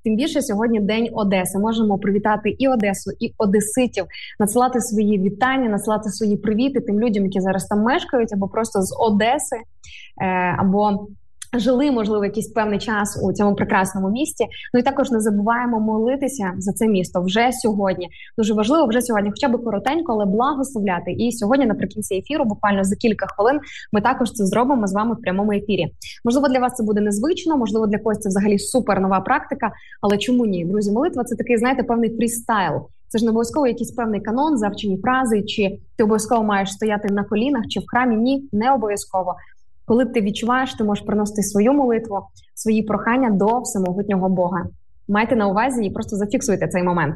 тим 0.04 0.16
більше 0.16 0.42
сьогодні 0.42 0.80
день 0.80 1.10
Одеси. 1.14 1.60
Можемо 1.60 1.98
привітати 1.98 2.50
і 2.50 2.68
Одесу, 2.68 3.12
і 3.20 3.34
Одеситів, 3.38 4.06
надсилати 4.40 4.82
свої 4.82 5.20
вітання, 5.20 5.70
надсилати 5.70 6.10
свої 6.10 6.38
привіти 6.38 6.80
тим 6.80 7.00
людям, 7.00 7.24
які 7.24 7.42
зараз 7.42 7.66
там 7.66 7.80
мешкають, 7.80 8.34
або 8.34 8.48
просто 8.48 8.82
з 8.82 8.96
Одеси, 9.00 9.58
е, 10.22 10.26
або 10.60 11.08
жили, 11.54 11.92
можливо, 11.92 12.26
якийсь 12.26 12.48
певний 12.48 12.80
час 12.80 13.20
у 13.24 13.34
цьому 13.34 13.56
прекрасному 13.56 14.10
місті. 14.10 14.46
Ну 14.74 14.80
і 14.80 14.84
також 14.84 15.12
не 15.12 15.20
забуваємо 15.20 15.80
молитися 15.80 16.54
за 16.58 16.74
це 16.74 16.88
місто 16.88 17.22
вже 17.22 17.52
сьогодні. 17.52 18.10
Дуже 18.38 18.54
важливо 18.54 18.88
вже 18.88 19.02
сьогодні, 19.02 19.30
хоча 19.30 19.48
б 19.48 19.64
коротенько, 19.64 20.14
але 20.14 20.26
благословляти. 20.26 21.12
І 21.12 21.32
сьогодні, 21.32 21.66
наприкінці 21.66 22.16
ефіру, 22.16 22.46
буквально 22.46 22.84
за 22.84 22.96
кілька 22.96 23.28
хвилин, 23.28 23.60
ми 23.92 24.02
також 24.02 24.32
це 24.32 24.46
зробимо 24.46 24.88
з 24.88 24.94
вами 24.94 25.16
в 25.16 25.22
прямому 25.22 25.52
ефірі. 25.52 25.94
Можливо, 26.26 26.48
для 26.48 26.60
вас 26.60 26.74
це 26.74 26.84
буде 26.84 27.02
незвично, 27.02 27.58
можливо, 27.58 27.88
для 27.88 27.98
когось 27.98 28.20
це 28.20 28.30
взагалі 28.30 28.60
супер 28.60 29.02
нова 29.02 29.20
практика. 29.20 29.72
Але 30.02 30.18
чому 30.18 30.46
ні? 30.46 30.66
Друзі, 30.66 30.92
молитва 30.92 31.24
це 31.24 31.36
такий, 31.36 31.58
знаєте, 31.58 31.84
певний 31.84 32.18
фрістайл. 32.18 32.82
Це 33.14 33.20
ж 33.20 33.26
не 33.26 33.32
обов'язково 33.32 33.68
якийсь 33.68 33.92
певний 33.92 34.22
канон, 34.22 34.58
завчені 34.58 34.98
фрази, 34.98 35.44
чи 35.44 35.80
ти 35.98 36.04
обов'язково 36.04 36.44
маєш 36.44 36.72
стояти 36.72 37.14
на 37.14 37.24
колінах, 37.24 37.64
чи 37.70 37.80
в 37.80 37.84
храмі. 37.88 38.16
Ні, 38.16 38.50
не 38.52 38.74
обов'язково. 38.74 39.36
Коли 39.86 40.06
ти 40.06 40.22
відчуваєш, 40.22 40.74
ти 40.74 40.84
можеш 40.84 41.06
приносити 41.06 41.44
свою 41.44 41.74
молитву, 41.74 42.20
свої 42.56 42.84
прохання 42.84 43.30
до 43.30 43.60
всемогутнього 43.60 44.30
Бога. 44.30 44.66
Майте 45.08 45.36
на 45.36 45.48
увазі 45.48 45.86
і 45.86 45.92
просто 45.92 46.16
зафіксуйте 46.16 46.68
цей 46.68 46.84
момент. 46.84 47.16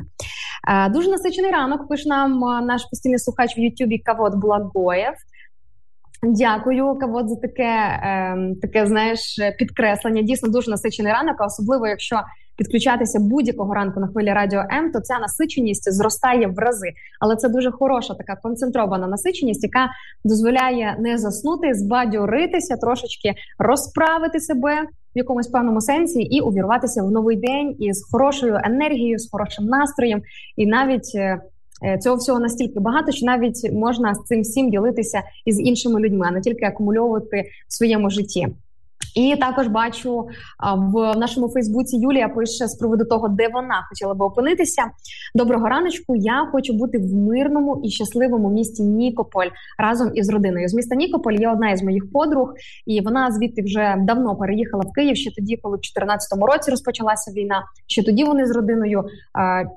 Е, 0.70 0.90
дуже 0.90 1.10
насичений 1.10 1.52
ранок. 1.52 1.88
Пише 1.88 2.10
нам 2.10 2.44
е, 2.44 2.62
наш 2.62 2.86
постійний 2.86 3.20
слухач 3.20 3.58
в 3.58 3.60
Ютубі 3.60 3.98
Кавод 3.98 4.36
Благоєв. 4.36 5.14
Дякую, 6.24 6.98
Кавод, 7.00 7.30
за 7.30 7.36
таке, 7.36 8.00
е, 8.04 8.38
таке 8.62 8.88
знаєш, 8.88 9.20
підкреслення. 9.60 10.22
Дійсно 10.22 10.50
дуже 10.50 10.72
насичений 10.72 11.14
ранок, 11.14 11.36
особливо 11.42 11.88
якщо 11.88 12.22
підключатися 12.58 13.20
будь-якого 13.20 13.74
ранку 13.74 14.00
на 14.00 14.08
хвилі 14.08 14.34
радіо 14.34 14.60
М, 14.60 14.92
то 14.92 15.00
ця 15.00 15.20
насиченість 15.20 15.94
зростає 15.94 16.48
в 16.48 16.60
рази. 16.60 16.92
Але 17.20 17.36
це 17.36 17.50
дуже 17.50 17.72
хороша 17.72 18.14
така 18.14 18.36
концентрована 18.36 19.08
насиченість, 19.08 19.64
яка 19.64 19.88
дозволяє 20.24 20.96
не 21.00 21.18
заснути, 21.18 21.74
збадьоритися, 21.74 22.78
трошечки 22.78 23.34
розправити 23.60 24.40
себе 24.40 24.82
в 25.16 25.18
якомусь 25.18 25.48
певному 25.48 25.82
сенсі 25.82 26.22
і 26.22 26.42
увірватися 26.42 27.04
в 27.04 27.12
новий 27.12 27.36
день 27.38 27.76
із 27.80 28.08
хорошою 28.12 28.60
енергією, 28.64 29.20
з 29.20 29.30
хорошим 29.32 29.66
настроєм, 29.66 30.22
і 30.56 30.66
навіть. 30.66 31.12
е, 31.16 31.42
е, 31.86 31.98
Цього 31.98 32.16
всього 32.16 32.40
настільки 32.40 32.80
багато, 32.80 33.12
що 33.12 33.26
навіть 33.26 33.72
можна 33.74 34.16
з 34.16 34.24
цим 34.24 34.42
всім 34.42 34.70
ділитися 34.70 35.22
із 35.46 35.60
іншими 35.60 36.00
людьми, 36.00 36.26
а 36.30 36.32
не 36.32 36.42
тільки 36.42 36.66
акумульовувати 36.66 37.44
в 37.68 37.74
своєму 37.74 38.10
житті. 38.10 38.48
І 39.18 39.36
також 39.36 39.68
бачу 39.68 40.28
в 40.78 41.16
нашому 41.16 41.50
Фейсбуці 41.50 41.98
Юлія 41.98 42.30
пише 42.30 42.68
з 42.68 42.76
приводу 42.76 43.06
того, 43.06 43.28
де 43.28 43.48
вона 43.54 43.86
хотіла 43.90 44.14
би 44.14 44.26
опинитися. 44.26 44.84
Доброго 45.36 45.70
раночку. 45.70 46.16
Я 46.16 46.50
хочу 46.52 46.74
бути 46.74 46.98
в 46.98 47.16
мирному 47.16 47.82
і 47.84 47.90
щасливому 47.90 48.50
місті 48.50 48.84
Нікополь 48.84 49.48
разом 49.78 50.12
із 50.14 50.30
родиною. 50.30 50.68
З 50.68 50.74
міста 50.74 50.96
Нікополь 50.96 51.34
є 51.34 51.50
одна 51.50 51.72
із 51.72 51.84
моїх 51.84 52.12
подруг, 52.12 52.54
і 52.86 53.02
вона 53.02 53.32
звідти 53.32 53.62
вже 53.62 53.96
давно 54.00 54.36
переїхала 54.36 54.84
в 54.84 54.94
Київ. 54.94 55.16
Ще 55.16 55.32
тоді, 55.36 55.58
коли 55.58 55.78
в 55.78 55.82
2014 55.82 56.40
році 56.42 56.72
розпочалася 56.72 57.32
війна. 57.32 57.64
Ще 57.88 58.04
тоді 58.04 58.24
вони 58.24 58.46
з 58.46 58.52
родиною. 58.52 59.04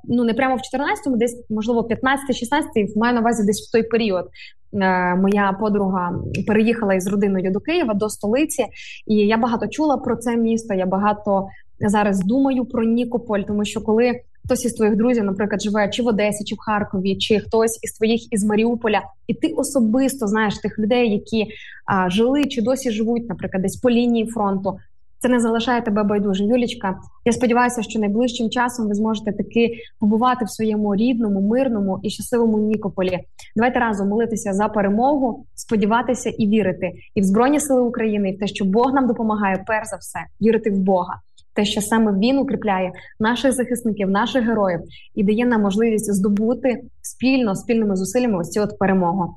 Ну 0.05 0.25
не 0.25 0.35
прямо 0.35 0.55
в 0.55 0.59
14-му, 0.59 1.17
десь 1.17 1.45
можливо 1.51 1.81
15-16, 1.81 2.99
маю 2.99 3.15
на 3.15 3.21
увазі 3.21 3.47
десь 3.47 3.69
в 3.69 3.73
той 3.73 3.83
період. 3.83 4.25
Е, 4.73 5.15
моя 5.15 5.57
подруга 5.61 6.15
переїхала 6.47 6.95
із 6.95 7.07
родиною 7.07 7.51
до 7.51 7.61
Києва 7.61 7.95
до 7.95 8.09
столиці, 8.09 8.67
і 9.07 9.15
я 9.15 9.37
багато 9.37 9.67
чула 9.67 9.97
про 9.97 10.17
це 10.17 10.37
місто. 10.37 10.75
Я 10.75 10.87
багато 10.87 11.49
зараз 11.81 12.21
думаю 12.21 12.65
про 12.65 12.85
Нікополь, 12.85 13.41
тому 13.41 13.65
що 13.65 13.81
коли 13.81 14.21
хтось 14.45 14.65
із 14.65 14.73
твоїх 14.73 14.97
друзів, 14.97 15.25
наприклад, 15.25 15.63
живе 15.63 15.89
чи 15.89 16.03
в 16.03 16.07
Одесі, 16.07 16.45
чи 16.45 16.55
в 16.55 16.59
Харкові, 16.59 17.17
чи 17.17 17.41
хтось 17.41 17.79
із 17.83 17.93
твоїх 17.93 18.33
із 18.33 18.45
Маріуполя, 18.45 19.03
і 19.27 19.35
ти 19.35 19.49
особисто 19.49 20.27
знаєш 20.27 20.59
тих 20.59 20.79
людей, 20.79 21.13
які 21.13 21.47
а, 21.87 22.11
жили 22.11 22.45
чи 22.45 22.63
досі 22.63 22.91
живуть, 22.91 23.29
наприклад, 23.29 23.63
десь 23.63 23.77
по 23.77 23.91
лінії 23.91 24.27
фронту. 24.27 24.79
Це 25.23 25.29
не 25.29 25.41
залишає 25.41 25.83
тебе 25.83 26.03
байдужим. 26.03 26.49
Юлічка, 26.49 26.99
я 27.25 27.33
сподіваюся, 27.33 27.83
що 27.83 27.99
найближчим 27.99 28.51
часом 28.51 28.89
ви 28.89 28.95
зможете 28.95 29.33
таки 29.33 29.75
побувати 29.99 30.45
в 30.45 30.51
своєму 30.51 30.97
рідному, 30.97 31.41
мирному 31.41 32.01
і 32.03 32.11
щасливому 32.11 32.59
Нікополі. 32.59 33.19
Давайте 33.57 33.79
разом 33.79 34.09
молитися 34.09 34.53
за 34.53 34.69
перемогу, 34.69 35.47
сподіватися 35.55 36.31
і 36.31 36.49
вірити 36.49 36.93
і 37.15 37.21
в 37.21 37.25
збройні 37.25 37.61
сили 37.61 37.83
України, 37.83 38.31
і 38.31 38.37
в 38.37 38.39
те, 38.39 38.47
що 38.47 38.65
Бог 38.65 38.95
нам 38.95 39.07
допомагає, 39.07 39.65
перш 39.67 39.89
за 39.89 39.97
все, 39.97 40.19
вірити 40.43 40.71
в 40.71 40.79
Бога. 40.79 41.21
Те, 41.55 41.65
що 41.65 41.81
саме 41.81 42.13
він 42.13 42.39
укріпляє 42.39 42.93
наших 43.21 43.53
захисників, 43.53 44.11
наших 44.11 44.45
героїв 44.45 44.81
і 45.15 45.25
дає 45.25 45.47
нам 45.47 45.63
можливість 45.63 46.13
здобути 46.15 46.83
спільно 47.03 47.55
спільними 47.55 47.97
зусиллями 47.97 48.39
ось 48.39 48.51
цю 48.51 48.63
от 48.63 48.79
перемогу. 48.79 49.35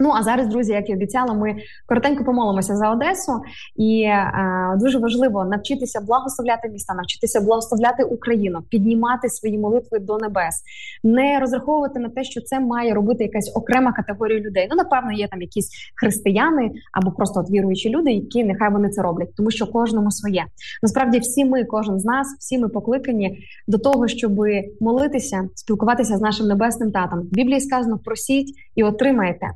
Ну 0.00 0.12
а 0.16 0.22
зараз, 0.22 0.48
друзі, 0.48 0.72
як 0.72 0.90
і 0.90 0.94
обіцяла, 0.94 1.34
ми 1.34 1.56
коротенько 1.86 2.24
помолимося 2.24 2.76
за 2.76 2.90
Одесу, 2.90 3.32
і 3.76 4.02
е, 4.02 4.32
дуже 4.80 4.98
важливо 4.98 5.44
навчитися 5.44 6.00
благословляти 6.00 6.68
міста, 6.68 6.94
навчитися 6.94 7.40
благословляти 7.40 8.04
Україну, 8.04 8.60
піднімати 8.68 9.28
свої 9.28 9.58
молитви 9.58 9.98
до 9.98 10.18
небес, 10.18 10.62
не 11.04 11.40
розраховувати 11.40 12.00
на 12.00 12.08
те, 12.08 12.24
що 12.24 12.40
це 12.40 12.60
має 12.60 12.94
робити 12.94 13.24
якась 13.24 13.52
окрема 13.54 13.92
категорія 13.92 14.40
людей. 14.40 14.66
Ну, 14.70 14.76
напевно, 14.76 15.12
є 15.12 15.28
там 15.28 15.40
якісь 15.42 15.70
християни 15.94 16.70
або 16.92 17.10
просто 17.10 17.40
от 17.40 17.50
віруючі 17.50 17.90
люди, 17.90 18.12
які 18.12 18.44
нехай 18.44 18.72
вони 18.72 18.88
це 18.88 19.02
роблять, 19.02 19.34
тому 19.36 19.50
що 19.50 19.66
кожному 19.66 20.10
своє. 20.10 20.44
Насправді, 20.82 21.18
всі 21.18 21.44
ми, 21.44 21.64
кожен 21.64 22.00
з 22.00 22.04
нас, 22.04 22.36
всі 22.38 22.58
ми 22.58 22.68
покликані 22.68 23.38
до 23.68 23.78
того, 23.78 24.08
щоб 24.08 24.32
молитися, 24.80 25.48
спілкуватися 25.54 26.16
з 26.16 26.20
нашим 26.20 26.46
небесним 26.46 26.92
татом. 26.92 27.18
В 27.18 27.34
Біблії 27.34 27.60
сказано: 27.60 27.98
просіть 27.98 28.54
і 28.74 28.84
отримаєте 28.84 29.46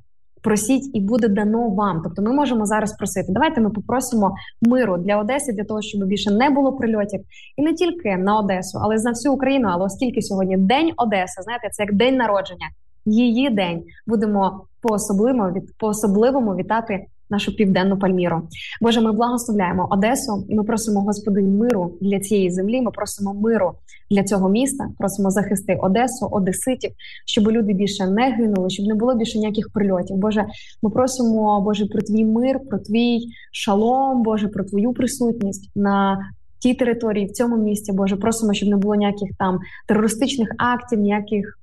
просіть 0.44 0.90
і 0.96 1.00
буде 1.00 1.28
дано 1.28 1.68
вам. 1.68 2.00
Тобто, 2.04 2.22
ми 2.22 2.32
можемо 2.32 2.66
зараз 2.66 2.92
просити. 2.92 3.32
Давайте 3.32 3.60
ми 3.60 3.70
попросимо 3.70 4.34
миру 4.62 4.96
для 4.96 5.16
Одеси, 5.16 5.52
для 5.52 5.64
того, 5.64 5.82
щоб 5.82 6.04
більше 6.04 6.30
не 6.30 6.50
було 6.50 6.72
прильотів, 6.72 7.20
і 7.56 7.62
не 7.62 7.74
тільки 7.74 8.16
на 8.16 8.38
Одесу, 8.38 8.78
але 8.82 8.96
на 8.96 9.10
всю 9.10 9.34
Україну. 9.34 9.68
Але 9.72 9.84
оскільки 9.84 10.22
сьогодні 10.22 10.56
день 10.56 10.90
Одеси, 10.96 11.42
знаєте, 11.42 11.68
це 11.72 11.82
як 11.82 11.94
день 11.94 12.16
народження, 12.16 12.66
її 13.06 13.50
день 13.50 13.82
будемо 14.06 14.64
по 14.80 14.94
особливому 14.94 15.52
від 15.52 15.78
по 15.78 15.86
особливому 15.86 16.54
вітати 16.54 17.06
нашу 17.30 17.56
південну 17.56 17.98
Пальміру. 17.98 18.42
Боже, 18.80 19.00
ми 19.00 19.12
благословляємо 19.12 19.88
Одесу, 19.90 20.46
ми 20.48 20.64
просимо 20.64 21.00
Господи 21.00 21.42
миру 21.42 21.94
для 22.00 22.20
цієї 22.20 22.50
землі. 22.50 22.82
Ми 22.82 22.90
просимо 22.90 23.34
миру 23.34 23.72
для 24.10 24.24
цього 24.24 24.48
міста. 24.48 24.88
Просимо 24.98 25.30
захисти 25.30 25.78
Одесу, 25.82 26.28
Одеситів, 26.30 26.90
щоб 27.26 27.48
люди 27.48 27.72
більше 27.72 28.06
не 28.06 28.32
гинули, 28.32 28.70
щоб 28.70 28.86
не 28.86 28.94
було 28.94 29.14
більше 29.14 29.38
ніяких 29.38 29.72
прильотів. 29.72 30.16
Боже, 30.16 30.46
ми 30.82 30.90
просимо 30.90 31.60
Боже 31.60 31.86
про 31.86 32.02
твій 32.02 32.24
мир, 32.24 32.60
про 32.70 32.78
твій 32.78 33.20
шалом, 33.52 34.22
Боже, 34.22 34.48
про 34.48 34.64
твою 34.64 34.92
присутність 34.92 35.70
на. 35.76 36.18
Тій 36.58 36.74
території 36.74 37.26
в 37.26 37.32
цьому 37.32 37.56
місті, 37.56 37.92
Боже, 37.92 38.16
просимо, 38.16 38.54
щоб 38.54 38.68
не 38.68 38.76
було 38.76 38.94
ніяких 38.94 39.30
там 39.38 39.58
терористичних 39.88 40.48
актів, 40.58 40.98
ніяких 40.98 41.58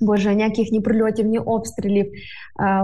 Боже, 0.00 0.34
ніяких 0.34 0.72
ні 0.72 0.80
прильотів, 0.80 1.26
ні 1.26 1.38
обстрілів. 1.38 2.12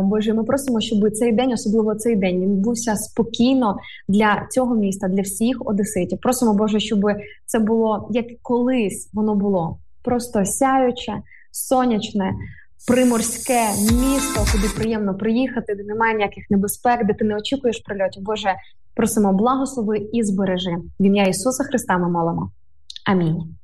Боже, 0.02 0.34
ми 0.34 0.44
просимо, 0.44 0.80
щоб 0.80 1.10
цей 1.10 1.32
день, 1.32 1.52
особливо 1.52 1.94
цей 1.94 2.16
день, 2.16 2.40
він 2.40 2.56
бувся 2.56 2.96
спокійно 2.96 3.76
для 4.08 4.46
цього 4.50 4.74
міста, 4.74 5.08
для 5.08 5.22
всіх 5.22 5.56
одеситів. 5.64 6.18
Просимо, 6.20 6.54
Боже, 6.54 6.80
щоб 6.80 7.00
це 7.46 7.58
було 7.58 8.08
як 8.10 8.26
колись 8.42 9.10
воно 9.12 9.34
було 9.34 9.78
просто 10.02 10.44
сяюче, 10.44 11.12
сонячне. 11.50 12.32
Приморське 12.86 13.68
місто, 13.80 14.44
куди 14.52 14.68
приємно 14.76 15.14
приїхати, 15.14 15.74
де 15.74 15.84
немає 15.84 16.14
ніяких 16.14 16.50
небезпек, 16.50 17.06
де 17.06 17.14
ти 17.14 17.24
не 17.24 17.36
очікуєш 17.36 17.78
прильотів. 17.78 18.22
Боже, 18.22 18.54
просимо 18.94 19.32
благослови 19.32 19.98
і 20.12 20.22
збережи. 20.22 20.70
В 21.00 21.04
ім'я 21.04 21.24
Ісуса 21.24 21.64
Христа 21.64 21.98
ми 21.98 22.08
молимо. 22.08 22.50
Амінь. 23.06 23.54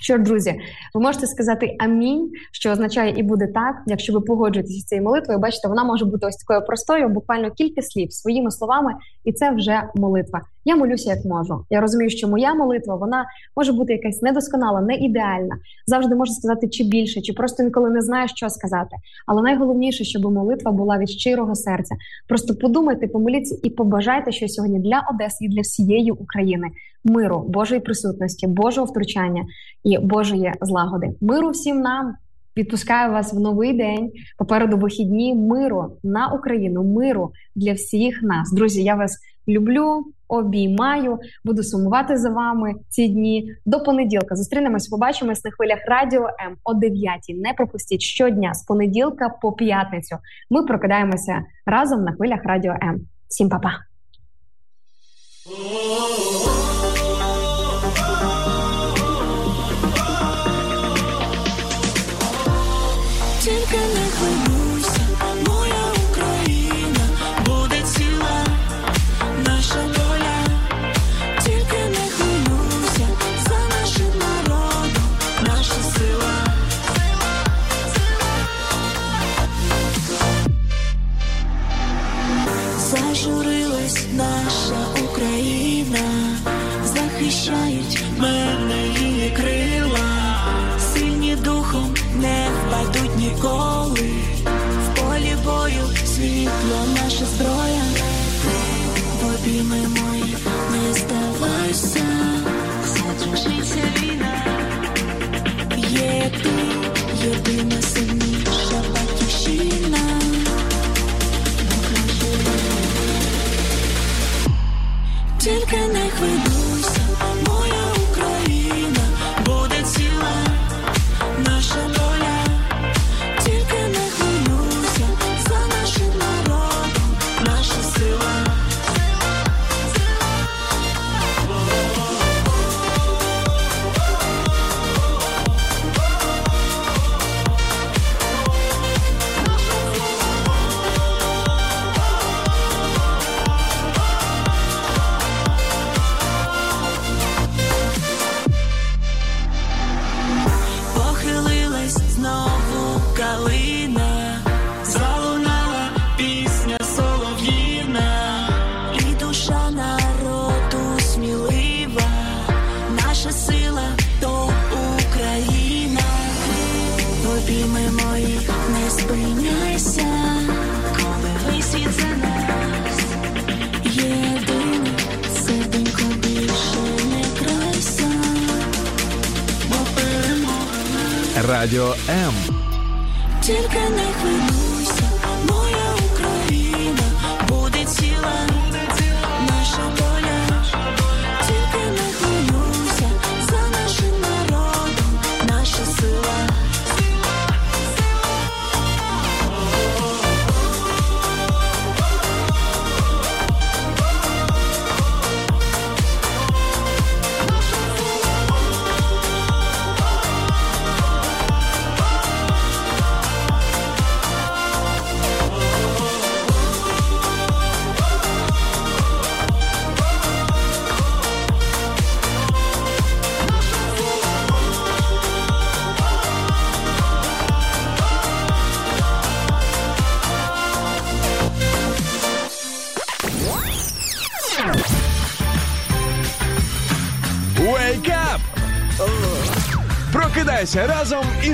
Що 0.00 0.18
друзі, 0.18 0.54
ви 0.94 1.00
можете 1.00 1.26
сказати 1.26 1.76
амінь, 1.78 2.30
що 2.52 2.70
означає 2.70 3.14
і 3.16 3.22
буде 3.22 3.46
так, 3.46 3.76
якщо 3.86 4.12
ви 4.12 4.20
погоджуєтеся 4.20 4.80
з 4.80 4.84
цією 4.84 5.04
молитвою. 5.04 5.38
Бачите, 5.38 5.68
вона 5.68 5.84
може 5.84 6.04
бути 6.04 6.26
ось 6.26 6.36
такою 6.36 6.66
простою, 6.66 7.08
буквально 7.08 7.50
кілька 7.50 7.82
слів 7.82 8.12
своїми 8.12 8.50
словами, 8.50 8.92
і 9.24 9.32
це 9.32 9.50
вже 9.50 9.82
молитва. 9.94 10.40
Я 10.64 10.76
молюся 10.76 11.10
як 11.10 11.24
можу. 11.24 11.64
Я 11.70 11.80
розумію, 11.80 12.10
що 12.10 12.28
моя 12.28 12.54
молитва 12.54 12.94
вона 12.96 13.26
може 13.56 13.72
бути 13.72 13.92
якась 13.92 14.22
недосконала, 14.22 14.80
не 14.80 14.94
ідеальна. 14.94 15.56
Завжди 15.86 16.14
можу 16.14 16.32
сказати 16.32 16.68
чи 16.68 16.84
більше, 16.84 17.20
чи 17.20 17.32
просто 17.32 17.62
інколи 17.62 17.90
не 17.90 18.02
знаю, 18.02 18.28
що 18.28 18.48
сказати. 18.48 18.96
Але 19.26 19.42
найголовніше, 19.42 20.04
щоб 20.04 20.32
молитва 20.32 20.72
була 20.72 20.98
від 20.98 21.10
щирого 21.10 21.54
серця. 21.54 21.94
Просто 22.28 22.54
подумайте, 22.54 23.08
помоліться 23.08 23.56
і 23.62 23.70
побажайте, 23.70 24.32
що 24.32 24.48
сьогодні 24.48 24.78
для 24.78 25.06
Одеси 25.14 25.44
і 25.44 25.48
для 25.48 25.60
всієї 25.60 26.10
України 26.10 26.66
миру, 27.04 27.44
Божої 27.48 27.80
присутності, 27.80 28.46
Божого 28.46 28.86
втручання 28.86 29.44
і 29.84 29.98
Божої 29.98 30.52
злагоди. 30.60 31.10
Миру 31.20 31.50
всім 31.50 31.80
нам. 31.80 32.14
Відпускаю 32.56 33.12
вас 33.12 33.32
в 33.32 33.40
новий 33.40 33.72
день. 33.72 34.12
Попереду 34.38 34.76
вихідні 34.76 35.34
миру 35.34 35.96
на 36.02 36.28
Україну, 36.28 36.84
миру 36.84 37.32
для 37.54 37.72
всіх 37.72 38.22
нас. 38.22 38.52
Друзі, 38.52 38.82
я 38.82 38.94
вас 38.94 39.18
люблю, 39.48 40.04
обіймаю, 40.28 41.18
буду 41.44 41.62
сумувати 41.62 42.16
за 42.16 42.30
вами 42.30 42.74
ці 42.88 43.08
дні. 43.08 43.54
До 43.66 43.80
понеділка 43.80 44.36
зустрінемось, 44.36 44.88
побачимось 44.88 45.44
на 45.44 45.50
хвилях 45.50 45.78
Радіо 45.86 46.22
М 46.22 46.56
о 46.64 46.74
9. 46.74 47.20
Не 47.28 47.52
пропустіть 47.52 48.00
щодня 48.00 48.54
з 48.54 48.64
понеділка 48.64 49.28
по 49.42 49.52
п'ятницю. 49.52 50.16
Ми 50.50 50.62
прокидаємося 50.62 51.44
разом 51.66 52.04
на 52.04 52.12
хвилях 52.12 52.40
Радіо 52.44 52.72
М. 52.72 53.00
Всім 53.28 53.48
па-па! 53.48 53.70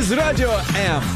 Із 0.07 0.13
Радіо 0.13 0.61
М. 0.87 1.16